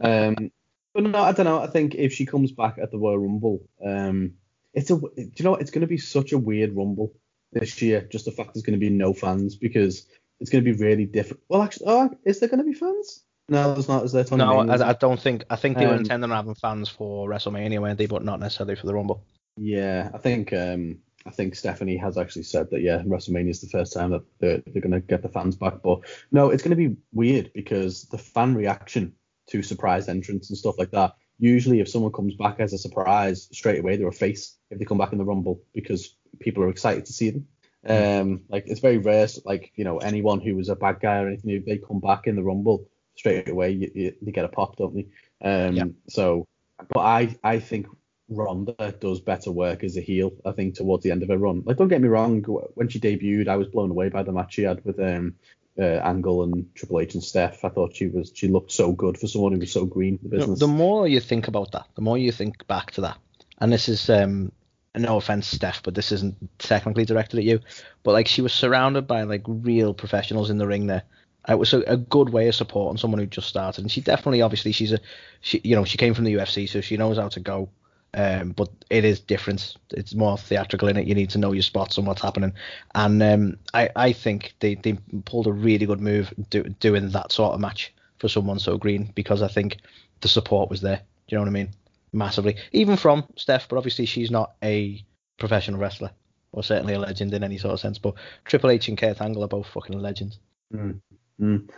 Um, 0.01 0.51
but 0.93 1.03
no, 1.03 1.19
I 1.19 1.31
don't 1.31 1.45
know. 1.45 1.61
I 1.61 1.67
think 1.67 1.95
if 1.95 2.13
she 2.13 2.25
comes 2.25 2.51
back 2.51 2.77
at 2.81 2.91
the 2.91 2.97
Royal 2.97 3.19
Rumble, 3.19 3.67
um, 3.85 4.33
it's 4.73 4.89
a. 4.89 4.97
Do 4.97 5.11
you 5.15 5.43
know 5.43 5.51
what? 5.51 5.61
It's 5.61 5.71
going 5.71 5.81
to 5.81 5.87
be 5.87 5.97
such 5.97 6.31
a 6.31 6.37
weird 6.37 6.75
Rumble 6.75 7.13
this 7.51 7.81
year. 7.81 8.01
Just 8.01 8.25
the 8.25 8.31
fact 8.31 8.53
there's 8.53 8.63
going 8.63 8.79
to 8.79 8.83
be 8.83 8.89
no 8.89 9.13
fans 9.13 9.55
because 9.55 10.07
it's 10.39 10.49
going 10.49 10.63
to 10.63 10.71
be 10.71 10.77
really 10.77 11.05
different. 11.05 11.43
Well, 11.49 11.61
actually, 11.61 11.87
oh, 11.89 12.09
is 12.25 12.39
there 12.39 12.49
going 12.49 12.59
to 12.59 12.63
be 12.63 12.73
fans? 12.73 13.23
No, 13.49 13.73
there's 13.73 13.87
not. 13.87 14.03
Is 14.03 14.11
there? 14.11 14.25
No, 14.31 14.59
I, 14.59 14.89
I 14.89 14.93
don't 14.93 15.19
think. 15.19 15.45
I 15.49 15.55
think 15.55 15.77
they 15.77 15.85
were 15.85 15.93
Um, 15.93 15.99
intending 15.99 16.31
on 16.31 16.35
having 16.35 16.55
fans 16.55 16.89
for 16.89 17.29
WrestleMania, 17.29 17.79
weren't 17.79 17.97
they? 17.97 18.05
But 18.05 18.23
not 18.23 18.39
necessarily 18.39 18.75
for 18.75 18.87
the 18.87 18.93
Rumble. 18.93 19.23
Yeah, 19.55 20.09
I 20.13 20.17
think 20.17 20.51
um, 20.51 20.99
I 21.25 21.31
think 21.31 21.55
Stephanie 21.55 21.97
has 21.97 22.17
actually 22.17 22.43
said 22.43 22.69
that 22.71 22.81
yeah, 22.81 23.01
WrestleMania 23.03 23.49
is 23.49 23.61
the 23.61 23.69
first 23.69 23.93
time 23.93 24.11
that 24.11 24.23
they're, 24.39 24.61
they're 24.67 24.81
going 24.81 24.91
to 24.91 24.99
get 24.99 25.21
the 25.21 25.29
fans 25.29 25.55
back. 25.55 25.81
But 25.81 26.01
no, 26.31 26.49
it's 26.49 26.61
going 26.61 26.77
to 26.77 26.89
be 26.89 26.97
weird 27.13 27.51
because 27.53 28.03
the 28.03 28.17
fan 28.17 28.55
reaction 28.55 29.13
to 29.47 29.63
surprise 29.63 30.09
entrance 30.09 30.49
and 30.49 30.57
stuff 30.57 30.77
like 30.77 30.91
that. 30.91 31.15
Usually, 31.39 31.79
if 31.79 31.87
someone 31.87 32.11
comes 32.11 32.35
back 32.35 32.59
as 32.59 32.73
a 32.73 32.77
surprise, 32.77 33.47
straight 33.51 33.79
away 33.79 33.95
they're 33.95 34.07
a 34.07 34.13
face 34.13 34.57
if 34.69 34.79
they 34.79 34.85
come 34.85 34.97
back 34.97 35.13
in 35.13 35.19
the 35.19 35.25
Rumble 35.25 35.61
because 35.73 36.15
people 36.39 36.63
are 36.63 36.69
excited 36.69 37.05
to 37.05 37.13
see 37.13 37.29
them. 37.29 37.47
Um, 37.87 38.41
like 38.49 38.65
it's 38.67 38.81
very 38.81 38.97
rare, 38.97 39.27
like 39.45 39.71
you 39.75 39.85
know, 39.85 39.99
anyone 39.99 40.41
who 40.41 40.55
was 40.55 40.67
a 40.67 40.75
bad 40.75 40.99
guy 40.99 41.21
or 41.21 41.27
anything, 41.27 41.63
they 41.65 41.77
come 41.77 42.01
back 42.01 42.27
in 42.27 42.35
the 42.35 42.43
Rumble 42.43 42.89
straight 43.17 43.49
away, 43.49 43.71
you, 43.71 43.91
you, 43.93 44.15
they 44.21 44.31
get 44.31 44.45
a 44.45 44.49
pop, 44.49 44.77
don't 44.77 44.95
they? 44.95 45.07
Um, 45.41 45.75
Yeah. 45.75 45.85
So, 46.07 46.45
but 46.93 47.01
I 47.01 47.35
I 47.43 47.59
think 47.59 47.87
Ronda 48.29 48.95
does 48.99 49.19
better 49.19 49.51
work 49.51 49.83
as 49.83 49.97
a 49.97 50.01
heel. 50.01 50.31
I 50.45 50.51
think 50.51 50.75
towards 50.75 51.03
the 51.03 51.11
end 51.11 51.23
of 51.23 51.29
her 51.29 51.37
run. 51.37 51.63
Like, 51.65 51.77
don't 51.77 51.87
get 51.87 52.01
me 52.01 52.07
wrong, 52.09 52.41
when 52.75 52.89
she 52.89 52.99
debuted, 52.99 53.47
I 53.47 53.57
was 53.57 53.67
blown 53.67 53.91
away 53.91 54.09
by 54.09 54.23
the 54.23 54.31
match 54.31 54.53
she 54.53 54.63
had 54.63 54.83
with 54.85 54.99
um 54.99 55.35
uh, 55.79 56.01
Angle 56.03 56.43
and 56.43 56.73
Triple 56.75 56.99
H 56.99 57.13
and 57.13 57.23
Steph. 57.23 57.63
I 57.63 57.69
thought 57.69 57.95
she 57.95 58.07
was 58.07 58.31
she 58.33 58.47
looked 58.47 58.71
so 58.71 58.91
good 58.91 59.17
for 59.17 59.27
someone 59.27 59.53
who 59.53 59.59
was 59.59 59.71
so 59.71 59.85
green 59.85 60.19
in 60.21 60.29
the 60.29 60.37
business. 60.37 60.59
the 60.59 60.67
more 60.67 61.07
you 61.07 61.19
think 61.19 61.47
about 61.47 61.71
that, 61.73 61.87
the 61.95 62.01
more 62.01 62.17
you 62.17 62.31
think 62.31 62.65
back 62.67 62.91
to 62.91 63.01
that. 63.01 63.17
And 63.59 63.71
this 63.71 63.89
is 63.89 64.09
um 64.09 64.51
no 64.95 65.17
offense, 65.17 65.47
Steph, 65.47 65.83
but 65.83 65.93
this 65.93 66.11
isn't 66.11 66.35
technically 66.57 67.05
directed 67.05 67.37
at 67.37 67.45
you. 67.45 67.59
But 68.03 68.13
like 68.13 68.27
she 68.27 68.41
was 68.41 68.53
surrounded 68.53 69.07
by 69.07 69.23
like 69.23 69.43
real 69.45 69.93
professionals 69.93 70.49
in 70.49 70.57
the 70.57 70.67
ring 70.67 70.87
there. 70.87 71.03
It 71.47 71.57
was 71.57 71.73
a, 71.73 71.81
a 71.81 71.97
good 71.97 72.29
way 72.29 72.47
of 72.47 72.55
supporting 72.55 72.97
someone 72.97 73.19
who 73.19 73.25
just 73.25 73.47
started, 73.47 73.81
and 73.81 73.91
she 73.91 74.01
definitely, 74.01 74.41
obviously, 74.41 74.71
she's 74.71 74.91
a, 74.91 74.99
she, 75.41 75.61
you 75.63 75.75
know, 75.75 75.85
she 75.85 75.97
came 75.97 76.13
from 76.13 76.25
the 76.25 76.33
UFC, 76.33 76.67
so 76.67 76.81
she 76.81 76.97
knows 76.97 77.17
how 77.17 77.29
to 77.29 77.39
go 77.39 77.69
Um, 78.13 78.51
but 78.51 78.69
it 78.89 79.05
is 79.05 79.19
different. 79.19 79.75
It's 79.91 80.15
more 80.15 80.37
theatrical 80.37 80.87
in 80.87 80.97
it. 80.97 81.07
You 81.07 81.15
need 81.15 81.29
to 81.31 81.37
know 81.37 81.51
your 81.51 81.61
spots 81.61 81.97
and 81.97 82.07
what's 82.07 82.21
happening. 82.21 82.53
And 82.95 83.21
um, 83.21 83.57
I, 83.73 83.89
I 83.95 84.13
think 84.13 84.55
they, 84.59 84.75
they 84.75 84.97
pulled 85.25 85.47
a 85.47 85.51
really 85.51 85.85
good 85.85 86.01
move 86.01 86.33
do, 86.49 86.63
doing 86.63 87.09
that 87.09 87.31
sort 87.31 87.53
of 87.53 87.59
match 87.59 87.93
for 88.17 88.27
someone 88.27 88.59
so 88.59 88.77
green 88.77 89.11
because 89.13 89.41
I 89.41 89.47
think 89.47 89.77
the 90.21 90.27
support 90.27 90.69
was 90.69 90.81
there. 90.81 90.97
Do 90.97 91.35
you 91.35 91.37
know 91.37 91.43
what 91.43 91.49
I 91.49 91.51
mean? 91.51 91.69
Massively. 92.13 92.55
Even 92.71 92.97
from 92.97 93.25
Steph, 93.35 93.67
but 93.67 93.77
obviously 93.77 94.05
she's 94.05 94.31
not 94.31 94.53
a 94.63 95.03
professional 95.37 95.79
wrestler 95.79 96.11
or 96.53 96.63
certainly 96.63 96.95
a 96.95 96.99
legend 96.99 97.33
in 97.33 97.43
any 97.43 97.57
sort 97.57 97.73
of 97.73 97.79
sense. 97.79 97.99
But 97.99 98.15
Triple 98.45 98.71
H 98.71 98.87
and 98.87 98.97
Kurt 98.97 99.21
Angle 99.21 99.43
are 99.43 99.49
both 99.49 99.67
fucking 99.67 99.99
legends. 99.99 100.39
Mm. 100.73 101.01
Mm. 101.39 101.69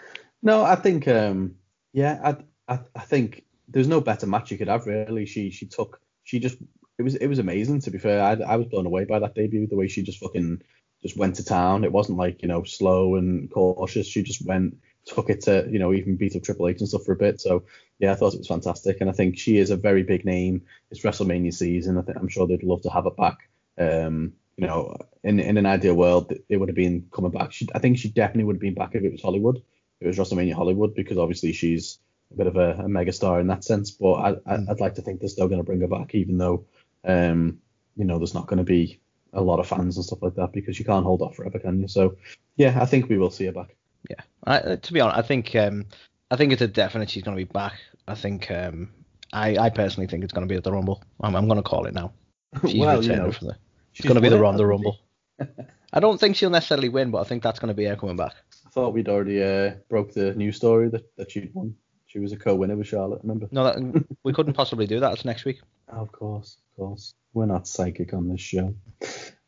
No, 0.41 0.63
I 0.63 0.76
think, 0.76 1.08
um, 1.08 1.56
yeah, 1.93 2.19
I, 2.24 2.74
I, 2.74 2.80
I 2.95 3.00
think 3.02 3.45
there's 3.67 3.88
no 3.88 4.02
better 4.02 4.28
match 4.28 4.52
you 4.52 4.58
could 4.58 4.67
have 4.67 4.86
really. 4.86 5.26
She 5.26 5.52
she 5.52 5.65
took 5.65 6.02
she 6.24 6.39
just 6.39 6.58
it 6.98 7.04
was 7.04 7.15
it 7.15 7.28
was 7.28 7.39
amazing 7.39 7.82
to 7.82 7.91
be 7.91 7.98
fair. 7.98 8.22
I, 8.22 8.34
I 8.34 8.56
was 8.56 8.67
blown 8.67 8.86
away 8.86 9.06
by 9.06 9.19
that 9.19 9.36
debut, 9.36 9.67
the 9.67 9.76
way 9.76 9.88
she 9.88 10.04
just 10.04 10.19
fucking 10.19 10.62
just 11.02 11.17
went 11.17 11.36
to 11.36 11.45
town. 11.45 11.84
It 11.84 11.91
wasn't 11.91 12.17
like 12.17 12.41
you 12.41 12.48
know 12.48 12.63
slow 12.63 13.15
and 13.15 13.50
cautious. 13.52 14.08
She 14.08 14.24
just 14.24 14.45
went 14.45 14.78
took 15.06 15.30
it 15.30 15.41
to 15.41 15.67
you 15.69 15.80
know 15.80 15.93
even 15.93 16.17
beat 16.17 16.36
up 16.36 16.43
Triple 16.43 16.67
H 16.67 16.80
and 16.80 16.89
stuff 16.89 17.04
for 17.06 17.13
a 17.13 17.17
bit. 17.17 17.39
So 17.39 17.63
yeah, 18.00 18.12
I 18.12 18.15
thought 18.15 18.34
it 18.34 18.39
was 18.39 18.48
fantastic, 18.48 18.98
and 19.02 19.10
I 19.10 19.13
think 19.13 19.38
she 19.38 19.58
is 19.58 19.69
a 19.69 19.78
very 19.78 20.04
big 20.04 20.26
name. 20.26 20.63
It's 20.91 21.02
WrestleMania 21.02 21.54
season. 21.54 21.98
I 21.98 22.02
think 22.02 22.17
I'm 22.17 22.28
sure 22.28 22.48
they'd 22.48 22.63
love 22.63 22.82
to 22.84 22.89
have 22.89 23.06
her 23.06 23.12
back. 23.12 23.50
Um, 23.78 24.34
you 24.60 24.67
know, 24.67 24.98
in 25.24 25.39
in 25.39 25.58
an 25.58 25.65
ideal 25.65 25.95
world, 25.95 26.34
it 26.50 26.58
would 26.58 26.67
have 26.67 26.76
been 26.76 27.08
coming 27.13 27.32
back. 27.32 27.54
She, 27.54 27.67
I 27.74 27.80
think 27.80 27.98
she 27.98 28.10
definitely 28.10 28.43
would 28.43 28.58
have 28.58 28.62
been 28.62 28.74
back 28.74 28.93
if 28.93 29.04
it 29.04 29.12
was 29.12 29.22
Hollywood. 29.22 29.58
If 30.02 30.06
it 30.06 30.08
was 30.08 30.17
WrestleMania 30.17 30.54
Hollywood, 30.54 30.93
because 30.95 31.17
obviously 31.17 31.54
she's 31.54 32.00
a 32.34 32.38
bit 32.38 32.48
of 32.48 32.58
a, 32.58 32.72
a 32.72 32.84
megastar 32.84 33.39
in 33.39 33.48
that 33.48 33.63
sense. 33.63 33.91
But 33.91 34.13
I, 34.13 34.28
I, 34.45 34.58
would 34.58 34.67
mm. 34.67 34.80
like 34.80 34.95
to 34.95 35.02
think 35.02 35.22
they're 35.22 35.30
still 35.30 35.48
going 35.48 35.62
to 35.62 35.65
bring 35.65 35.80
her 35.80 35.88
back, 35.88 36.13
even 36.13 36.38
though, 36.38 36.65
um, 37.06 37.60
you 37.95 38.04
know, 38.04 38.17
there's 38.17 38.34
not 38.34 38.48
going 38.48 38.58
to 38.58 38.65
be 38.65 39.00
a 39.32 39.41
lot 39.41 39.62
of 39.62 39.67
fans 39.67 39.95
and 39.95 40.06
stuff 40.06 40.22
like 40.22 40.36
that 40.36 40.52
because 40.52 40.78
you 40.78 40.84
can't 40.84 41.06
hold 41.06 41.22
off 41.22 41.38
forever, 41.38 41.58
can 41.58 41.80
you? 41.80 41.88
So 41.88 42.17
yeah, 42.58 42.78
I 42.82 42.86
think 42.86 43.08
we 43.08 43.17
will 43.17 43.32
see 43.32 43.45
her 43.45 43.54
back. 43.54 43.76
Yeah, 44.10 44.22
I, 44.43 44.76
to 44.76 44.93
be 44.93 45.00
honest, 45.00 45.19
I 45.19 45.22
think 45.22 45.56
um, 45.56 45.86
I 46.32 46.36
think 46.36 46.52
it's 46.52 46.62
a 46.62 46.67
definite 46.67 47.10
she's 47.10 47.24
going 47.24 47.38
to 47.38 47.45
be 47.45 47.50
back. 47.50 47.80
I 48.10 48.15
think 48.15 48.52
um, 48.52 48.89
I, 49.32 49.58
I 49.58 49.69
personally 49.69 50.08
think 50.08 50.26
it's 50.26 50.34
going 50.34 50.45
to 50.45 50.52
be 50.52 50.58
at 50.58 50.65
the 50.65 50.72
Rumble. 50.74 51.02
I'm, 51.22 51.36
I'm 51.36 51.48
going 51.48 51.62
to 51.62 51.69
call 51.69 51.86
it 51.86 51.93
now. 51.93 52.12
She's 52.67 52.80
well, 52.80 53.04
you 53.04 53.15
know, 53.15 53.32
the, 53.99 54.07
it's 54.07 54.07
going 54.07 54.15
to 54.15 54.21
be 54.21 54.29
the 54.29 54.41
Ronda 54.41 54.65
Rumble. 54.65 54.97
I 55.93 55.99
don't 55.99 56.19
think 56.19 56.35
she'll 56.35 56.49
necessarily 56.49 56.89
win, 56.89 57.12
but 57.12 57.19
I 57.19 57.23
think 57.23 57.43
that's 57.43 57.59
going 57.59 57.69
to 57.69 57.73
be 57.73 57.85
her 57.85 57.95
coming 57.95 58.15
back. 58.15 58.33
I 58.65 58.69
thought 58.69 58.93
we'd 58.93 59.09
already 59.09 59.43
uh, 59.43 59.75
broke 59.89 60.13
the 60.13 60.33
news 60.35 60.57
story 60.57 60.89
that, 60.89 61.15
that 61.17 61.31
she'd 61.31 61.53
won. 61.53 61.75
She 62.05 62.19
was 62.19 62.31
a 62.31 62.38
co-winner 62.38 62.75
with 62.75 62.88
Charlotte, 62.88 63.21
remember? 63.21 63.47
No, 63.51 63.63
that, 63.63 64.05
we 64.23 64.33
couldn't 64.33 64.53
possibly 64.53 64.88
do 64.88 64.99
that. 64.99 65.13
It's 65.13 65.25
next 65.25 65.45
week. 65.45 65.62
Oh, 65.91 66.01
of 66.01 66.12
course, 66.12 66.57
of 66.71 66.77
course. 66.77 67.13
We're 67.33 67.45
not 67.45 67.67
psychic 67.67 68.13
on 68.13 68.27
this 68.27 68.41
show. 68.41 68.73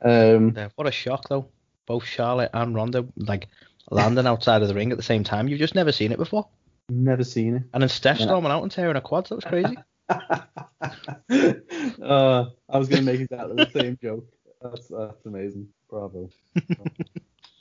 Um, 0.03 0.53
yeah, 0.55 0.69
what 0.75 0.87
a 0.87 0.91
shock, 0.91 1.27
though. 1.29 1.47
Both 1.87 2.05
Charlotte 2.05 2.51
and 2.53 2.75
Ronda, 2.75 3.05
like, 3.15 3.47
landing 3.89 4.27
outside 4.27 4.61
of 4.61 4.67
the 4.67 4.75
ring 4.75 4.91
at 4.91 4.97
the 4.97 5.03
same 5.03 5.23
time. 5.23 5.47
You've 5.47 5.59
just 5.59 5.75
never 5.75 5.91
seen 5.91 6.11
it 6.11 6.17
before. 6.17 6.47
Never 6.89 7.23
seen 7.23 7.55
it. 7.55 7.63
And 7.73 7.81
then 7.81 7.89
Steph 7.89 8.19
yeah. 8.19 8.25
storming 8.27 8.51
out 8.51 8.63
and 8.63 8.71
tearing 8.71 8.95
her 8.95 9.01
quads. 9.01 9.29
That 9.29 9.35
was 9.35 9.45
crazy. 9.45 9.77
uh, 12.01 12.45
I 12.69 12.77
was 12.77 12.89
going 12.89 13.05
to 13.05 13.11
make 13.11 13.21
exactly 13.21 13.55
the 13.55 13.69
same 13.73 13.97
joke. 14.01 14.27
That's, 14.61 14.87
that's 14.87 15.25
amazing. 15.25 15.67
Bravo. 15.89 16.29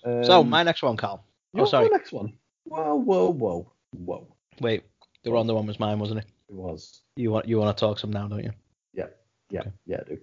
um, 0.04 0.24
so, 0.24 0.44
my 0.44 0.62
next 0.62 0.82
one, 0.82 0.96
Carl. 0.96 1.24
Oh, 1.56 1.64
sorry. 1.64 1.88
next 1.88 2.12
one. 2.12 2.32
Whoa, 2.64 2.94
whoa, 2.94 3.32
whoa, 3.32 3.72
whoa. 3.92 4.26
Wait, 4.60 4.84
the 5.24 5.32
Ronda 5.32 5.54
one 5.54 5.66
was 5.66 5.80
mine, 5.80 5.98
wasn't 5.98 6.20
it? 6.20 6.26
It 6.48 6.54
was. 6.54 7.02
You 7.16 7.30
want 7.30 7.48
you 7.48 7.58
want 7.58 7.76
to 7.76 7.80
talk 7.80 7.98
some 7.98 8.12
now, 8.12 8.28
don't 8.28 8.44
you? 8.44 8.52
Yeah, 8.92 9.06
yeah, 9.50 9.60
okay. 9.60 9.72
yeah, 9.86 9.96
I 10.00 10.08
do. 10.08 10.18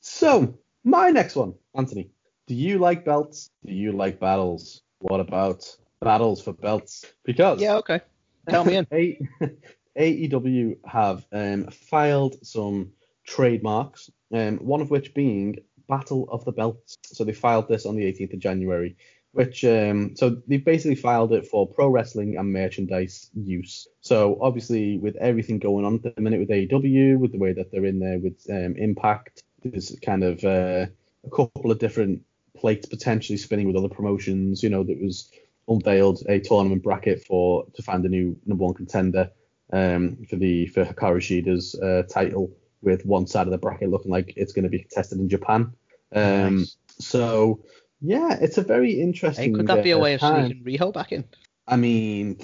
So 0.00 0.58
my 0.84 1.10
next 1.10 1.36
one, 1.36 1.54
Anthony. 1.74 2.10
Do 2.46 2.54
you 2.54 2.78
like 2.78 3.04
belts? 3.04 3.50
Do 3.64 3.72
you 3.72 3.92
like 3.92 4.20
battles? 4.20 4.82
What 5.00 5.20
about 5.20 5.76
battles 6.00 6.40
for 6.40 6.52
belts? 6.52 7.04
Because 7.24 7.60
yeah, 7.60 7.74
okay. 7.76 8.00
Tell 8.48 8.64
me 8.64 8.76
in. 8.76 8.86
AEW 9.98 10.76
have 10.86 11.26
um, 11.32 11.68
filed 11.68 12.36
some 12.46 12.92
trademarks, 13.24 14.10
um, 14.32 14.58
one 14.58 14.80
of 14.80 14.90
which 14.90 15.14
being 15.14 15.56
Battle 15.88 16.28
of 16.30 16.44
the 16.44 16.52
Belts. 16.52 16.96
So 17.04 17.24
they 17.24 17.32
filed 17.32 17.68
this 17.68 17.86
on 17.86 17.96
the 17.96 18.04
18th 18.04 18.34
of 18.34 18.38
January 18.40 18.96
which 19.36 19.66
um, 19.66 20.16
so 20.16 20.40
they've 20.48 20.64
basically 20.64 20.94
filed 20.94 21.30
it 21.34 21.46
for 21.46 21.68
pro 21.68 21.88
wrestling 21.88 22.38
and 22.38 22.50
merchandise 22.50 23.28
use. 23.34 23.86
So 24.00 24.38
obviously 24.40 24.96
with 24.96 25.14
everything 25.16 25.58
going 25.58 25.84
on 25.84 26.00
at 26.02 26.14
the 26.14 26.22
minute 26.22 26.40
with 26.40 26.48
AEW, 26.48 27.18
with 27.18 27.32
the 27.32 27.38
way 27.38 27.52
that 27.52 27.70
they're 27.70 27.84
in 27.84 27.98
there 27.98 28.18
with 28.18 28.46
um, 28.48 28.76
Impact, 28.78 29.42
there's 29.62 29.94
kind 30.02 30.24
of 30.24 30.42
uh, 30.42 30.86
a 31.26 31.30
couple 31.30 31.70
of 31.70 31.78
different 31.78 32.22
plates 32.56 32.86
potentially 32.86 33.36
spinning 33.36 33.66
with 33.66 33.76
other 33.76 33.90
promotions. 33.90 34.62
You 34.62 34.70
know, 34.70 34.82
that 34.84 35.02
was 35.02 35.30
unveiled 35.68 36.22
a 36.30 36.40
tournament 36.40 36.82
bracket 36.82 37.22
for 37.22 37.66
to 37.74 37.82
find 37.82 38.06
a 38.06 38.08
new 38.08 38.38
number 38.46 38.64
one 38.64 38.72
contender 38.72 39.30
um, 39.70 40.24
for 40.30 40.36
the 40.36 40.66
for 40.68 40.82
Hikaru 40.82 41.20
Shida's 41.20 41.74
uh, 41.74 42.04
title, 42.08 42.50
with 42.86 43.04
one 43.04 43.26
side 43.26 43.46
of 43.46 43.50
the 43.50 43.58
bracket 43.58 43.90
looking 43.90 44.10
like 44.10 44.32
it's 44.36 44.54
going 44.54 44.62
to 44.62 44.70
be 44.70 44.78
contested 44.78 45.18
in 45.18 45.28
Japan. 45.28 45.72
Um, 46.14 46.60
nice. 46.60 46.76
So 46.98 47.64
yeah, 48.00 48.38
it's 48.40 48.56
a 48.56 48.62
very 48.62 49.00
interesting. 49.00 49.52
Hey, 49.52 49.58
could 49.58 49.66
that 49.66 49.84
be 49.84 49.90
a 49.90 49.98
way 49.98 50.14
of 50.14 50.20
sneaking 50.20 50.64
Riho 50.64 50.94
back 50.94 51.12
in? 51.12 51.24
I 51.66 51.76
mean, 51.76 52.38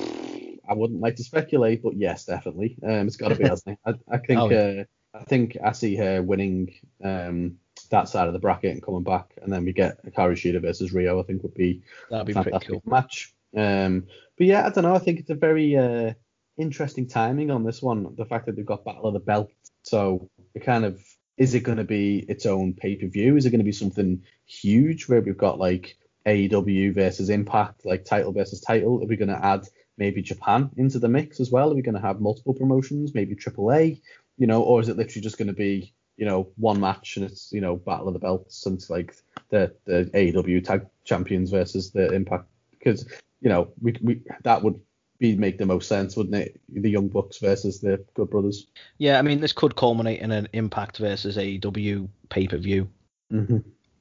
I 0.68 0.74
wouldn't 0.74 1.00
like 1.00 1.16
to 1.16 1.24
speculate, 1.24 1.82
but 1.82 1.96
yes, 1.96 2.24
definitely. 2.26 2.76
Um, 2.82 3.06
it's 3.06 3.16
got 3.16 3.28
to 3.28 3.36
be, 3.36 3.44
hasn't 3.44 3.78
it? 3.86 3.96
I, 4.10 4.14
I 4.16 4.18
think, 4.18 4.40
oh, 4.40 4.50
yeah. 4.50 4.82
uh, 5.14 5.18
I 5.18 5.24
think 5.24 5.56
I 5.64 5.72
see 5.72 5.94
her 5.96 6.22
winning 6.22 6.74
um, 7.04 7.58
that 7.90 8.08
side 8.08 8.26
of 8.26 8.32
the 8.32 8.40
bracket 8.40 8.72
and 8.72 8.82
coming 8.82 9.04
back, 9.04 9.38
and 9.40 9.52
then 9.52 9.64
we 9.64 9.72
get 9.72 10.04
Hikaru 10.04 10.32
Shida 10.32 10.60
versus 10.60 10.92
Riho. 10.92 11.20
I 11.20 11.26
think 11.26 11.44
would 11.44 11.54
be 11.54 11.82
that'd 12.10 12.26
be 12.26 12.32
a 12.32 12.42
pretty 12.42 12.66
cool 12.66 12.82
match. 12.84 13.32
Um, 13.56 14.06
but 14.36 14.46
yeah, 14.46 14.66
I 14.66 14.70
don't 14.70 14.84
know. 14.84 14.94
I 14.94 14.98
think 14.98 15.20
it's 15.20 15.30
a 15.30 15.34
very 15.34 15.76
uh, 15.76 16.14
interesting 16.56 17.06
timing 17.06 17.50
on 17.50 17.64
this 17.64 17.82
one. 17.82 18.14
The 18.16 18.24
fact 18.24 18.46
that 18.46 18.56
they've 18.56 18.66
got 18.66 18.84
Battle 18.84 19.06
of 19.06 19.14
the 19.14 19.20
Belt, 19.20 19.50
so 19.82 20.30
it 20.54 20.64
kind 20.64 20.84
of 20.84 21.02
is 21.36 21.54
it 21.54 21.60
going 21.60 21.78
to 21.78 21.84
be 21.84 22.18
its 22.28 22.46
own 22.46 22.74
pay 22.74 22.96
per 22.96 23.06
view? 23.06 23.36
Is 23.36 23.46
it 23.46 23.50
going 23.50 23.60
to 23.60 23.64
be 23.64 23.72
something 23.72 24.22
huge 24.46 25.08
where 25.08 25.20
we've 25.20 25.36
got 25.36 25.58
like 25.58 25.96
AEW 26.26 26.94
versus 26.94 27.30
Impact, 27.30 27.84
like 27.84 28.04
title 28.04 28.32
versus 28.32 28.60
title? 28.60 29.02
Are 29.02 29.06
we 29.06 29.16
going 29.16 29.28
to 29.28 29.44
add 29.44 29.66
maybe 29.96 30.22
Japan 30.22 30.70
into 30.76 30.98
the 30.98 31.08
mix 31.08 31.40
as 31.40 31.50
well? 31.50 31.70
Are 31.70 31.74
we 31.74 31.82
going 31.82 31.94
to 31.94 32.00
have 32.00 32.20
multiple 32.20 32.54
promotions, 32.54 33.14
maybe 33.14 33.34
AAA, 33.34 34.00
you 34.38 34.46
know, 34.46 34.62
or 34.62 34.80
is 34.80 34.88
it 34.88 34.96
literally 34.96 35.22
just 35.22 35.38
going 35.38 35.48
to 35.48 35.54
be, 35.54 35.94
you 36.16 36.26
know, 36.26 36.50
one 36.56 36.80
match 36.80 37.16
and 37.16 37.26
it's, 37.26 37.50
you 37.52 37.60
know, 37.60 37.76
Battle 37.76 38.08
of 38.08 38.14
the 38.14 38.20
Belts 38.20 38.64
and 38.66 38.76
it's 38.76 38.90
like 38.90 39.14
the, 39.48 39.74
the 39.84 40.10
AEW 40.14 40.64
tag 40.64 40.86
champions 41.04 41.50
versus 41.50 41.90
the 41.90 42.12
Impact? 42.12 42.46
Because, 42.70 43.06
you 43.40 43.48
know, 43.48 43.72
we, 43.80 43.96
we 44.02 44.22
that 44.44 44.62
would 44.62 44.80
be 45.22 45.36
make 45.36 45.56
the 45.56 45.64
most 45.64 45.88
sense, 45.88 46.16
wouldn't 46.16 46.34
it? 46.34 46.60
The 46.68 46.90
Young 46.90 47.06
Bucks 47.06 47.38
versus 47.38 47.80
the 47.80 48.04
Good 48.14 48.28
Brothers. 48.28 48.66
Yeah, 48.98 49.18
I 49.18 49.22
mean, 49.22 49.40
this 49.40 49.52
could 49.52 49.76
culminate 49.76 50.20
in 50.20 50.32
an 50.32 50.48
Impact 50.52 50.98
versus 50.98 51.36
AEW 51.36 52.08
pay 52.28 52.48
per 52.48 52.58
view. 52.58 52.88
Mm-hmm. 53.32 53.58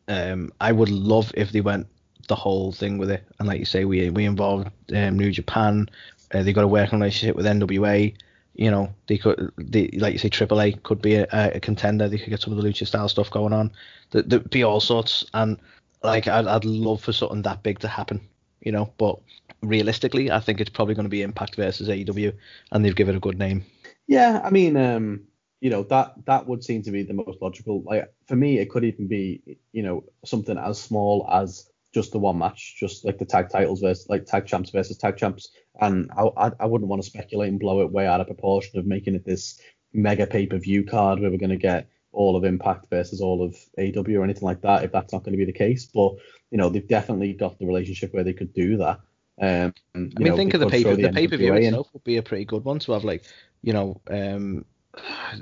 Um, 0.08 0.52
I 0.60 0.72
would 0.72 0.90
love 0.90 1.32
if 1.36 1.52
they 1.52 1.62
went 1.62 1.86
the 2.28 2.36
whole 2.36 2.72
thing 2.72 2.98
with 2.98 3.12
it, 3.12 3.24
and 3.38 3.48
like 3.48 3.60
you 3.60 3.66
say, 3.66 3.86
we 3.86 4.10
we 4.10 4.26
involved 4.26 4.72
um, 4.94 5.18
New 5.18 5.32
Japan. 5.32 5.88
Uh, 6.34 6.42
they 6.42 6.54
got 6.54 6.64
a 6.64 6.68
working 6.68 7.00
relationship 7.00 7.36
with 7.36 7.46
NWA. 7.46 8.16
You 8.56 8.72
know, 8.72 8.94
they 9.08 9.18
could, 9.18 9.52
they, 9.58 9.90
like 9.94 10.14
you 10.14 10.20
say, 10.20 10.30
AAA 10.30 10.82
could 10.84 11.02
be 11.02 11.16
a, 11.16 11.28
a 11.32 11.60
contender. 11.60 12.10
They 12.10 12.18
could 12.18 12.32
get 12.32 12.42
some 12.42 12.52
of 12.52 12.62
the 12.62 12.68
lucha 12.68 12.86
style 12.86 13.08
stuff 13.08 13.30
going 13.30 13.54
on. 13.54 13.72
There, 14.10 14.24
would 14.24 14.50
be 14.50 14.64
all 14.64 14.80
sorts, 14.80 15.24
and 15.36 15.58
like 16.04 16.28
I'd, 16.28 16.48
I'd 16.48 16.66
love 16.66 17.02
for 17.02 17.14
something 17.14 17.44
that 17.44 17.62
big 17.62 17.80
to 17.80 17.88
happen. 17.88 18.22
You 18.62 18.72
know, 18.72 18.92
but 18.98 19.20
realistically, 19.62 20.32
I 20.32 20.40
think 20.40 20.60
it's 20.60 20.70
probably 20.70 20.96
going 20.96 21.06
to 21.06 21.10
be 21.10 21.22
Impact 21.22 21.56
versus 21.56 21.88
AEW, 21.88 22.34
and 22.72 22.84
they've 22.84 22.96
given 22.96 23.16
it 23.16 23.18
a 23.18 23.22
good 23.22 23.38
name. 23.38 23.66
Yeah, 24.08 24.42
I 24.44 24.50
mean, 24.50 24.76
um, 24.78 25.22
you 25.62 25.70
know, 25.70 25.84
that 25.84 26.14
that 26.26 26.48
would 26.48 26.64
seem 26.64 26.82
to 26.84 26.92
be 26.92 27.04
the 27.04 27.14
most 27.14 27.42
logical. 27.42 27.84
Like 27.84 28.12
for 28.28 28.36
me, 28.36 28.58
it 28.58 28.70
could 28.70 28.84
even 28.84 29.08
be, 29.08 29.58
you 29.72 29.84
know, 29.84 30.04
something 30.26 30.58
as 30.58 30.82
small 30.82 31.28
as 31.32 31.70
just 31.94 32.12
the 32.12 32.20
one 32.20 32.38
match, 32.38 32.76
just 32.80 33.06
like 33.06 33.18
the 33.18 33.26
tag 33.26 33.50
titles 33.50 33.82
versus 33.82 34.10
like 34.10 34.26
tag 34.26 34.48
champs 34.48 34.72
versus 34.72 34.98
tag 34.98 35.18
champs. 35.18 35.52
And 35.80 36.10
I 36.18 36.52
I, 36.60 36.66
wouldn't 36.66 36.90
want 36.90 37.02
to 37.02 37.08
speculate 37.08 37.50
and 37.50 37.60
blow 37.60 37.82
it 37.82 37.92
way 37.92 38.08
out 38.08 38.22
of 38.22 38.28
proportion 38.28 38.80
of 38.80 38.86
making 38.86 39.16
it 39.16 39.26
this 39.26 39.62
mega 39.94 40.26
pay 40.26 40.48
per 40.48 40.58
view 40.58 40.84
card 40.84 41.20
where 41.20 41.30
we're 41.30 41.38
going 41.38 41.50
to 41.50 41.58
get 41.58 41.90
all 42.12 42.36
of 42.36 42.44
Impact 42.44 42.88
versus 42.90 43.22
all 43.22 43.44
of 43.44 43.56
AW 43.78 44.18
or 44.18 44.24
anything 44.24 44.44
like 44.44 44.62
that. 44.62 44.84
If 44.84 44.92
that's 44.92 45.14
not 45.14 45.24
going 45.24 45.34
to 45.34 45.38
be 45.38 45.46
the 45.46 45.58
case, 45.58 45.86
but 45.86 46.16
you 46.50 46.58
know, 46.58 46.70
they've 46.70 46.88
definitely 46.88 47.34
got 47.34 47.60
the 47.60 47.68
relationship 47.68 48.14
where 48.14 48.24
they 48.24 48.34
could 48.34 48.54
do 48.54 48.78
that. 48.78 49.00
Um, 49.40 49.74
I 49.96 49.98
mean, 49.98 50.14
know, 50.18 50.36
think 50.36 50.54
of 50.54 50.60
the 50.60 50.68
pay 50.68 50.84
the 50.84 51.12
pay 51.12 51.28
per 51.28 51.38
view 51.38 51.54
itself 51.54 51.90
would 51.94 52.04
be 52.04 52.18
a 52.18 52.24
pretty 52.24 52.46
good 52.46 52.64
one 52.64 52.80
to 52.80 52.92
have, 52.94 53.04
like 53.04 53.24
you 53.62 53.74
know, 53.74 54.02
um, 54.10 54.66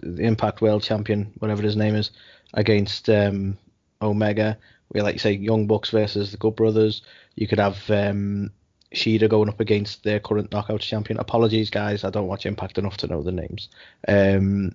the 0.02 0.24
Impact 0.24 0.62
World 0.62 0.84
Champion, 0.84 1.34
whatever 1.40 1.62
his 1.62 1.76
name 1.76 1.96
is, 1.96 2.12
against 2.54 3.10
um, 3.10 3.58
Omega. 4.02 4.58
We 4.94 5.02
like 5.02 5.16
you 5.16 5.20
say 5.20 5.34
Young 5.34 5.68
Bucks 5.68 5.90
versus 5.90 6.32
the 6.32 6.38
Good 6.38 6.56
Brothers. 6.56 7.02
You 7.36 7.48
could 7.48 7.60
have 7.60 7.90
um, 7.90 8.52
Shida 8.94 9.30
going 9.30 9.50
up 9.50 9.60
against 9.60 10.04
their 10.04 10.20
current 10.20 10.52
Knockouts 10.52 10.82
champion. 10.82 11.20
Apologies, 11.20 11.70
guys, 11.70 12.04
I 12.04 12.10
don't 12.10 12.28
watch 12.28 12.46
Impact 12.46 12.78
enough 12.78 12.98
to 12.98 13.08
know 13.08 13.22
the 13.22 13.32
names. 13.32 13.70
Um, 14.08 14.74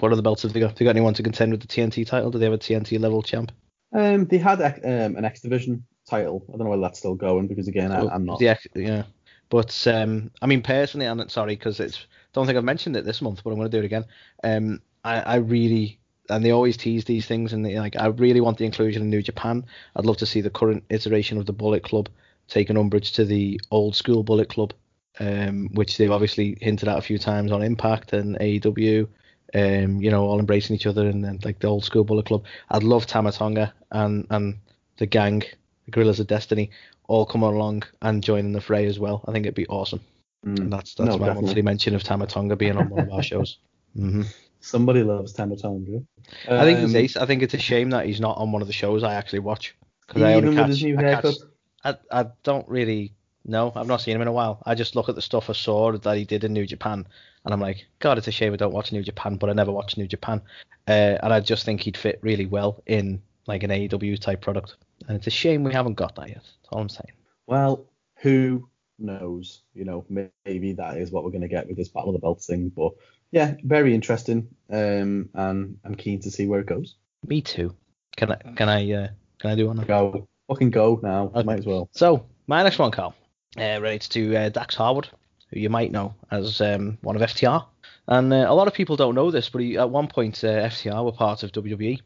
what 0.00 0.12
other 0.12 0.22
belts 0.22 0.42
have 0.42 0.52
they 0.52 0.60
got? 0.60 0.70
Have 0.70 0.78
they 0.78 0.84
got 0.84 0.92
anyone 0.92 1.14
to 1.14 1.22
contend 1.22 1.52
with 1.52 1.60
the 1.60 1.68
TNT 1.68 2.06
title? 2.06 2.30
Do 2.30 2.38
they 2.38 2.46
have 2.46 2.54
a 2.54 2.58
TNT 2.58 3.00
level 3.00 3.22
champ? 3.22 3.52
Um, 3.92 4.26
they 4.26 4.38
had 4.38 4.60
um, 4.62 5.16
an 5.16 5.24
X 5.24 5.40
Division 5.40 5.84
title. 6.06 6.44
I 6.48 6.52
don't 6.52 6.64
know 6.64 6.70
whether 6.70 6.82
that's 6.82 6.98
still 6.98 7.14
going 7.14 7.46
because 7.46 7.68
again, 7.68 7.92
I, 7.92 8.06
I'm 8.06 8.24
not. 8.24 8.40
X- 8.42 8.66
yeah. 8.74 9.04
But 9.48 9.86
um, 9.86 10.30
I 10.42 10.46
mean, 10.46 10.62
personally, 10.62 11.06
I'm 11.06 11.28
sorry 11.28 11.56
because 11.56 11.80
it's. 11.80 12.06
Don't 12.32 12.46
think 12.46 12.58
I've 12.58 12.64
mentioned 12.64 12.96
it 12.96 13.04
this 13.04 13.22
month, 13.22 13.42
but 13.42 13.50
I'm 13.50 13.56
going 13.56 13.70
to 13.70 13.76
do 13.76 13.82
it 13.82 13.86
again. 13.86 14.04
Um, 14.44 14.82
I, 15.04 15.20
I 15.20 15.36
really 15.36 15.98
and 16.28 16.44
they 16.44 16.50
always 16.50 16.76
tease 16.76 17.04
these 17.04 17.26
things, 17.26 17.52
and 17.52 17.64
they, 17.64 17.78
like 17.78 17.96
I 17.96 18.06
really 18.06 18.40
want 18.40 18.58
the 18.58 18.64
inclusion 18.64 19.02
in 19.02 19.10
New 19.10 19.22
Japan. 19.22 19.64
I'd 19.94 20.06
love 20.06 20.16
to 20.18 20.26
see 20.26 20.40
the 20.40 20.50
current 20.50 20.84
iteration 20.90 21.38
of 21.38 21.46
the 21.46 21.52
Bullet 21.52 21.82
Club 21.82 22.08
taking 22.48 22.76
umbrage 22.76 23.12
to 23.12 23.24
the 23.24 23.60
old 23.70 23.96
school 23.96 24.22
Bullet 24.22 24.48
Club, 24.48 24.72
um, 25.20 25.68
which 25.72 25.96
they've 25.96 26.10
obviously 26.10 26.56
hinted 26.60 26.88
at 26.88 26.98
a 26.98 27.02
few 27.02 27.18
times 27.18 27.52
on 27.52 27.62
Impact 27.62 28.12
and 28.12 28.36
AEW. 28.38 29.08
Um, 29.54 30.02
you 30.02 30.10
know, 30.10 30.26
all 30.26 30.40
embracing 30.40 30.74
each 30.74 30.86
other 30.86 31.06
and 31.06 31.24
then 31.24 31.38
like 31.44 31.60
the 31.60 31.68
old 31.68 31.84
school 31.84 32.04
Bullet 32.04 32.26
Club. 32.26 32.44
I'd 32.70 32.82
love 32.82 33.06
Tama 33.06 33.32
Tonga 33.32 33.72
and 33.92 34.26
and 34.30 34.58
the 34.98 35.06
gang, 35.06 35.44
the 35.86 35.90
Guerrillas 35.92 36.20
of 36.20 36.26
Destiny, 36.26 36.70
all 37.08 37.24
come 37.24 37.42
along 37.42 37.84
and 38.02 38.22
join 38.22 38.40
in 38.40 38.52
the 38.52 38.60
fray 38.60 38.86
as 38.86 38.98
well. 38.98 39.24
I 39.26 39.32
think 39.32 39.46
it'd 39.46 39.54
be 39.54 39.66
awesome. 39.68 40.00
Mm. 40.44 40.58
And 40.60 40.72
that's 40.72 40.94
that's 40.94 41.08
No, 41.08 41.18
my 41.18 41.26
definitely. 41.26 41.46
monthly 41.46 41.62
mention 41.62 41.94
of 41.94 42.02
Tama 42.02 42.26
Tonga 42.26 42.56
being 42.56 42.76
on 42.76 42.88
one 42.90 43.06
of 43.08 43.12
our 43.12 43.22
shows. 43.32 43.58
hmm 43.94 44.22
Somebody 44.60 45.02
loves 45.02 45.32
Tama 45.32 45.56
Tonga. 45.56 46.02
I 46.48 46.64
think 46.64 46.80
he's 46.80 46.94
Um, 46.94 46.96
ace. 46.96 47.16
I 47.16 47.26
think 47.26 47.42
it's 47.42 47.54
a 47.54 47.58
shame 47.58 47.90
that 47.90 48.06
he's 48.06 48.20
not 48.20 48.36
on 48.36 48.50
one 48.52 48.62
of 48.62 48.68
the 48.68 48.74
shows 48.74 49.02
I 49.04 49.14
actually 49.14 49.38
watch 49.40 49.76
because 50.06 50.22
I 50.22 50.34
only 50.34 50.54
catch. 50.54 50.82
I, 50.82 51.02
catch 51.02 51.36
I, 51.84 51.96
I 52.10 52.26
don't 52.42 52.68
really 52.68 53.12
know. 53.44 53.72
I've 53.76 53.86
not 53.86 54.00
seen 54.00 54.16
him 54.16 54.22
in 54.22 54.28
a 54.28 54.32
while. 54.32 54.60
I 54.66 54.74
just 54.74 54.96
look 54.96 55.08
at 55.08 55.14
the 55.14 55.22
stuff 55.22 55.48
I 55.48 55.52
saw 55.52 55.92
that 55.92 56.16
he 56.16 56.24
did 56.24 56.42
in 56.42 56.52
New 56.52 56.66
Japan, 56.66 57.06
and 57.44 57.54
I'm 57.54 57.60
like, 57.60 57.86
God, 58.00 58.18
it's 58.18 58.26
a 58.26 58.32
shame 58.32 58.52
I 58.52 58.56
don't 58.56 58.72
watch 58.74 58.90
New 58.92 59.02
Japan, 59.02 59.36
but 59.36 59.50
I 59.50 59.52
never 59.52 59.70
watch 59.70 59.96
New 59.96 60.08
Japan, 60.08 60.42
uh, 60.88 61.18
and 61.22 61.32
I 61.32 61.38
just 61.40 61.64
think 61.64 61.82
he'd 61.82 61.96
fit 61.96 62.18
really 62.22 62.46
well 62.46 62.82
in 62.86 63.22
like 63.46 63.62
an 63.62 63.70
AEW 63.70 64.18
type 64.18 64.40
product, 64.40 64.74
and 65.06 65.16
it's 65.16 65.26
a 65.26 65.30
shame 65.30 65.64
we 65.64 65.72
haven't 65.72 65.94
got 65.94 66.16
that 66.16 66.28
yet. 66.28 66.42
That's 66.42 66.68
all 66.70 66.80
I'm 66.80 66.88
saying. 66.88 67.12
Well, 67.46 67.86
who 68.16 68.68
knows? 68.98 69.62
You 69.74 69.84
know, 69.84 70.04
maybe 70.44 70.72
that 70.74 70.96
is 70.96 71.10
what 71.10 71.24
we're 71.24 71.30
going 71.30 71.42
to 71.42 71.48
get 71.48 71.66
with 71.68 71.76
this 71.76 71.88
Battle 71.88 72.10
of 72.10 72.14
the 72.14 72.20
Belts 72.20 72.46
thing. 72.46 72.70
But 72.70 72.92
yeah, 73.30 73.54
very 73.62 73.94
interesting. 73.94 74.48
Um, 74.70 75.30
and 75.34 75.78
I'm 75.84 75.94
keen 75.94 76.20
to 76.20 76.30
see 76.30 76.46
where 76.46 76.60
it 76.60 76.66
goes. 76.66 76.96
Me 77.26 77.40
too. 77.40 77.74
Can 78.16 78.32
I? 78.32 78.36
Can 78.56 78.68
I? 78.68 78.92
Uh, 78.92 79.08
can 79.38 79.50
I 79.50 79.54
do 79.54 79.66
one? 79.66 79.76
now? 79.76 79.84
Go, 79.84 80.28
fucking 80.48 80.70
go 80.70 81.00
now. 81.02 81.30
Okay. 81.34 81.42
Might 81.42 81.58
as 81.58 81.66
well. 81.66 81.88
So 81.92 82.26
my 82.46 82.62
next 82.62 82.78
one, 82.78 82.90
Carl, 82.90 83.14
uh, 83.58 83.78
relates 83.80 84.08
to 84.08 84.36
uh, 84.36 84.48
Dax 84.48 84.74
Harwood, 84.74 85.08
who 85.50 85.60
you 85.60 85.70
might 85.70 85.92
know 85.92 86.14
as 86.30 86.60
um, 86.60 86.98
one 87.02 87.16
of 87.16 87.22
FTR, 87.22 87.64
and 88.08 88.32
uh, 88.32 88.46
a 88.48 88.54
lot 88.54 88.68
of 88.68 88.74
people 88.74 88.96
don't 88.96 89.14
know 89.14 89.30
this, 89.30 89.48
but 89.48 89.60
he, 89.60 89.76
at 89.76 89.90
one 89.90 90.08
point 90.08 90.42
uh, 90.44 90.68
FTR 90.68 91.04
were 91.04 91.12
part 91.12 91.42
of 91.42 91.52
WWE. 91.52 92.00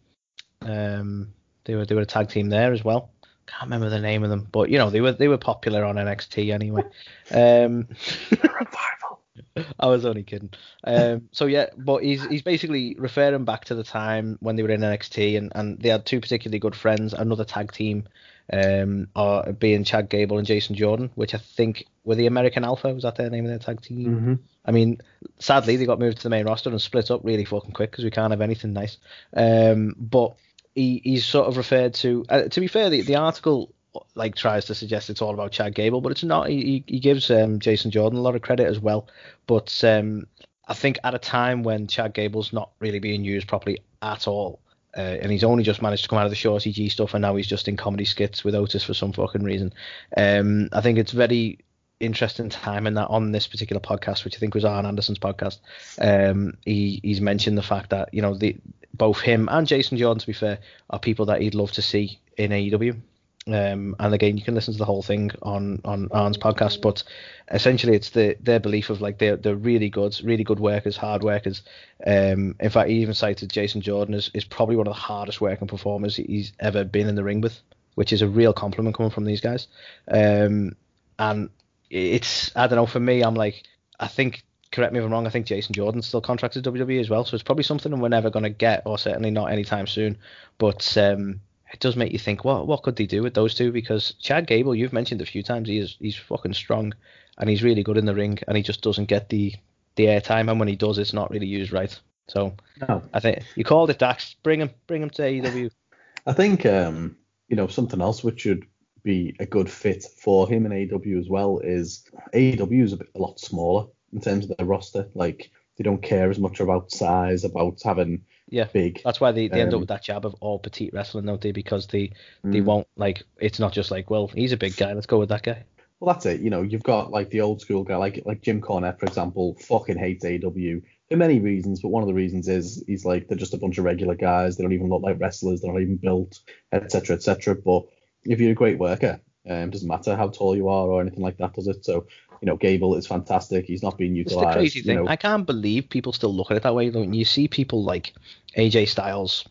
Um, 0.62 1.32
they 1.64 1.74
were 1.74 1.86
they 1.86 1.94
were 1.94 2.02
a 2.02 2.06
tag 2.06 2.28
team 2.28 2.48
there 2.48 2.72
as 2.72 2.84
well. 2.84 3.10
Can't 3.46 3.64
remember 3.64 3.88
the 3.88 4.00
name 4.00 4.22
of 4.22 4.30
them, 4.30 4.46
but 4.50 4.70
you 4.70 4.78
know 4.78 4.90
they 4.90 5.00
were 5.00 5.12
they 5.12 5.28
were 5.28 5.38
popular 5.38 5.84
on 5.84 5.96
NXT 5.96 6.52
anyway. 6.52 6.82
Um, 7.32 7.86
I 9.78 9.86
was 9.86 10.04
only 10.04 10.22
kidding. 10.22 10.50
Um, 10.84 11.28
so 11.32 11.46
yeah, 11.46 11.66
but 11.76 12.02
he's 12.02 12.24
he's 12.26 12.42
basically 12.42 12.96
referring 12.98 13.44
back 13.44 13.66
to 13.66 13.74
the 13.74 13.84
time 13.84 14.36
when 14.40 14.56
they 14.56 14.62
were 14.62 14.70
in 14.70 14.80
NXT 14.80 15.38
and, 15.38 15.52
and 15.54 15.78
they 15.78 15.88
had 15.88 16.06
two 16.06 16.20
particularly 16.20 16.58
good 16.58 16.74
friends, 16.74 17.12
another 17.12 17.44
tag 17.44 17.72
team, 17.72 18.08
um, 18.52 19.08
uh, 19.14 19.52
being 19.52 19.84
Chad 19.84 20.08
Gable 20.08 20.38
and 20.38 20.46
Jason 20.46 20.74
Jordan, 20.74 21.10
which 21.14 21.34
I 21.34 21.38
think 21.38 21.86
were 22.04 22.14
the 22.14 22.26
American 22.26 22.64
Alpha. 22.64 22.92
Was 22.92 23.04
that 23.04 23.16
their 23.16 23.30
name 23.30 23.44
of 23.44 23.50
their 23.50 23.58
tag 23.58 23.80
team? 23.80 24.06
Mm-hmm. 24.06 24.34
I 24.64 24.72
mean, 24.72 25.00
sadly 25.38 25.76
they 25.76 25.86
got 25.86 25.98
moved 25.98 26.18
to 26.18 26.22
the 26.22 26.30
main 26.30 26.46
roster 26.46 26.70
and 26.70 26.80
split 26.80 27.10
up 27.10 27.22
really 27.24 27.44
fucking 27.44 27.72
quick 27.72 27.90
because 27.90 28.04
we 28.04 28.10
can't 28.10 28.32
have 28.32 28.40
anything 28.40 28.72
nice. 28.72 28.98
Um, 29.34 29.94
but 29.98 30.36
he 30.74 31.00
he's 31.04 31.24
sort 31.24 31.48
of 31.48 31.56
referred 31.56 31.94
to. 31.94 32.24
Uh, 32.28 32.42
to 32.42 32.60
be 32.60 32.66
fair, 32.66 32.90
the, 32.90 33.02
the 33.02 33.16
article 33.16 33.74
like 34.14 34.36
tries 34.36 34.66
to 34.66 34.74
suggest 34.74 35.10
it's 35.10 35.22
all 35.22 35.34
about 35.34 35.52
Chad 35.52 35.74
Gable, 35.74 36.00
but 36.00 36.12
it's 36.12 36.24
not. 36.24 36.48
He 36.48 36.84
he, 36.86 37.00
gives 37.00 37.30
um, 37.30 37.58
Jason 37.58 37.90
Jordan 37.90 38.18
a 38.18 38.22
lot 38.22 38.36
of 38.36 38.42
credit 38.42 38.66
as 38.66 38.78
well. 38.78 39.08
But 39.46 39.82
um, 39.84 40.26
I 40.66 40.74
think 40.74 40.98
at 41.02 41.14
a 41.14 41.18
time 41.18 41.62
when 41.62 41.86
Chad 41.86 42.14
Gable's 42.14 42.52
not 42.52 42.70
really 42.78 43.00
being 43.00 43.24
used 43.24 43.48
properly 43.48 43.82
at 44.02 44.28
all. 44.28 44.60
Uh, 44.96 45.18
and 45.22 45.30
he's 45.30 45.44
only 45.44 45.62
just 45.62 45.82
managed 45.82 46.02
to 46.02 46.08
come 46.08 46.18
out 46.18 46.24
of 46.24 46.30
the 46.30 46.36
Shorty 46.36 46.72
G 46.72 46.88
stuff, 46.88 47.14
and 47.14 47.22
now 47.22 47.36
he's 47.36 47.46
just 47.46 47.68
in 47.68 47.76
comedy 47.76 48.04
skits 48.04 48.42
with 48.42 48.56
Otis 48.56 48.82
for 48.82 48.92
some 48.92 49.12
fucking 49.12 49.44
reason. 49.44 49.72
Um, 50.16 50.68
I 50.72 50.80
think 50.80 50.98
it's 50.98 51.12
very 51.12 51.60
interesting 52.00 52.48
time 52.48 52.86
in 52.86 52.94
that 52.94 53.06
on 53.08 53.30
this 53.30 53.46
particular 53.46 53.80
podcast, 53.80 54.24
which 54.24 54.34
I 54.34 54.38
think 54.38 54.54
was 54.54 54.64
Arn 54.64 54.86
Anderson's 54.86 55.20
podcast. 55.20 55.58
Um, 56.00 56.54
he 56.64 56.98
he's 57.04 57.20
mentioned 57.20 57.56
the 57.56 57.62
fact 57.62 57.90
that 57.90 58.12
you 58.12 58.20
know 58.20 58.34
the 58.34 58.56
both 58.94 59.20
him 59.20 59.48
and 59.50 59.66
Jason 59.66 59.98
Jordan, 59.98 60.20
to 60.20 60.26
be 60.26 60.32
fair, 60.32 60.58
are 60.90 60.98
people 60.98 61.26
that 61.26 61.40
he'd 61.40 61.54
love 61.54 61.72
to 61.72 61.82
see 61.82 62.18
in 62.36 62.50
AEW. 62.50 63.00
Um, 63.46 63.96
and 63.98 64.14
again, 64.14 64.36
you 64.36 64.44
can 64.44 64.54
listen 64.54 64.74
to 64.74 64.78
the 64.78 64.84
whole 64.84 65.02
thing 65.02 65.30
on 65.42 65.80
on 65.84 66.08
Arn's 66.12 66.36
podcast, 66.36 66.82
but 66.82 67.02
essentially 67.50 67.96
it's 67.96 68.10
the 68.10 68.36
their 68.40 68.60
belief 68.60 68.90
of 68.90 69.00
like 69.00 69.18
they're 69.18 69.36
they're 69.36 69.56
really 69.56 69.88
good, 69.88 70.20
really 70.22 70.44
good 70.44 70.60
workers, 70.60 70.96
hard 70.96 71.22
workers. 71.22 71.62
Um, 72.06 72.54
in 72.60 72.70
fact, 72.70 72.90
he 72.90 72.96
even 72.96 73.14
cited 73.14 73.50
Jason 73.50 73.80
Jordan 73.80 74.14
as 74.14 74.30
is 74.34 74.44
probably 74.44 74.76
one 74.76 74.86
of 74.86 74.92
the 74.92 75.00
hardest 75.00 75.40
working 75.40 75.68
performers 75.68 76.16
he's 76.16 76.52
ever 76.60 76.84
been 76.84 77.08
in 77.08 77.14
the 77.14 77.24
ring 77.24 77.40
with, 77.40 77.58
which 77.94 78.12
is 78.12 78.22
a 78.22 78.28
real 78.28 78.52
compliment 78.52 78.94
coming 78.94 79.10
from 79.10 79.24
these 79.24 79.40
guys. 79.40 79.68
Um, 80.08 80.76
and 81.18 81.48
it's 81.88 82.54
I 82.54 82.66
don't 82.66 82.76
know 82.76 82.86
for 82.86 83.00
me, 83.00 83.22
I'm 83.22 83.34
like 83.34 83.64
I 83.98 84.06
think 84.06 84.44
correct 84.72 84.92
me 84.92 84.98
if 84.98 85.04
I'm 85.04 85.12
wrong. 85.12 85.26
I 85.26 85.30
think 85.30 85.46
Jason 85.46 85.74
Jordan's 85.74 86.06
still 86.06 86.20
contracted 86.20 86.64
WWE 86.64 87.00
as 87.00 87.10
well, 87.10 87.24
so 87.24 87.34
it's 87.34 87.42
probably 87.42 87.64
something 87.64 87.98
we're 87.98 88.08
never 88.08 88.30
going 88.30 88.44
to 88.44 88.50
get, 88.50 88.82
or 88.86 88.98
certainly 88.98 89.30
not 89.30 89.52
anytime 89.52 89.86
soon. 89.86 90.16
But 90.58 90.96
um, 90.96 91.40
it 91.72 91.80
does 91.80 91.96
make 91.96 92.12
you 92.12 92.18
think, 92.18 92.44
what 92.44 92.66
what 92.66 92.82
could 92.82 92.96
they 92.96 93.06
do 93.06 93.22
with 93.22 93.34
those 93.34 93.54
two? 93.54 93.72
Because 93.72 94.14
Chad 94.20 94.46
Gable, 94.46 94.74
you've 94.74 94.92
mentioned 94.92 95.20
a 95.20 95.26
few 95.26 95.42
times, 95.42 95.68
he 95.68 95.78
is 95.78 95.96
he's 96.00 96.16
fucking 96.16 96.54
strong, 96.54 96.94
and 97.38 97.50
he's 97.50 97.62
really 97.62 97.82
good 97.82 97.96
in 97.96 98.06
the 98.06 98.14
ring, 98.14 98.38
and 98.46 98.56
he 98.56 98.62
just 98.62 98.82
doesn't 98.82 99.06
get 99.06 99.28
the 99.28 99.54
the 99.96 100.06
airtime, 100.06 100.50
and 100.50 100.58
when 100.58 100.68
he 100.68 100.76
does, 100.76 100.98
it's 100.98 101.12
not 101.12 101.30
really 101.30 101.46
used 101.46 101.72
right. 101.72 101.98
So 102.28 102.54
No, 102.88 103.02
I 103.12 103.20
think 103.20 103.42
you 103.56 103.64
called 103.64 103.90
it 103.90 103.98
Dax. 103.98 104.34
Bring 104.42 104.60
him, 104.60 104.70
bring 104.86 105.02
him 105.02 105.10
to 105.10 105.22
AEW. 105.22 105.70
I 106.26 106.32
think 106.32 106.64
um, 106.66 107.16
you 107.48 107.56
know 107.56 107.66
something 107.66 108.00
else 108.00 108.22
which 108.22 108.42
should 108.42 108.66
be 109.02 109.34
a 109.40 109.46
good 109.46 109.70
fit 109.70 110.04
for 110.04 110.48
him 110.48 110.66
in 110.66 110.72
AEW 110.72 111.18
as 111.18 111.28
well 111.28 111.58
is 111.60 112.04
AEW 112.34 112.84
is 112.84 112.92
a, 112.92 112.98
bit, 112.98 113.08
a 113.14 113.18
lot 113.18 113.40
smaller 113.40 113.86
in 114.12 114.20
terms 114.20 114.48
of 114.48 114.56
their 114.56 114.66
roster. 114.66 115.08
Like 115.14 115.50
they 115.76 115.84
don't 115.84 116.02
care 116.02 116.30
as 116.30 116.38
much 116.38 116.60
about 116.60 116.90
size, 116.90 117.44
about 117.44 117.80
having 117.82 118.24
Yeah, 118.48 118.66
big. 118.72 119.00
that's 119.04 119.20
why 119.20 119.32
they, 119.32 119.48
they 119.48 119.60
end 119.60 119.72
up 119.72 119.76
Um, 119.76 119.80
with 119.80 119.88
that 119.90 120.02
jab 120.04 120.26
of 120.26 120.34
all 120.40 120.58
petite 120.58 120.92
wrestling, 120.92 121.26
don't 121.26 121.40
they? 121.40 121.52
Because 121.52 121.86
they 121.86 122.12
they 122.42 122.60
Mm. 122.60 122.64
won't 122.64 122.86
like 122.96 123.22
it's 123.40 123.58
not 123.60 123.72
just 123.72 123.90
like, 123.90 124.10
well, 124.10 124.28
he's 124.28 124.52
a 124.52 124.56
big 124.56 124.76
guy, 124.76 124.92
let's 124.92 125.06
go 125.06 125.18
with 125.18 125.28
that 125.30 125.42
guy. 125.42 125.64
Well, 126.00 126.14
that's 126.14 126.24
it. 126.26 126.40
You 126.40 126.48
know, 126.50 126.62
you've 126.62 126.82
got 126.82 127.10
like 127.10 127.28
the 127.30 127.42
old 127.42 127.60
school 127.60 127.84
guy, 127.84 127.96
like 127.96 128.22
like 128.24 128.40
Jim 128.42 128.60
Cornette, 128.60 128.98
for 128.98 129.06
example, 129.06 129.56
fucking 129.60 129.98
hates 129.98 130.24
AW 130.24 130.80
for 131.08 131.16
many 131.16 131.40
reasons, 131.40 131.82
but 131.82 131.88
one 131.88 132.02
of 132.02 132.06
the 132.08 132.14
reasons 132.14 132.48
is 132.48 132.82
he's 132.86 133.04
like 133.04 133.28
they're 133.28 133.36
just 133.36 133.54
a 133.54 133.58
bunch 133.58 133.78
of 133.78 133.84
regular 133.84 134.14
guys. 134.14 134.56
They 134.56 134.64
don't 134.64 134.72
even 134.72 134.88
look 134.88 135.02
like 135.02 135.20
wrestlers. 135.20 135.60
They're 135.60 135.72
not 135.72 135.82
even 135.82 135.96
built, 135.96 136.40
etc., 136.72 137.16
etc. 137.16 137.54
But 137.56 137.84
if 138.24 138.40
you're 138.40 138.52
a 138.52 138.54
great 138.54 138.78
worker, 138.78 139.20
um, 139.48 139.70
doesn't 139.70 139.88
matter 139.88 140.16
how 140.16 140.28
tall 140.28 140.56
you 140.56 140.68
are 140.68 140.86
or 140.88 141.00
anything 141.00 141.22
like 141.22 141.36
that, 141.38 141.52
does 141.54 141.66
it? 141.68 141.84
So 141.84 142.06
you 142.40 142.46
know, 142.46 142.56
Gable 142.56 142.94
is 142.94 143.06
fantastic. 143.06 143.66
He's 143.66 143.82
not 143.82 143.98
being 143.98 144.14
utilized. 144.14 144.46
It's 144.46 144.54
the 144.54 144.58
crazy 144.60 144.78
you 144.80 144.84
thing. 144.84 145.04
know. 145.04 145.08
I 145.08 145.16
can't 145.16 145.46
believe 145.46 145.90
people 145.90 146.12
still 146.12 146.34
look 146.34 146.50
at 146.50 146.56
it 146.56 146.62
that 146.62 146.74
way. 146.74 146.90
When 146.90 147.12
you 147.12 147.24
see 147.24 147.48
people 147.48 147.84
like 147.84 148.14
AJ 148.56 148.88
Styles, 148.88 149.46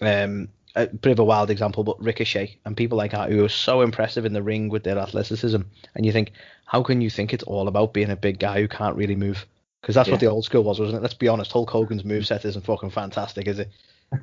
um, 0.00 0.48
a 0.74 0.86
bit 0.86 1.12
of 1.12 1.18
a 1.18 1.24
wild 1.24 1.50
example, 1.50 1.84
but 1.84 2.02
Ricochet 2.02 2.58
and 2.64 2.76
people 2.76 2.96
like 2.96 3.10
that 3.10 3.30
who 3.30 3.44
are 3.44 3.48
so 3.48 3.82
impressive 3.82 4.24
in 4.24 4.32
the 4.32 4.42
ring 4.42 4.68
with 4.68 4.84
their 4.84 4.98
athleticism, 4.98 5.60
and 5.94 6.06
you 6.06 6.12
think, 6.12 6.32
how 6.64 6.82
can 6.82 7.00
you 7.00 7.10
think 7.10 7.34
it's 7.34 7.44
all 7.44 7.68
about 7.68 7.92
being 7.92 8.10
a 8.10 8.16
big 8.16 8.38
guy 8.38 8.60
who 8.60 8.68
can't 8.68 8.96
really 8.96 9.16
move? 9.16 9.46
Because 9.80 9.94
that's 9.94 10.10
what 10.10 10.20
the 10.20 10.26
old 10.26 10.44
school 10.44 10.62
was, 10.62 10.78
wasn't 10.78 10.98
it? 10.98 11.02
Let's 11.02 11.14
be 11.14 11.28
honest. 11.28 11.52
Hulk 11.52 11.70
Hogan's 11.70 12.02
moveset 12.02 12.44
isn't 12.44 12.64
fucking 12.64 12.90
fantastic, 12.90 13.48
is 13.48 13.58
it? 13.58 13.70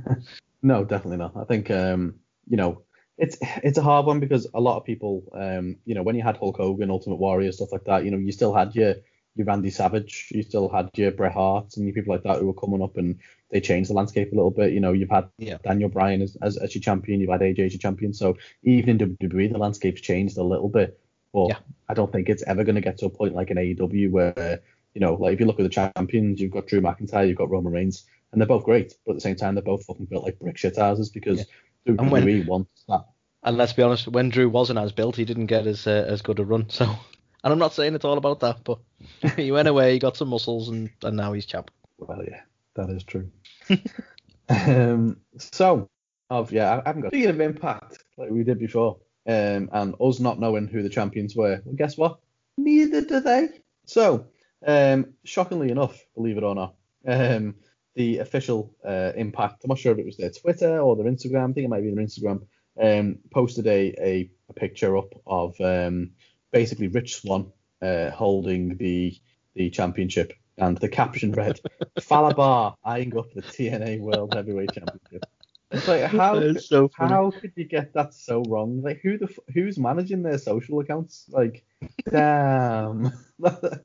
No, 0.63 0.83
definitely 0.83 1.17
not. 1.17 1.37
I 1.37 1.43
think 1.43 1.69
um, 1.69 2.15
you 2.47 2.57
know, 2.57 2.81
it's 3.17 3.37
it's 3.41 3.77
a 3.77 3.81
hard 3.83 4.05
one 4.05 4.19
because 4.19 4.47
a 4.53 4.61
lot 4.61 4.77
of 4.77 4.85
people, 4.85 5.23
um, 5.33 5.77
you 5.85 5.95
know, 5.95 6.03
when 6.03 6.15
you 6.15 6.23
had 6.23 6.37
Hulk 6.37 6.57
Hogan, 6.57 6.91
Ultimate 6.91 7.15
Warrior, 7.15 7.51
stuff 7.51 7.71
like 7.71 7.85
that, 7.85 8.05
you 8.05 8.11
know, 8.11 8.17
you 8.17 8.31
still 8.31 8.53
had 8.53 8.75
your 8.75 8.95
your 9.35 9.45
Randy 9.45 9.69
Savage, 9.69 10.29
you 10.31 10.43
still 10.43 10.67
had 10.69 10.89
your 10.95 11.11
Bret 11.11 11.31
Hart 11.33 11.77
and 11.77 11.85
your 11.85 11.93
people 11.93 12.13
like 12.13 12.23
that 12.23 12.39
who 12.39 12.47
were 12.47 12.53
coming 12.53 12.81
up 12.81 12.97
and 12.97 13.19
they 13.51 13.61
changed 13.61 13.89
the 13.89 13.93
landscape 13.93 14.31
a 14.31 14.35
little 14.35 14.51
bit. 14.51 14.73
You 14.73 14.79
know, 14.79 14.93
you've 14.93 15.09
had 15.09 15.29
Yeah. 15.37 15.57
Daniel 15.63 15.89
Bryan 15.89 16.21
as, 16.21 16.35
as, 16.41 16.57
as 16.57 16.73
your 16.75 16.81
champion, 16.81 17.21
you've 17.21 17.29
had 17.29 17.41
AJ 17.41 17.65
as 17.67 17.73
your 17.73 17.79
champion. 17.79 18.13
So 18.13 18.37
even 18.63 18.99
in 18.99 19.17
WWE, 19.17 19.51
the 19.51 19.57
landscape's 19.59 20.01
changed 20.01 20.37
a 20.37 20.43
little 20.43 20.69
bit. 20.69 20.99
But 21.33 21.49
Yeah. 21.49 21.59
I 21.87 21.93
don't 21.93 22.11
think 22.11 22.29
it's 22.29 22.43
ever 22.43 22.63
going 22.63 22.75
to 22.75 22.81
get 22.81 22.97
to 22.99 23.05
a 23.05 23.09
point 23.09 23.35
like 23.35 23.51
an 23.51 23.57
AEW 23.57 24.11
where, 24.11 24.61
you 24.93 25.01
know, 25.01 25.13
like 25.13 25.33
if 25.33 25.39
you 25.39 25.45
look 25.45 25.59
at 25.59 25.63
the 25.63 25.69
champions, 25.69 26.41
you've 26.41 26.51
got 26.51 26.67
Drew 26.67 26.81
McIntyre, 26.81 27.27
you've 27.27 27.37
got 27.37 27.49
Roman 27.51 27.71
Reigns, 27.73 28.05
and 28.31 28.41
they're 28.41 28.47
both 28.47 28.63
great. 28.63 28.95
But 29.05 29.13
at 29.13 29.15
the 29.17 29.21
same 29.21 29.35
time, 29.35 29.55
they're 29.55 29.63
both 29.63 29.85
fucking 29.85 30.07
built 30.07 30.23
like 30.23 30.39
brick 30.39 30.57
shit 30.57 30.77
houses 30.77 31.09
because 31.09 31.45
And 31.87 32.11
when- 32.11 32.45
wants 32.45 32.83
that. 32.87 33.05
And 33.43 33.55
let's 33.57 33.73
be 33.73 33.83
honest, 33.83 34.07
when 34.07 34.29
Drew 34.29 34.49
wasn't 34.49 34.79
as 34.79 34.91
built, 34.91 35.15
he 35.15 35.23
didn't 35.23 35.45
get 35.45 35.67
as 35.67 35.87
uh, 35.87 36.05
as 36.07 36.21
good 36.21 36.39
a 36.39 36.45
run. 36.45 36.67
So, 36.69 36.85
and 36.85 37.53
I'm 37.53 37.59
not 37.59 37.73
saying 37.73 37.95
it's 37.95 38.03
all 38.03 38.17
about 38.17 38.39
that, 38.41 38.63
but 38.63 38.79
he 39.37 39.51
went 39.51 39.67
away, 39.67 39.93
he 39.93 39.99
got 39.99 40.17
some 40.17 40.29
muscles, 40.29 40.69
and, 40.69 40.89
and 41.03 41.15
now 41.15 41.33
he's 41.33 41.45
champ. 41.45 41.71
Well, 41.97 42.23
yeah. 42.27 42.41
That 42.77 42.89
is 42.91 43.03
true. 43.03 43.29
um, 44.49 45.17
so, 45.37 45.89
of 46.29 46.51
yeah, 46.51 46.81
I 46.85 46.89
haven't 46.89 47.01
got. 47.01 47.11
Speaking 47.11 47.29
of 47.29 47.41
impact, 47.41 48.03
like 48.17 48.29
we 48.29 48.43
did 48.43 48.59
before, 48.59 48.97
um, 49.27 49.69
and 49.73 49.95
us 49.99 50.19
not 50.19 50.39
knowing 50.39 50.67
who 50.67 50.83
the 50.83 50.89
champions 50.89 51.35
were, 51.35 51.61
well, 51.65 51.75
guess 51.75 51.97
what? 51.97 52.19
Neither 52.57 53.01
do 53.01 53.19
they. 53.19 53.49
So, 53.85 54.27
um, 54.65 55.13
shockingly 55.23 55.71
enough, 55.71 55.99
believe 56.15 56.37
it 56.37 56.43
or 56.43 56.53
not, 56.53 56.75
um, 57.07 57.55
the 57.97 58.19
official 58.19 58.73
uh, 58.87 59.11
impact, 59.15 59.63
I'm 59.63 59.69
not 59.69 59.79
sure 59.79 59.91
if 59.91 59.97
it 59.97 60.05
was 60.05 60.17
their 60.17 60.29
Twitter 60.29 60.79
or 60.79 60.95
their 60.95 61.11
Instagram, 61.11 61.49
I 61.49 61.53
think 61.53 61.65
it 61.65 61.69
might 61.69 61.81
be 61.81 61.93
their 61.93 62.05
Instagram, 62.05 62.43
um, 62.79 63.17
posted 63.31 63.65
a, 63.65 63.93
a, 63.99 64.31
a 64.49 64.53
picture 64.53 64.95
up 64.95 65.11
of 65.25 65.59
um, 65.59 66.11
basically 66.51 66.89
Rich 66.89 67.15
Swann 67.15 67.51
uh, 67.81 68.11
holding 68.11 68.77
the 68.77 69.17
the 69.55 69.71
championship, 69.71 70.33
and 70.59 70.77
the 70.77 70.87
caption 70.87 71.31
read, 71.31 71.59
"Fallah 71.99 72.35
Bahh 72.35 72.75
eyeing 72.83 73.17
up 73.17 73.33
the 73.33 73.41
TNA 73.41 73.99
World 73.99 74.35
Heavyweight 74.35 74.73
Championship." 74.73 75.25
It's 75.71 75.87
like 75.87 76.03
how 76.11 76.53
so 76.53 76.91
how 76.93 77.31
could 77.31 77.53
you 77.55 77.65
get 77.65 77.93
that 77.93 78.13
so 78.13 78.43
wrong? 78.43 78.83
Like 78.83 78.99
who 79.01 79.17
the 79.17 79.27
who's 79.55 79.79
managing 79.79 80.21
their 80.21 80.37
social 80.37 80.79
accounts? 80.79 81.25
Like, 81.29 81.65
damn, 82.11 83.11
that 83.39 83.81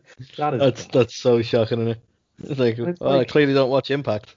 is 0.55 0.61
That's 0.61 0.85
bad. 0.85 0.93
that's 0.93 1.17
so 1.17 1.41
shocking, 1.41 1.81
isn't 1.81 1.93
it? 1.93 2.03
It's 2.39 2.59
like, 2.59 2.79
It's 2.79 3.01
well, 3.01 3.21
I 3.21 3.25
clearly 3.25 3.55
don't 3.55 3.71
watch 3.71 3.91
Impact. 3.91 4.37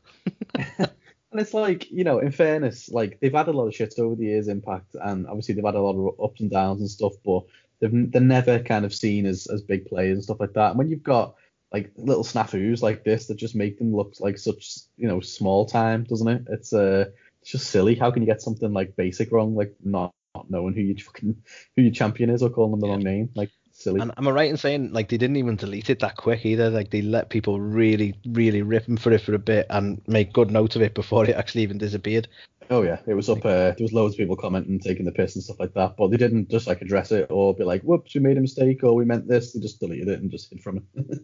And 1.36 1.41
it's 1.41 1.54
like, 1.54 1.91
you 1.91 2.06
know, 2.06 2.20
in 2.20 2.32
fairness, 2.32 2.88
like 2.88 3.20
they've 3.20 3.34
had 3.34 3.50
a 3.50 3.52
lot 3.52 3.68
of 3.68 3.76
shit 3.76 3.96
over 4.00 4.16
the 4.16 4.24
years, 4.24 4.48
Impact, 4.48 4.96
and 4.96 5.28
obviously 5.28 5.54
they've 5.54 5.66
had 5.66 5.76
a 5.76 5.82
lot 5.82 5.98
of 5.98 6.18
ups 6.24 6.39
and 6.39 6.50
downs 6.50 6.80
and 6.80 6.89
stuff, 6.89 7.12
but 7.26 7.43
they've 7.82 8.10
they're 8.10 8.22
never 8.22 8.60
kind 8.60 8.86
of 8.86 8.96
seen 8.96 9.26
as 9.26 9.46
as 9.48 9.62
big 9.62 9.86
players 9.86 10.16
and 10.16 10.24
stuff 10.24 10.39
like 10.39 10.54
that. 10.54 10.70
And 10.70 10.78
when 10.78 10.88
you've 10.88 11.04
got 11.04 11.36
like 11.74 11.91
little 11.98 12.24
snafus 12.24 12.82
like 12.82 13.04
this 13.04 13.28
that 13.28 13.36
just 13.36 13.54
make 13.54 13.78
them 13.78 13.93
look 13.93 14.14
like 14.22 14.38
such, 14.38 14.78
you 14.96 15.10
know, 15.10 15.20
small 15.20 15.66
time, 15.66 16.06
doesn't 16.06 16.30
it? 16.30 16.43
It's 16.48 16.72
uh, 16.72 17.08
it's 17.41 17.52
just 17.52 17.70
silly. 17.70 17.96
How 17.96 18.12
can 18.12 18.24
you 18.24 18.28
get 18.28 18.41
something 18.41 18.72
like 18.72 18.96
basic 18.96 19.30
wrong, 19.34 19.58
like 19.58 19.76
not, 19.84 20.14
not 20.36 20.50
knowing 20.50 20.74
who 20.74 20.84
you 20.84 20.96
fucking 20.96 21.36
who 21.76 21.82
your 21.82 21.91
champion 21.91 22.30
is 22.30 22.43
or 22.43 22.50
calling 22.50 22.72
them 22.72 22.80
the 22.80 22.88
wrong 22.88 23.04
name, 23.04 23.30
like 23.36 23.52
silly. 23.76 24.01
And 24.01 24.11
am 24.17 24.28
I 24.28 24.32
right 24.32 24.49
in 24.49 24.57
saying 24.57 24.93
like 24.93 25.09
they 25.09 25.17
didn't 25.17 25.36
even 25.36 25.55
delete 25.55 25.89
it 25.89 25.99
that 25.99 26.15
quick 26.15 26.45
either? 26.45 26.69
Like 26.69 26.89
they 26.89 27.01
let 27.01 27.30
people 27.30 27.59
really, 27.59 28.15
really 28.26 28.61
rip 28.61 28.86
them 28.86 28.97
for 28.97 29.11
it 29.11 29.21
for 29.21 29.34
a 29.34 29.39
bit 29.39 29.67
and 29.69 30.01
make 30.07 30.34
good 30.34 30.51
note 30.51 30.76
of 30.76 30.82
it 30.82 30.93
before 30.93 31.26
it 31.30 31.36
actually 31.36 31.63
even 31.63 31.78
disappeared. 31.78 32.28
Oh 32.69 32.82
yeah, 32.82 32.99
it 33.05 33.13
was 33.13 33.30
up. 33.30 33.45
Uh, 33.45 33.71
there 33.71 33.76
was 33.82 33.93
loads 33.93 34.15
of 34.15 34.17
people 34.17 34.36
commenting, 34.36 34.80
taking 34.80 35.05
the 35.05 35.11
piss 35.11 35.36
and 35.36 35.43
stuff 35.43 35.59
like 35.59 35.76
that, 35.76 35.95
but 35.97 36.07
they 36.09 36.17
didn't 36.17 36.49
just 36.49 36.65
like 36.65 36.82
address 36.82 37.11
it 37.11 37.28
or 37.30 37.53
be 37.53 37.63
like, 37.63 37.84
"Whoops, 37.84 38.15
we 38.15 38.21
made 38.21 38.38
a 38.38 38.41
mistake," 38.41 38.84
or 38.84 38.95
"We 38.95 39.05
meant 39.05 39.28
this." 39.28 39.53
They 39.53 39.59
just 39.59 39.80
deleted 39.80 40.07
it 40.07 40.19
and 40.19 40.32
just 40.32 40.49
hid 40.49 40.61
from 40.61 40.78
it. 40.78 41.19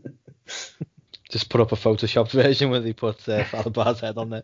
Just 1.29 1.49
put 1.49 1.61
up 1.61 1.71
a 1.71 1.75
photoshopped 1.75 2.31
version 2.43 2.69
where 2.69 2.81
they 2.81 2.91
put 2.91 3.27
uh, 3.29 3.45
Fallah 3.45 3.69
Bahh's 3.69 4.01
head 4.01 4.17
on 4.17 4.31
there. 4.31 4.43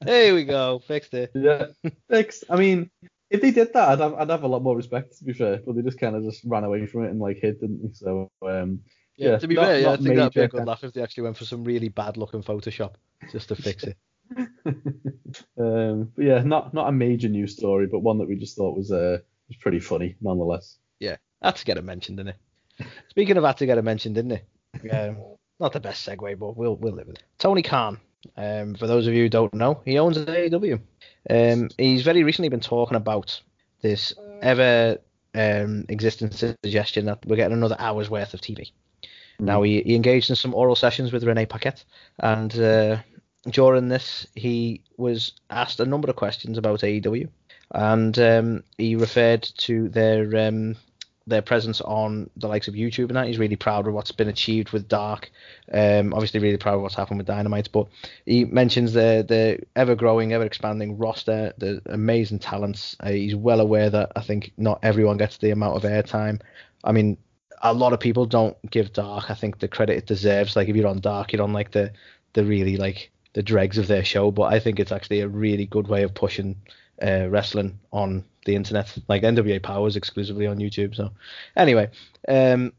There 0.00 0.32
we 0.36 0.44
go, 0.44 0.78
fixed 0.78 1.12
it. 1.12 1.32
yeah, 1.34 1.66
thanks. 2.08 2.44
I 2.48 2.54
mean, 2.54 2.88
if 3.34 3.40
they 3.40 3.50
did 3.50 3.72
that, 3.72 3.88
I'd 3.88 4.00
have, 4.00 4.14
I'd 4.14 4.30
have 4.30 4.44
a 4.44 4.48
lot 4.48 4.62
more 4.62 4.76
respect 4.76 5.18
to 5.18 5.24
be 5.24 5.32
fair, 5.32 5.60
but 5.66 5.74
they 5.74 5.82
just 5.82 5.98
kind 5.98 6.14
of 6.14 6.22
just 6.22 6.42
ran 6.44 6.64
away 6.64 6.86
from 6.86 7.04
it 7.04 7.10
and 7.10 7.20
like 7.20 7.38
hid, 7.40 7.60
didn't 7.60 7.82
they? 7.82 7.92
So 7.92 8.30
um, 8.42 8.80
yeah, 9.16 9.38
to 9.38 9.48
be 9.48 9.56
not- 9.56 9.64
fair, 9.66 9.80
yeah, 9.80 9.90
I 9.90 9.96
think 9.96 10.14
that'd 10.14 10.32
be 10.32 10.40
a 10.40 10.48
good 10.48 10.66
laugh 10.66 10.84
if 10.84 10.92
they 10.92 11.02
actually 11.02 11.24
went 11.24 11.36
for 11.36 11.44
some 11.44 11.64
really 11.64 11.88
bad 11.88 12.16
looking 12.16 12.42
Photoshop 12.42 12.94
just 13.32 13.48
to 13.48 13.56
fix 13.56 13.84
it. 13.84 13.96
um, 15.58 16.12
but 16.16 16.24
yeah, 16.24 16.42
not 16.42 16.72
not 16.72 16.88
a 16.88 16.92
major 16.92 17.28
news 17.28 17.56
story, 17.56 17.86
but 17.86 18.00
one 18.00 18.18
that 18.18 18.28
we 18.28 18.36
just 18.36 18.56
thought 18.56 18.76
was 18.76 18.92
uh 18.92 19.18
was 19.48 19.56
pretty 19.58 19.80
funny 19.80 20.16
nonetheless. 20.20 20.78
Yeah, 21.00 21.16
had 21.42 21.56
to 21.56 21.64
get 21.64 21.76
it 21.76 21.84
mentioned, 21.84 22.18
didn't 22.18 22.36
it? 22.78 22.86
Speaking 23.10 23.36
of 23.36 23.44
had 23.44 23.58
to 23.58 23.66
get 23.66 23.78
it 23.78 23.82
mentioned, 23.82 24.14
didn't 24.14 24.32
it? 24.32 24.92
Um, 24.92 25.18
not 25.60 25.72
the 25.72 25.80
best 25.80 26.06
segue, 26.06 26.38
but 26.38 26.56
we'll 26.56 26.76
we'll 26.76 26.94
live 26.94 27.08
with 27.08 27.16
it. 27.16 27.24
Tony 27.38 27.62
Khan. 27.62 28.00
Um, 28.36 28.74
for 28.74 28.86
those 28.86 29.06
of 29.06 29.12
you 29.12 29.24
who 29.24 29.28
don't 29.28 29.52
know, 29.52 29.82
he 29.84 29.98
owns 29.98 30.16
AEW. 30.16 30.80
Um, 31.28 31.70
he's 31.78 32.02
very 32.02 32.22
recently 32.22 32.48
been 32.48 32.60
talking 32.60 32.96
about 32.96 33.40
this 33.82 34.12
ever 34.42 34.98
um, 35.34 35.84
existing 35.88 36.30
suggestion 36.30 37.06
that 37.06 37.24
we're 37.26 37.36
getting 37.36 37.56
another 37.56 37.76
hour's 37.78 38.10
worth 38.10 38.34
of 38.34 38.40
TV. 38.40 38.70
Now 39.40 39.62
he, 39.62 39.82
he 39.82 39.94
engaged 39.96 40.30
in 40.30 40.36
some 40.36 40.54
oral 40.54 40.76
sessions 40.76 41.12
with 41.12 41.24
Renee 41.24 41.46
Paquette, 41.46 41.84
and 42.20 42.56
uh, 42.58 42.98
during 43.50 43.88
this 43.88 44.26
he 44.34 44.82
was 44.96 45.32
asked 45.50 45.80
a 45.80 45.86
number 45.86 46.08
of 46.08 46.16
questions 46.16 46.56
about 46.56 46.80
AEW, 46.80 47.28
and 47.72 48.18
um, 48.18 48.64
he 48.78 48.94
referred 48.94 49.42
to 49.42 49.88
their 49.88 50.48
um, 50.48 50.76
their 51.26 51.42
presence 51.42 51.80
on 51.80 52.28
the 52.36 52.48
likes 52.48 52.68
of 52.68 52.74
YouTube 52.74 53.08
and 53.08 53.16
that. 53.16 53.26
He's 53.26 53.38
really 53.38 53.56
proud 53.56 53.86
of 53.86 53.94
what's 53.94 54.12
been 54.12 54.28
achieved 54.28 54.72
with 54.72 54.88
Dark. 54.88 55.30
Um, 55.72 56.12
obviously, 56.12 56.40
really 56.40 56.58
proud 56.58 56.74
of 56.74 56.82
what's 56.82 56.94
happened 56.94 57.18
with 57.18 57.26
Dynamite. 57.26 57.70
But 57.72 57.88
he 58.26 58.44
mentions 58.44 58.92
the 58.92 59.24
the 59.26 59.60
ever 59.76 59.94
growing, 59.94 60.32
ever 60.32 60.44
expanding 60.44 60.98
roster, 60.98 61.52
the 61.58 61.80
amazing 61.86 62.40
talents. 62.40 62.96
Uh, 63.00 63.10
he's 63.10 63.34
well 63.34 63.60
aware 63.60 63.90
that 63.90 64.12
I 64.16 64.20
think 64.20 64.52
not 64.56 64.80
everyone 64.82 65.16
gets 65.16 65.38
the 65.38 65.50
amount 65.50 65.76
of 65.76 65.82
airtime. 65.82 66.40
I 66.82 66.92
mean, 66.92 67.16
a 67.62 67.72
lot 67.72 67.94
of 67.94 68.00
people 68.00 68.26
don't 68.26 68.56
give 68.70 68.92
Dark, 68.92 69.30
I 69.30 69.34
think, 69.34 69.58
the 69.58 69.68
credit 69.68 69.96
it 69.96 70.06
deserves. 70.06 70.56
Like 70.56 70.68
if 70.68 70.76
you're 70.76 70.86
on 70.86 71.00
Dark, 71.00 71.32
you're 71.32 71.42
on 71.42 71.52
like 71.52 71.70
the 71.70 71.92
the 72.34 72.44
really 72.44 72.76
like 72.76 73.10
the 73.32 73.42
dregs 73.42 73.78
of 73.78 73.86
their 73.86 74.04
show. 74.04 74.30
But 74.30 74.52
I 74.52 74.60
think 74.60 74.78
it's 74.78 74.92
actually 74.92 75.20
a 75.20 75.28
really 75.28 75.66
good 75.66 75.88
way 75.88 76.02
of 76.02 76.14
pushing 76.14 76.56
uh, 77.02 77.28
wrestling 77.28 77.78
on 77.92 78.24
the 78.44 78.54
internet. 78.54 78.96
Like 79.08 79.22
NWA 79.22 79.62
Power 79.62 79.88
is 79.88 79.96
exclusively 79.96 80.46
on 80.46 80.58
YouTube. 80.58 80.94
So 80.94 81.10
anyway, 81.56 81.90
um, 82.28 82.72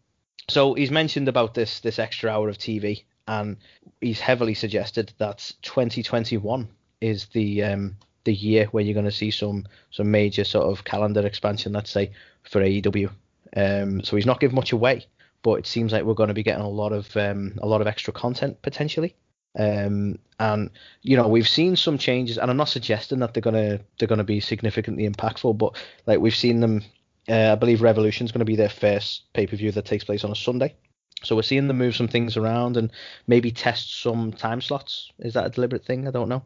so 0.50 0.74
he's 0.74 0.92
mentioned 0.92 1.28
about 1.28 1.54
this 1.54 1.80
this 1.80 2.00
extra 2.00 2.30
hour 2.30 2.50
of 2.50 2.58
TV, 2.58 3.04
and 3.28 3.58
he's 4.02 4.20
heavily 4.20 4.54
suggested 4.54 5.14
that 5.18 5.52
2021 5.64 6.68
is 7.02 7.26
the 7.28 7.64
um, 7.64 7.98
the 8.24 8.34
year 8.34 8.66
where 8.68 8.84
you're 8.84 8.94
going 8.94 9.06
to 9.06 9.12
see 9.12 9.32
some 9.32 9.66
some 9.92 10.12
major 10.12 10.44
sort 10.44 10.66
of 10.66 10.84
calendar 10.84 11.26
expansion. 11.26 11.74
Let's 11.74 11.92
say 11.92 12.12
for 12.44 12.62
AEW. 12.62 13.10
Um, 13.56 14.04
so 14.04 14.16
he's 14.16 14.26
not 14.26 14.40
giving 14.40 14.56
much 14.56 14.74
away, 14.74 15.06
but 15.42 15.54
it 15.54 15.68
seems 15.68 15.94
like 15.94 16.04
we're 16.04 16.14
going 16.14 16.28
to 16.28 16.34
be 16.34 16.44
getting 16.44 16.64
a 16.64 16.70
lot 16.70 16.92
of 16.92 17.16
um, 17.18 17.58
a 17.62 17.68
lot 17.68 17.82
of 17.82 17.88
extra 17.88 18.14
content 18.14 18.62
potentially. 18.62 19.16
Um, 19.58 20.20
and 20.40 20.70
you 21.02 21.16
know 21.16 21.28
we've 21.28 21.48
seen 21.48 21.76
some 21.76 21.98
changes, 21.98 22.38
and 22.38 22.52
I'm 22.52 22.58
not 22.58 22.70
suggesting 22.70 23.20
that 23.20 23.34
they're 23.34 23.42
gonna 23.42 23.80
they're 23.98 24.08
gonna 24.08 24.24
be 24.24 24.40
significantly 24.40 25.10
impactful, 25.10 25.58
but 25.58 25.76
like 26.06 26.20
we've 26.20 26.36
seen 26.36 26.60
them. 26.60 26.84
Uh, 27.28 27.54
I 27.54 27.56
believe 27.56 27.82
Revolution's 27.82 28.32
going 28.32 28.40
to 28.40 28.46
be 28.46 28.56
their 28.56 28.70
first 28.70 29.24
pay 29.34 29.48
per 29.48 29.56
view 29.56 29.72
that 29.72 29.86
takes 29.86 30.04
place 30.04 30.24
on 30.24 30.32
a 30.32 30.36
Sunday, 30.36 30.76
so 31.24 31.36
we're 31.36 31.42
seeing 31.42 31.68
them 31.68 31.80
move 31.80 31.96
some 31.96 32.08
things 32.08 32.38
around 32.38 32.78
and 32.78 32.92
maybe 33.26 33.52
test 33.52 34.02
some 34.02 34.32
time 34.32 34.62
slots. 34.62 35.12
Is 35.18 35.34
that 35.34 35.46
a 35.48 35.50
deliberate 35.50 35.86
thing? 35.86 36.08
I 36.08 36.12
don't 36.12 36.30
know. 36.30 36.44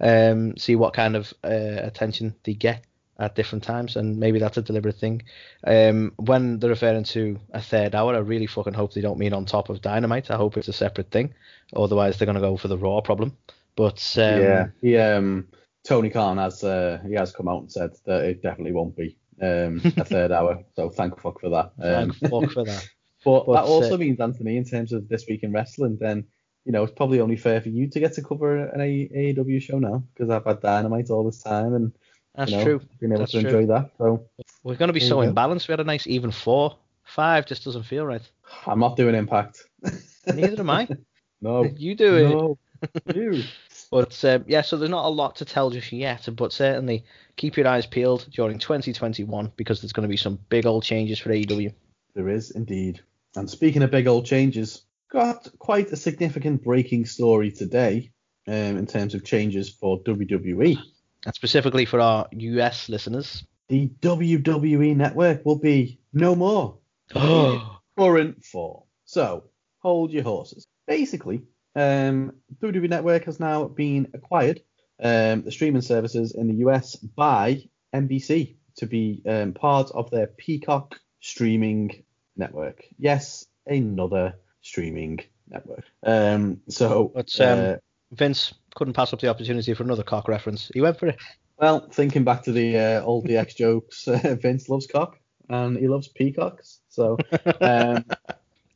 Um, 0.00 0.56
see 0.56 0.74
what 0.74 0.94
kind 0.94 1.14
of 1.14 1.32
uh, 1.44 1.80
attention 1.82 2.34
they 2.42 2.54
get 2.54 2.84
at 3.18 3.34
different 3.34 3.64
times, 3.64 3.96
and 3.96 4.18
maybe 4.18 4.38
that's 4.38 4.58
a 4.58 4.62
deliberate 4.62 4.96
thing. 4.96 5.22
Um, 5.66 6.12
when 6.16 6.58
they're 6.58 6.70
referring 6.70 7.04
to 7.04 7.38
a 7.52 7.60
third 7.60 7.94
hour, 7.94 8.14
I 8.14 8.18
really 8.18 8.46
fucking 8.46 8.74
hope 8.74 8.92
they 8.92 9.00
don't 9.00 9.18
mean 9.18 9.32
on 9.32 9.46
top 9.46 9.68
of 9.70 9.80
Dynamite. 9.80 10.30
I 10.30 10.36
hope 10.36 10.56
it's 10.56 10.68
a 10.68 10.72
separate 10.72 11.10
thing. 11.10 11.34
Otherwise, 11.74 12.18
they're 12.18 12.26
going 12.26 12.36
to 12.36 12.40
go 12.40 12.56
for 12.56 12.68
the 12.68 12.78
Raw 12.78 13.00
problem. 13.00 13.36
But 13.74 14.16
um, 14.18 14.40
yeah, 14.40 14.66
he 14.80 14.96
um 14.96 15.48
Tony 15.86 16.10
Khan 16.10 16.38
has 16.38 16.64
uh, 16.64 16.98
he 17.06 17.14
has 17.14 17.32
come 17.32 17.48
out 17.48 17.60
and 17.60 17.72
said 17.72 17.90
that 18.06 18.24
it 18.24 18.42
definitely 18.42 18.72
won't 18.72 18.96
be 18.96 19.16
um 19.40 19.80
a 19.96 20.04
third 20.04 20.32
hour. 20.32 20.64
So 20.74 20.90
thank 20.90 21.20
fuck 21.20 21.40
for 21.40 21.50
that. 21.50 21.72
Um, 21.80 22.12
thank 22.12 22.30
fuck 22.30 22.50
for 22.52 22.64
that. 22.64 22.88
But, 23.24 23.44
But, 23.46 23.52
that 23.54 23.64
also 23.64 23.94
uh, 23.94 23.98
means, 23.98 24.20
Anthony, 24.20 24.56
in 24.56 24.64
terms 24.64 24.92
of 24.92 25.08
this 25.08 25.26
week 25.28 25.42
in 25.42 25.52
wrestling, 25.52 25.98
then 26.00 26.26
you 26.64 26.72
know 26.72 26.84
it's 26.84 26.94
probably 26.94 27.20
only 27.20 27.36
fair 27.36 27.60
for 27.60 27.68
you 27.68 27.88
to 27.90 28.00
get 28.00 28.14
to 28.14 28.22
cover 28.22 28.56
an 28.56 28.80
AEW 28.80 29.60
show 29.60 29.78
now 29.78 30.04
because 30.14 30.30
I've 30.30 30.44
had 30.44 30.60
Dynamite 30.60 31.10
all 31.10 31.24
this 31.24 31.42
time 31.42 31.74
and 31.74 31.92
That's 32.36 32.50
you 32.50 32.58
know, 32.58 32.64
true. 32.64 32.80
been 33.00 33.12
able 33.12 33.20
That's 33.20 33.32
to 33.32 33.40
true. 33.40 33.50
enjoy 33.50 33.66
that. 33.74 33.90
So 33.98 34.26
We're 34.62 34.76
going 34.76 34.88
to 34.88 34.92
be 34.92 35.00
so 35.00 35.18
imbalanced. 35.18 35.68
We 35.68 35.72
had 35.72 35.80
a 35.80 35.84
nice 35.84 36.06
even 36.06 36.30
four. 36.30 36.76
Five 37.04 37.46
just 37.46 37.64
doesn't 37.64 37.84
feel 37.84 38.04
right. 38.04 38.22
I'm 38.66 38.80
not 38.80 38.96
doing 38.96 39.14
Impact. 39.14 39.62
Neither 40.26 40.60
am 40.60 40.70
I. 40.70 40.88
no, 41.40 41.64
You 41.64 41.94
do 41.94 42.16
it. 42.16 42.28
no, 42.28 42.58
you. 43.14 43.42
But 43.90 44.24
um, 44.24 44.44
yeah, 44.48 44.62
so 44.62 44.76
there's 44.76 44.90
not 44.90 45.06
a 45.06 45.08
lot 45.08 45.36
to 45.36 45.44
tell 45.44 45.70
just 45.70 45.92
yet, 45.92 46.28
but 46.32 46.52
certainly 46.52 47.04
keep 47.36 47.56
your 47.56 47.68
eyes 47.68 47.86
peeled 47.86 48.26
during 48.32 48.58
2021 48.58 49.52
because 49.56 49.80
there's 49.80 49.92
going 49.92 50.02
to 50.02 50.10
be 50.10 50.16
some 50.16 50.38
big 50.48 50.66
old 50.66 50.82
changes 50.82 51.18
for 51.18 51.30
AEW. 51.30 51.72
There 52.14 52.28
is 52.28 52.50
indeed. 52.50 53.00
And 53.36 53.48
speaking 53.48 53.82
of 53.82 53.90
big 53.90 54.08
old 54.08 54.26
changes, 54.26 54.82
got 55.10 55.48
quite 55.58 55.92
a 55.92 55.96
significant 55.96 56.64
breaking 56.64 57.06
story 57.06 57.50
today 57.52 58.10
um, 58.48 58.76
in 58.76 58.86
terms 58.86 59.14
of 59.14 59.24
changes 59.24 59.70
for 59.70 60.00
WWE. 60.02 60.78
And 61.24 61.34
specifically 61.34 61.84
for 61.84 62.00
our 62.00 62.28
US 62.32 62.88
listeners. 62.88 63.44
The 63.68 63.88
WWE 64.00 64.94
network 64.94 65.44
will 65.44 65.58
be 65.58 65.98
no 66.12 66.34
more 66.34 66.78
Oh, 67.14 67.78
current 67.98 68.44
form. 68.44 68.82
So 69.04 69.44
hold 69.78 70.12
your 70.12 70.24
horses. 70.24 70.66
Basically, 70.86 71.42
um, 71.74 72.32
WWE 72.60 72.88
Network 72.88 73.24
has 73.24 73.38
now 73.38 73.64
been 73.64 74.08
acquired, 74.14 74.62
um, 75.02 75.42
the 75.42 75.52
streaming 75.52 75.82
services 75.82 76.34
in 76.34 76.48
the 76.48 76.66
US 76.66 76.96
by 76.96 77.62
NBC 77.94 78.56
to 78.76 78.86
be 78.86 79.22
um, 79.26 79.52
part 79.52 79.90
of 79.92 80.10
their 80.10 80.26
Peacock 80.26 80.98
streaming 81.20 82.04
network. 82.36 82.84
Yes, 82.98 83.46
another 83.66 84.34
streaming 84.62 85.20
network. 85.48 85.84
Um, 86.04 86.60
so 86.68 87.12
But, 87.14 87.40
um, 87.40 87.58
uh, 87.58 87.74
Vince 88.12 88.54
couldn't 88.74 88.94
pass 88.94 89.12
up 89.12 89.20
the 89.20 89.28
opportunity 89.28 89.74
for 89.74 89.82
another 89.82 90.02
cock 90.02 90.28
reference. 90.28 90.70
He 90.72 90.80
went 90.80 90.98
for 90.98 91.06
it. 91.08 91.18
Well, 91.58 91.88
thinking 91.90 92.24
back 92.24 92.42
to 92.44 92.52
the 92.52 92.78
uh, 92.78 93.02
old 93.02 93.26
DX 93.26 93.56
jokes, 93.56 94.06
uh, 94.06 94.36
Vince 94.40 94.68
loves 94.68 94.86
cock 94.86 95.18
and 95.48 95.76
he 95.76 95.88
loves 95.88 96.08
peacocks. 96.08 96.80
So, 96.88 97.16
um, 97.60 98.04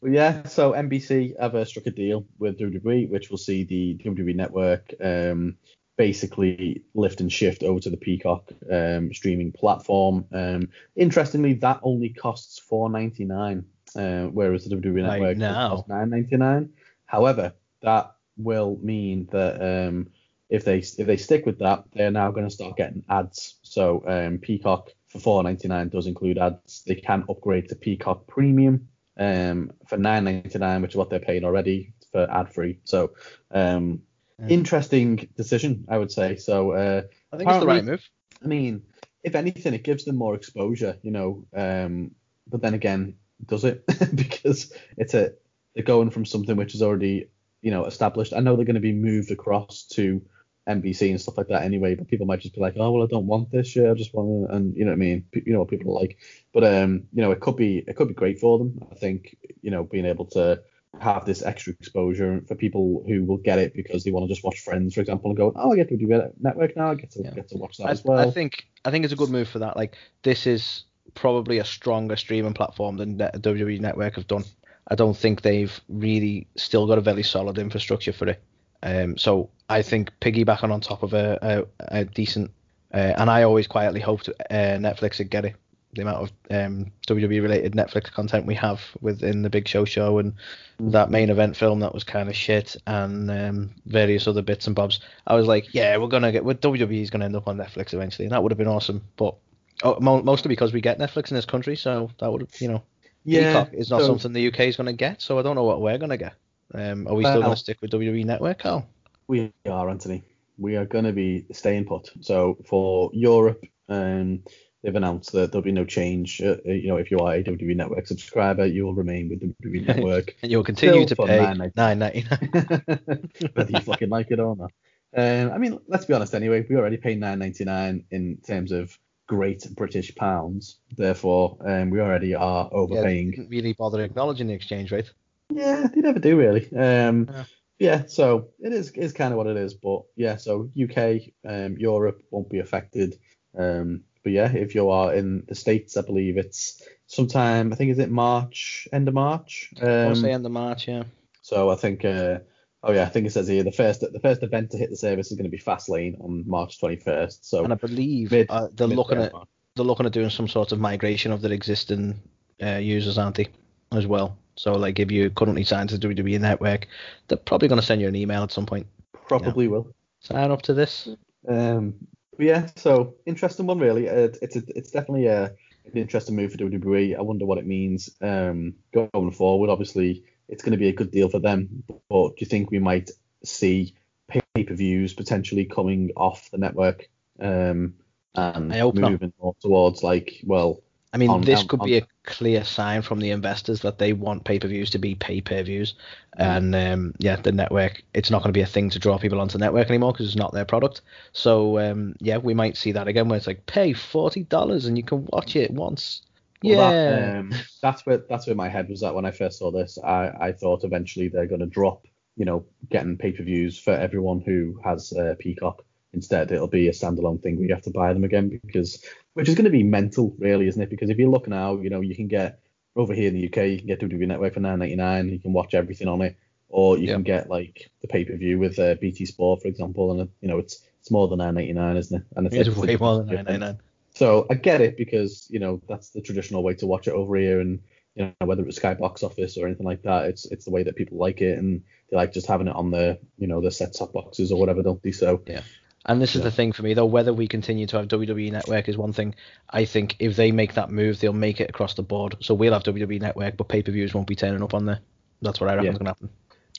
yeah. 0.03 0.45
So 0.45 0.73
NBC 0.73 1.39
have 1.39 1.55
uh, 1.55 1.65
struck 1.65 1.87
a 1.87 1.91
deal 1.91 2.27
with 2.39 2.59
WWE, 2.59 3.11
which 3.11 3.31
will 3.31 3.39
see 3.39 3.65
the 3.65 3.97
WWE 4.03 4.35
network 4.35 4.95
um, 5.03 5.57
basically 5.97 6.83
lift 6.95 7.21
and 7.21 7.31
shift 7.31 7.63
over 7.63 7.81
to 7.81 7.91
the 7.91 7.97
Peacock 7.99 8.51
um, 8.73 9.13
streaming 9.13 9.53
platform. 9.53 10.25
Um, 10.33 10.69
interestingly, 10.97 11.55
that 11.55 11.81
only 11.83 12.09
costs 12.09 12.59
four 12.59 12.89
ninety 12.89 13.27
nine, 13.27 13.67
uh, 13.95 14.25
whereas 14.25 14.65
the 14.65 14.75
WWE 14.75 15.07
Right 15.07 15.21
network 15.21 15.37
now. 15.37 15.69
costs 15.69 15.89
nine 15.89 16.09
ninety 16.09 16.39
nine. 16.39 16.71
However, 17.05 17.53
that 17.83 18.13
will 18.45 18.79
mean 18.83 19.29
that 19.33 19.61
um, 19.61 20.11
if 20.49 20.65
they 20.65 20.79
if 20.79 21.07
they 21.07 21.17
stick 21.17 21.47
with 21.47 21.59
that, 21.61 21.85
they're 21.93 22.11
now 22.11 22.31
going 22.31 22.47
to 22.49 22.55
start 22.55 22.77
getting 22.77 23.05
ads. 23.09 23.57
So 23.63 24.03
um, 24.07 24.39
Peacock 24.39 24.91
for 25.09 25.19
four 25.21 25.43
ninety 25.43 25.69
nine 25.69 25.89
does 25.89 26.07
include 26.07 26.39
ads. 26.39 26.83
They 26.87 26.97
can 26.97 27.25
upgrade 27.29 27.69
to 27.69 27.77
Peacock 27.77 28.27
Premium 28.27 28.89
um, 29.19 29.73
for 29.87 29.97
nine 29.97 30.25
ninety 30.25 30.59
nine, 30.59 30.83
which 30.83 30.93
is 30.93 30.97
what 30.97 31.11
they're 31.11 31.21
paying 31.21 31.45
already 31.45 31.93
for 32.13 32.29
ad 32.31 32.53
free. 32.53 32.81
So 32.85 33.13
um, 33.51 34.03
Yeah. 34.41 34.49
interesting 34.49 35.29
decision, 35.37 35.85
I 35.89 35.99
would 35.99 36.11
say. 36.11 36.37
So 36.37 36.73
uh, 36.73 37.03
I 37.33 37.37
think 37.37 37.51
it's 37.51 37.61
the 37.61 37.67
right 37.67 37.85
move. 37.85 38.03
I 38.43 38.47
mean, 38.47 38.83
if 39.23 39.35
anything, 39.35 39.75
it 39.75 39.85
gives 39.85 40.05
them 40.05 40.17
more 40.17 40.35
exposure, 40.35 40.97
you 41.03 41.11
know. 41.11 41.47
Um, 41.55 42.13
but 42.49 42.63
then 42.63 42.75
again, 42.75 43.17
does 43.47 43.65
it? 43.65 43.85
because 44.15 44.73
it's 44.97 45.15
a 45.15 45.33
they're 45.75 45.85
going 45.85 46.11
from 46.11 46.25
something 46.25 46.57
which 46.57 46.75
is 46.75 46.83
already, 46.83 47.29
you 47.63 47.71
know, 47.71 47.85
established. 47.85 48.33
I 48.33 48.41
know 48.41 48.57
they're 48.57 48.65
going 48.65 48.75
to 48.75 48.81
be 48.81 48.93
moved 48.93 49.31
across 49.31 49.85
to 49.93 50.23
NBC 50.69 51.11
and 51.11 51.21
stuff 51.21 51.37
like 51.39 51.49
that 51.49 51.63
anyway. 51.63 51.95
But 51.95 52.09
people 52.09 52.27
might 52.27 52.41
just 52.41 52.55
be 52.55 52.61
like, 52.61 52.75
oh 52.79 52.91
well, 52.93 53.03
I 53.03 53.07
don't 53.07 53.27
want 53.27 53.51
this 53.51 53.69
shit. 53.69 53.89
I 53.91 53.95
just 53.95 54.15
want 54.15 54.49
to, 54.51 54.55
and 54.57 54.77
you 54.77 54.85
know 54.85 54.91
what 54.93 54.97
I 54.97 54.99
mean. 54.99 55.25
P- 55.33 55.43
You 55.47 55.53
know 55.53 55.61
what 55.61 55.69
people 55.69 55.97
are 55.97 56.01
like. 56.01 56.19
But 56.53 56.65
um, 56.65 57.05
you 57.13 57.23
know, 57.23 57.31
it 57.33 57.41
could 57.41 57.57
be 57.57 57.85
it 57.87 57.97
could 57.97 58.09
be 58.09 58.15
great 58.15 58.39
for 58.39 58.59
them. 58.59 58.79
I 58.91 58.95
think 58.95 59.37
you 59.63 59.71
know 59.71 59.85
being 59.85 60.07
able 60.07 60.27
to 60.27 60.63
have 61.01 61.25
this 61.25 61.43
extra 61.43 61.73
exposure 61.79 62.43
for 62.49 62.57
people 62.57 63.05
who 63.07 63.25
will 63.25 63.37
get 63.37 63.59
it 63.61 63.73
because 63.75 64.03
they 64.05 64.11
want 64.11 64.25
to 64.25 64.29
just 64.35 64.45
watch 64.45 64.61
Friends, 64.61 64.95
for 64.95 65.01
example, 65.01 65.31
and 65.31 65.37
go, 65.37 65.53
oh, 65.55 65.73
I 65.73 65.77
get 65.77 65.89
to 65.91 65.97
do 65.97 66.13
a 66.13 66.31
network 66.41 66.77
now. 66.77 66.91
I 66.91 66.95
get 66.97 67.13
to 67.13 67.23
Yeah. 67.23 67.31
get 67.31 67.49
to 67.51 67.59
watch 67.59 67.77
that 67.79 67.87
I, 67.87 67.91
as 67.93 68.05
well. 68.05 68.19
I 68.19 68.31
think 68.31 68.67
I 68.85 68.91
think 68.91 69.05
it's 69.05 69.15
a 69.15 69.17
good 69.17 69.31
move 69.31 69.49
for 69.49 69.61
that. 69.61 69.77
Like 69.77 69.95
this 70.23 70.47
is 70.47 70.85
probably 71.15 71.59
a 71.59 71.65
stronger 71.65 72.17
streaming 72.17 72.55
platform 72.55 72.97
than 72.97 73.19
WWE 73.19 73.81
Network 73.81 74.15
have 74.17 74.27
done. 74.27 74.45
I 74.91 74.97
don't 74.97 75.17
think 75.17 75.43
they've 75.43 75.81
really 75.89 76.47
still 76.57 76.87
got 76.87 76.99
a 76.99 77.03
very 77.03 77.23
solid 77.23 77.59
infrastructure 77.59 78.13
for 78.13 78.29
it. 78.29 78.43
Um, 78.83 79.17
so 79.17 79.51
I 79.69 79.83
think 79.83 80.11
piggybacking 80.21 80.73
on 80.73 80.81
top 80.81 81.03
of 81.03 81.13
a, 81.13 81.39
a, 81.81 82.01
a 82.01 82.05
decent, 82.05 82.51
uh, 82.93 83.15
and 83.17 83.31
I 83.31 83.45
always 83.45 83.67
quietly 83.67 84.01
hoped 84.01 84.29
uh, 84.29 84.55
Netflix 84.55 85.19
would 85.19 85.31
get 85.31 85.45
it. 85.45 85.57
The 85.93 86.03
amount 86.03 86.19
of 86.19 86.33
um, 86.53 86.93
WWE 87.09 87.43
related 87.43 87.73
Netflix 87.73 88.13
content 88.13 88.47
we 88.47 88.55
have 88.55 88.81
within 89.01 89.43
the 89.43 89.51
Big 89.51 89.67
Show 89.67 89.85
show 89.85 90.19
and 90.19 90.35
that 90.79 91.11
main 91.11 91.31
event 91.31 91.57
film 91.57 91.81
that 91.81 91.93
was 91.93 92.05
kind 92.05 92.29
of 92.29 92.37
shit 92.37 92.77
and 92.87 93.29
um, 93.29 93.71
various 93.87 94.29
other 94.29 94.41
bits 94.41 94.69
and 94.69 94.77
bobs. 94.77 95.01
I 95.27 95.35
was 95.35 95.49
like, 95.49 95.75
yeah, 95.75 95.97
we're 95.97 96.07
gonna 96.07 96.31
get, 96.31 96.45
well, 96.45 96.55
WWE's 96.55 97.11
gonna 97.11 97.25
end 97.25 97.35
up 97.35 97.49
on 97.49 97.57
Netflix 97.57 97.93
eventually, 97.93 98.27
and 98.27 98.33
that 98.33 98.43
would 98.43 98.53
have 98.53 98.59
been 98.59 98.69
awesome. 98.69 99.03
But 99.17 99.35
oh, 99.83 99.99
mo- 100.01 100.23
mostly 100.23 100.49
because 100.49 100.73
we 100.73 100.81
get 100.81 100.99
Netflix 101.01 101.33
in 101.33 101.35
this 101.35 101.45
country, 101.45 101.75
so 101.75 102.09
that 102.21 102.31
would, 102.31 102.47
you 102.61 102.69
know, 102.69 102.83
Peacock 103.27 103.71
is 103.73 103.91
not 103.91 104.01
so- 104.01 104.07
something 104.09 104.33
the 104.33 104.47
UK 104.49 104.61
is 104.69 104.77
gonna 104.77 104.93
get. 104.93 105.23
So 105.23 105.39
I 105.39 105.43
don't 105.43 105.57
know 105.57 105.65
what 105.65 105.81
we're 105.81 105.99
gonna 105.99 106.17
get. 106.17 106.35
Um, 106.75 107.07
are 107.09 107.15
we 107.15 107.25
still 107.25 107.35
Well- 107.35 107.43
gonna 107.43 107.57
stick 107.57 107.79
with 107.81 107.91
WWE 107.91 108.25
Network, 108.25 108.61
Carl? 108.61 108.89
We 109.29 109.53
are, 109.67 109.89
Anthony. 109.89 110.23
We 110.59 110.77
are 110.77 110.85
going 110.85 111.05
to 111.05 111.13
be 111.13 111.47
staying 111.53 111.87
put. 111.87 112.11
So 112.21 112.59
for 112.67 113.11
Europe, 113.15 113.65
um, 113.89 114.43
they've 114.83 114.95
announced 114.95 115.33
that 115.33 115.53
there'll 115.53 115.65
be 115.65 115.73
no 115.73 115.85
change. 115.85 116.41
Uh, 116.43 116.57
uh, 116.67 116.73
you 116.73 116.89
know, 116.89 116.97
if 116.97 117.11
you 117.11 117.19
are 117.19 117.35
a 117.35 117.43
WWE 117.43 117.75
Network 117.77 118.07
subscriber, 118.07 118.67
you 118.67 118.85
will 118.85 118.95
remain 118.95 119.29
with 119.29 119.41
WWE 119.41 119.81
Network, 119.87 120.37
And 120.43 120.51
you'll 120.51 120.65
continue 120.65 121.07
to 121.07 121.17
pay 121.17 121.39
$9.99. 121.39 121.77
nine 121.77 121.99
ninety 121.99 122.25
nine. 122.29 123.31
whether 123.55 123.71
you 123.71 123.81
fucking 123.81 124.09
like 124.11 124.31
it 124.31 124.41
or 124.41 124.57
not. 124.57 124.73
Um, 125.17 125.53
I 125.53 125.59
mean, 125.59 125.79
let's 125.89 126.05
be 126.05 126.15
honest. 126.15 126.35
Anyway, 126.35 126.67
we 126.69 126.77
already 126.77 126.97
pay 126.99 127.17
9.99 127.17 128.05
in 128.11 128.37
terms 128.47 128.73
of 128.73 128.97
great 129.31 129.65
British 129.77 130.13
pounds. 130.17 130.79
Therefore, 130.97 131.57
um, 131.65 131.91
we 131.91 132.01
already 132.01 132.35
are 132.35 132.69
Yeah, 132.73 132.79
overpaying. 132.79 133.31
didn't 133.31 133.49
really 133.49 133.73
bother 133.75 134.03
acknowledging 134.03 134.49
the 134.49 134.55
exchange 134.55 134.91
rate. 134.91 135.11
Yeah, 135.53 135.87
they 135.95 136.01
never 136.01 136.19
do 136.19 136.37
really. 136.37 136.65
Um, 136.75 137.29
Yeah. 137.31 137.45
yeah. 137.79 138.03
so 138.07 138.49
it 138.59 138.73
is 138.73 138.91
is 138.91 139.13
kind 139.13 139.33
of 139.33 139.39
what 139.39 139.47
it 139.47 139.57
is. 139.57 139.75
But 139.75 140.03
yeah, 140.17 140.37
so 140.37 140.69
UK, 140.77 140.99
um, 141.45 141.77
Europe 141.79 142.23
won't 142.33 142.51
be 142.51 142.59
affected. 142.59 143.19
Um, 143.57 144.03
but 144.25 144.33
yeah, 144.33 144.51
if 144.53 144.75
you 144.75 144.91
are 144.91 145.15
in 145.15 145.45
the 145.49 145.55
states, 145.55 145.97
I 145.97 146.03
believe 146.03 146.37
it's 146.37 146.83
sometime. 147.07 147.73
I 147.73 147.77
think 147.77 147.91
is 147.93 147.99
it 148.01 148.11
March, 148.11 148.89
end 148.93 149.07
of 149.09 149.15
March. 149.15 149.73
I'll 149.81 150.09
Um, 150.11 150.15
say 150.17 150.33
end 150.33 150.45
of 150.47 150.53
March, 150.53 150.89
yeah. 150.89 151.05
so 151.43 151.71
I 151.71 151.77
think. 151.77 152.05
Uh, 152.05 152.41
Oh 152.83 152.93
yeah, 152.93 153.03
I 153.03 153.07
think 153.07 153.27
it 153.27 153.33
says 153.33 153.49
here 153.49 153.63
the 153.63 153.73
first 153.73 154.01
the 154.01 154.21
first 154.21 154.43
event 154.43 154.71
to 154.71 154.79
hit 154.79 154.91
the 154.91 154.97
service 154.97 155.31
is 155.31 155.37
going 155.37 155.51
to 155.51 155.51
be 155.51 155.59
Fastlane 155.63 156.19
on 156.25 156.45
March 156.47 156.81
21st. 156.81 157.39
So 157.43 157.65
And 157.65 157.73
I 157.73 157.77
believe 157.77 158.31
mid- 158.31 158.47
uh, 158.51 158.69
they're 158.75 158.89
mid- 158.89 158.97
looking 158.97 159.19
at 159.19 159.33
they're 159.77 159.85
looking 159.85 160.07
at 160.07 160.13
doing 160.13 160.31
some 160.31 160.49
sort 160.49 160.73
of 160.73 160.81
migration 160.81 161.31
of 161.31 161.43
their 161.43 161.53
existing 161.53 162.21
uh, 162.63 162.77
users, 162.77 163.19
aren't 163.19 163.37
they, 163.37 163.49
as 163.93 164.07
well? 164.07 164.37
So 164.57 164.73
like 164.73 164.99
if 164.99 165.11
you 165.11 165.31
currently 165.31 165.65
signed 165.65 165.91
to 165.91 165.99
the 165.99 166.09
WWE 166.09 166.41
Network, 166.41 166.87
they're 167.29 167.39
probably 167.39 167.69
going 167.69 167.81
to 167.81 167.87
send 167.87 168.01
you 168.01 168.09
an 168.09 168.17
email 168.17 168.43
at 168.43 168.53
some 168.53 168.67
point. 168.67 168.87
probably 169.29 169.69
will. 169.69 169.95
Sign 170.21 170.51
up 170.51 170.63
to 170.63 170.75
this. 170.75 171.09
Um, 171.49 171.95
yeah, 172.39 172.67
so 172.77 173.15
interesting 173.27 173.67
one 173.67 173.79
really. 173.79 174.07
It, 174.07 174.39
it's 174.43 174.57
a, 174.57 174.63
it's 174.69 174.91
definitely 174.91 175.27
a, 175.27 175.45
an 175.45 175.93
interesting 175.95 176.37
move 176.37 176.53
for 176.53 176.59
WWE. 176.59 177.17
I 177.17 177.23
wonder 177.23 177.47
what 177.47 177.59
it 177.59 177.67
means 177.67 178.11
um, 178.21 178.75
going 178.93 179.33
forward. 179.33 179.71
Obviously, 179.71 180.25
it's 180.51 180.63
going 180.63 180.73
to 180.73 180.79
be 180.79 180.89
a 180.89 180.93
good 180.93 181.11
deal 181.11 181.29
for 181.29 181.39
them. 181.39 181.83
But 182.09 182.29
do 182.31 182.35
you 182.39 182.47
think 182.47 182.71
we 182.71 182.79
might 182.79 183.11
see 183.45 183.95
pay-per-views 184.29 185.15
potentially 185.15 185.65
coming 185.65 186.11
off 186.17 186.51
the 186.51 186.59
network 186.59 187.09
um, 187.41 187.95
and 188.35 188.73
I 188.73 188.79
hope 188.79 188.95
not. 188.95 189.11
moving 189.13 189.33
more 189.41 189.57
towards 189.61 190.03
like 190.03 190.41
well, 190.45 190.81
I 191.13 191.17
mean, 191.17 191.31
On- 191.31 191.41
this 191.41 191.61
on- 191.61 191.69
could 191.69 191.81
on- 191.81 191.87
be 191.87 191.97
a 191.97 192.07
clear 192.25 192.63
sign 192.65 193.03
from 193.03 193.19
the 193.19 193.31
investors 193.31 193.81
that 193.81 193.99
they 193.99 194.13
want 194.13 194.45
pay-per-views 194.45 194.91
to 194.91 194.99
be 194.99 195.17
pay-per-views, 195.17 195.95
and 196.37 196.75
um, 196.75 197.15
yeah, 197.19 197.37
the 197.37 197.51
network 197.51 198.03
it's 198.15 198.31
not 198.31 198.43
going 198.43 198.53
to 198.53 198.57
be 198.57 198.63
a 198.63 198.67
thing 198.67 198.91
to 198.91 198.99
draw 199.01 199.19
people 199.19 199.41
onto 199.41 199.59
the 199.59 199.65
network 199.65 199.89
anymore 199.89 200.13
because 200.13 200.27
it's 200.27 200.37
not 200.37 200.53
their 200.53 200.65
product. 200.65 201.01
So 201.33 201.79
um, 201.79 202.15
yeah, 202.21 202.37
we 202.37 202.55
might 202.55 202.77
see 202.77 202.93
that 202.93 203.09
again 203.09 203.29
where 203.29 203.39
it's 203.39 203.49
like 203.49 203.67
pay 203.67 203.93
forty 203.93 204.45
dollars 204.45 204.87
and 204.87 204.97
you 204.97 205.03
can 205.03 205.27
watch 205.33 205.57
it 205.57 205.73
once. 205.73 206.23
Well, 206.63 206.91
yeah, 206.91 207.11
that, 207.11 207.39
um, 207.39 207.53
that's 207.83 208.05
where 208.05 208.19
that's 208.29 208.47
where 208.47 208.57
my 208.57 208.69
head 208.69 208.89
was 208.89 209.03
at 209.03 209.15
when 209.15 209.25
I 209.25 209.31
first 209.31 209.59
saw 209.59 209.71
this. 209.71 209.99
I, 210.03 210.31
I 210.49 210.53
thought 210.53 210.85
eventually 210.85 211.29
they're 211.29 211.47
going 211.47 211.61
to 211.61 211.67
drop, 211.67 212.07
you 212.37 212.45
know, 212.45 212.67
getting 212.91 213.17
pay 213.17 213.33
per 213.33 213.43
views 213.43 213.79
for 213.79 213.93
everyone 213.93 214.41
who 214.41 214.81
has 214.85 215.13
uh, 215.13 215.35
Peacock. 215.39 215.83
Instead, 216.13 216.51
it'll 216.51 216.67
be 216.67 216.89
a 216.89 216.93
standalone 216.93 217.41
thing 217.41 217.57
where 217.57 217.67
you 217.67 217.75
have 217.75 217.85
to 217.85 217.91
buy 217.91 218.13
them 218.13 218.25
again 218.25 218.61
because, 218.65 219.03
which 219.35 219.49
is 219.49 219.55
going 219.55 219.65
to 219.65 219.71
be 219.71 219.85
mental, 219.85 220.35
really, 220.39 220.67
isn't 220.67 220.83
it? 220.83 220.91
Because 220.91 221.09
if 221.09 221.19
you 221.19 221.31
look 221.31 221.47
now, 221.47 221.77
you 221.79 221.89
know, 221.89 222.01
you 222.01 222.17
can 222.17 222.27
get 222.27 222.59
over 222.97 223.15
here 223.15 223.29
in 223.29 223.35
the 223.35 223.47
UK, 223.47 223.57
you 223.69 223.79
can 223.79 223.87
get 223.87 224.01
WWE 224.01 224.27
Network 224.27 224.55
for 224.55 224.61
9.99. 224.61 225.31
You 225.31 225.39
can 225.39 225.53
watch 225.53 225.73
everything 225.73 226.09
on 226.09 226.21
it, 226.23 226.37
or 226.69 226.99
you 226.99 227.07
Yeah. 227.07 227.15
can 227.15 227.23
get 227.23 227.49
like 227.49 227.91
the 228.03 228.09
pay 228.09 228.25
per 228.25 228.37
view 228.37 228.59
with 228.59 228.79
uh, 228.79 228.97
BT 229.01 229.25
Sport, 229.27 229.63
for 229.63 229.69
example, 229.69 230.11
and 230.11 230.23
uh, 230.23 230.27
you 230.41 230.49
know, 230.49 230.59
it's 230.59 230.85
it's 230.99 231.11
more 231.13 231.29
than 231.29 231.39
9.99, 231.39 231.97
isn't 231.97 232.21
it? 232.21 232.27
And 232.37 232.53
it's 232.53 232.77
way 232.77 232.97
more 232.97 233.19
than 233.19 233.27
nine 233.27 233.45
ninety 233.45 233.59
nine. 233.59 233.79
So 234.21 234.47
I 234.51 234.55
get 234.55 234.83
it 234.83 234.99
because 234.99 235.47
you 235.49 235.59
know 235.61 235.81
that's 235.89 236.11
the 236.11 236.21
traditional 236.21 236.63
way 236.63 236.75
to 236.75 236.87
watch 236.87 237.09
it 237.09 237.15
over 237.15 237.37
here, 237.37 237.61
and 237.61 237.81
you 238.15 238.27
know 238.27 238.47
whether 238.47 238.63
it's 238.67 238.77
Sky 238.77 238.93
Box 238.93 239.23
Office 239.23 239.57
or 239.57 239.67
anything 239.67 239.87
like 239.87 240.03
that, 240.03 240.27
it's 240.27 240.45
it's 240.53 240.67
the 240.67 240.71
way 240.71 240.83
that 240.83 240.95
people 240.95 241.17
like 241.17 241.41
it, 241.41 241.59
and 241.59 241.83
they 242.11 242.19
like 242.19 242.31
just 242.31 242.47
having 242.47 242.69
it 242.69 242.77
on 242.77 242.91
the 242.91 243.19
you 243.39 243.47
know 243.47 243.63
the 243.63 243.71
set 243.71 243.95
top 243.97 244.13
boxes 244.13 244.53
or 244.53 244.61
whatever, 244.61 244.83
don't 244.83 245.03
they? 245.03 245.11
So 245.13 245.43
yeah. 245.47 245.63
And 246.05 246.21
this 246.21 246.35
is 246.35 246.41
Yeah. 246.41 246.45
the 246.45 246.51
thing 246.51 246.73
for 246.73 246.83
me, 246.83 246.93
though. 246.93 247.07
Whether 247.07 247.33
we 247.33 247.49
continue 247.49 247.87
to 247.87 247.97
have 247.97 248.09
WWE 248.09 248.51
Network 248.53 248.91
is 248.91 248.99
one 248.99 249.15
thing. 249.15 249.35
I 249.71 249.87
think 249.87 250.17
if 250.19 250.37
they 250.37 250.53
make 250.53 250.75
that 250.75 250.91
move, 250.91 251.19
they'll 251.21 251.33
make 251.33 251.59
it 251.63 251.71
across 251.71 251.95
the 251.95 252.03
board. 252.03 252.37
So 252.41 252.53
we'll 252.53 252.75
have 252.75 252.83
WWE 252.85 253.21
Network, 253.21 253.57
but 253.57 253.69
pay-per-views 253.69 254.13
won't 254.13 254.27
be 254.27 254.37
turning 254.37 254.63
up 254.63 254.75
on 254.75 254.85
there. 254.85 255.01
That's 255.41 255.61
what 255.61 255.71
I 255.71 255.75
reckon 255.77 255.87
Yeah. 255.87 255.93
is 255.93 255.99
going 255.99 256.07
to 256.07 256.11
happen. 256.11 256.31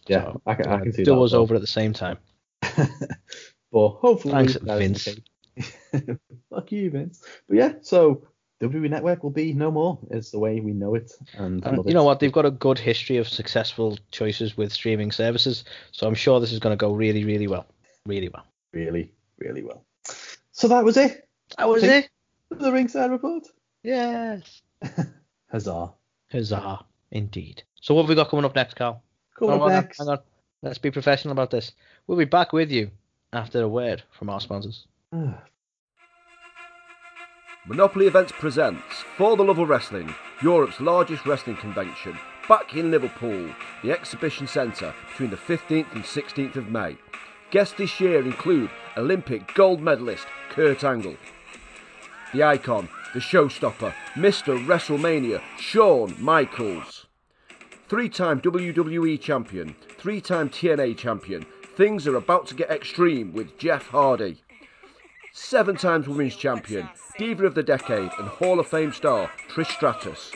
yeah, 0.07 0.23
So, 0.33 0.41
I 0.45 0.53
can 0.55 0.67
I 0.67 0.79
can 0.79 0.93
see 0.93 1.03
do 1.03 1.11
that. 1.15 1.21
us 1.21 1.31
as 1.31 1.35
over 1.35 1.55
at 1.55 1.61
the 1.61 1.67
same 1.67 1.93
time. 1.93 2.17
but 3.71 3.89
hopefully, 3.89 4.33
Thanks, 4.33 4.53
that 4.53 4.81
is 4.81 5.05
the 5.05 5.21
Vince. 5.95 6.19
case. 6.51 6.57
Fuck 6.59 6.71
you, 6.71 6.89
Vince. 6.91 7.23
But 7.47 7.57
yeah, 7.57 7.73
so 7.81 8.27
WWE 8.61 8.89
Network 8.89 9.23
will 9.23 9.29
be 9.31 9.53
no 9.53 9.71
more. 9.71 9.97
Is 10.11 10.31
the 10.31 10.39
way 10.39 10.59
we 10.59 10.73
know 10.73 10.95
it, 10.95 11.11
and 11.37 11.65
And 11.65 11.77
love 11.77 11.85
you 11.85 11.91
it. 11.91 11.93
know 11.93 12.03
what? 12.03 12.19
They've 12.19 12.31
got 12.31 12.45
a 12.45 12.51
good 12.51 12.77
history 12.79 13.17
of 13.17 13.27
successful 13.27 13.97
choices 14.11 14.55
with 14.57 14.71
streaming 14.71 15.11
services. 15.11 15.63
So 15.91 16.07
I'm 16.07 16.15
sure 16.15 16.39
this 16.39 16.51
is 16.51 16.59
going 16.59 16.73
to 16.73 16.77
go 16.77 16.93
really, 16.93 17.23
really 17.25 17.47
well. 17.47 17.65
Really 18.05 18.29
well. 18.29 18.45
really, 18.73 19.11
really 19.39 19.63
well. 19.63 19.83
So 20.51 20.67
that 20.67 20.83
was 20.83 20.97
it. 20.97 21.27
That 21.57 21.67
was 21.69 21.81
Think- 21.81 22.05
it. 22.05 22.59
The 22.59 22.71
ringside 22.71 23.11
report. 23.11 23.47
Yes. 23.83 24.61
Huzzah! 25.51 25.91
Huzzah. 26.31 26.85
Indeed. 27.11 27.63
So 27.81 27.93
what 27.93 28.03
have 28.03 28.09
we 28.09 28.15
got 28.15 28.29
coming 28.29 28.45
up 28.45 28.55
next, 28.55 28.75
Carl? 28.75 29.01
Coming 29.37 29.55
up 29.55 29.61
on, 29.61 29.69
next. 29.69 29.97
Hang 29.99 30.09
on. 30.09 30.19
Let's 30.61 30.77
be 30.77 30.91
professional 30.91 31.31
about 31.31 31.49
this. 31.49 31.71
We'll 32.07 32.17
be 32.17 32.25
back 32.25 32.53
with 32.53 32.69
you 32.71 32.91
after 33.33 33.61
a 33.61 33.67
word 33.67 34.03
from 34.11 34.29
our 34.29 34.39
sponsors. 34.41 34.85
Monopoly 37.68 38.07
Events 38.07 38.32
presents 38.32 39.03
For 39.16 39.38
the 39.38 39.43
Love 39.43 39.59
of 39.59 39.70
Wrestling, 39.70 40.16
Europe's 40.41 40.82
largest 40.82 41.28
wrestling 41.28 41.57
convention, 41.57 42.18
back 42.49 42.76
in 42.76 42.89
Liverpool, 42.89 43.53
the 43.84 43.91
exhibition 43.91 44.47
centre 44.47 44.95
between 45.12 45.30
the 45.30 45.38
15th 45.38 45.93
and 45.93 46.03
16th 46.03 46.55
of 46.55 46.70
May. 46.70 46.97
Guests 47.51 47.76
this 47.78 47.99
year 47.99 48.26
include 48.26 48.72
Olympic 48.97 49.53
gold 49.53 49.80
medalist 49.80 50.26
Kurt 50.49 50.84
Angle, 50.84 51.16
the 52.34 52.41
icon, 52.41 52.89
the 53.14 53.20
showstopper, 53.20 53.93
Mr. 54.16 54.66
WrestleMania, 54.66 55.39
Shawn 55.59 56.16
Michaels, 56.18 57.05
three 57.88 58.09
time 58.09 58.41
WWE 58.41 59.22
champion, 59.22 59.76
three 59.99 60.20
time 60.20 60.49
TNA 60.49 60.97
champion. 60.97 61.45
Things 61.76 62.07
are 62.07 62.16
about 62.16 62.47
to 62.47 62.55
get 62.55 62.72
extreme 62.72 63.34
with 63.34 63.55
Jeff 63.59 63.88
Hardy. 63.89 64.41
Seven 65.34 65.78
times 65.78 66.09
women's 66.09 66.36
champion, 66.36 66.89
Diva 67.22 67.45
of 67.45 67.53
the 67.53 67.61
Decade, 67.61 68.09
and 68.17 68.28
Hall 68.28 68.59
of 68.59 68.65
Fame 68.65 68.91
star 68.91 69.30
Trish 69.47 69.67
Stratus. 69.67 70.32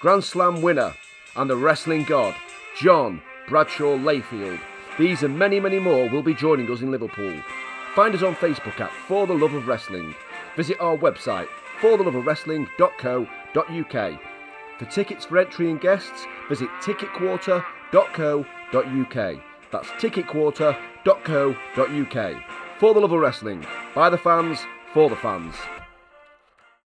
Grand 0.00 0.24
Slam 0.24 0.62
winner 0.62 0.94
and 1.36 1.50
the 1.50 1.56
wrestling 1.56 2.04
god, 2.04 2.34
John 2.80 3.20
Bradshaw 3.46 3.98
Layfield. 3.98 4.58
These 4.98 5.22
and 5.22 5.38
many, 5.38 5.60
many 5.60 5.78
more 5.78 6.08
will 6.08 6.22
be 6.22 6.32
joining 6.32 6.72
us 6.72 6.80
in 6.80 6.90
Liverpool. 6.90 7.38
Find 7.94 8.14
us 8.14 8.22
on 8.22 8.34
Facebook 8.36 8.80
at 8.80 8.90
For 9.06 9.26
the 9.26 9.34
Love 9.34 9.52
of 9.52 9.68
Wrestling. 9.68 10.14
Visit 10.56 10.80
our 10.80 10.96
website, 10.96 11.48
fortheloveofwrestling.co.uk. 11.82 14.20
For 14.78 14.84
tickets 14.86 15.26
for 15.26 15.36
entry 15.36 15.70
and 15.70 15.78
guests, 15.78 16.24
visit 16.48 16.70
ticketquarter.co.uk. 16.80 19.42
That's 19.70 19.90
ticketquarter.co.uk. 19.90 22.44
For 22.80 22.92
the 22.92 23.00
love 23.00 23.12
of 23.12 23.20
wrestling, 23.20 23.64
by 23.94 24.10
the 24.10 24.18
fans, 24.18 24.58
for 24.94 25.10
the 25.10 25.16
fans. 25.16 25.83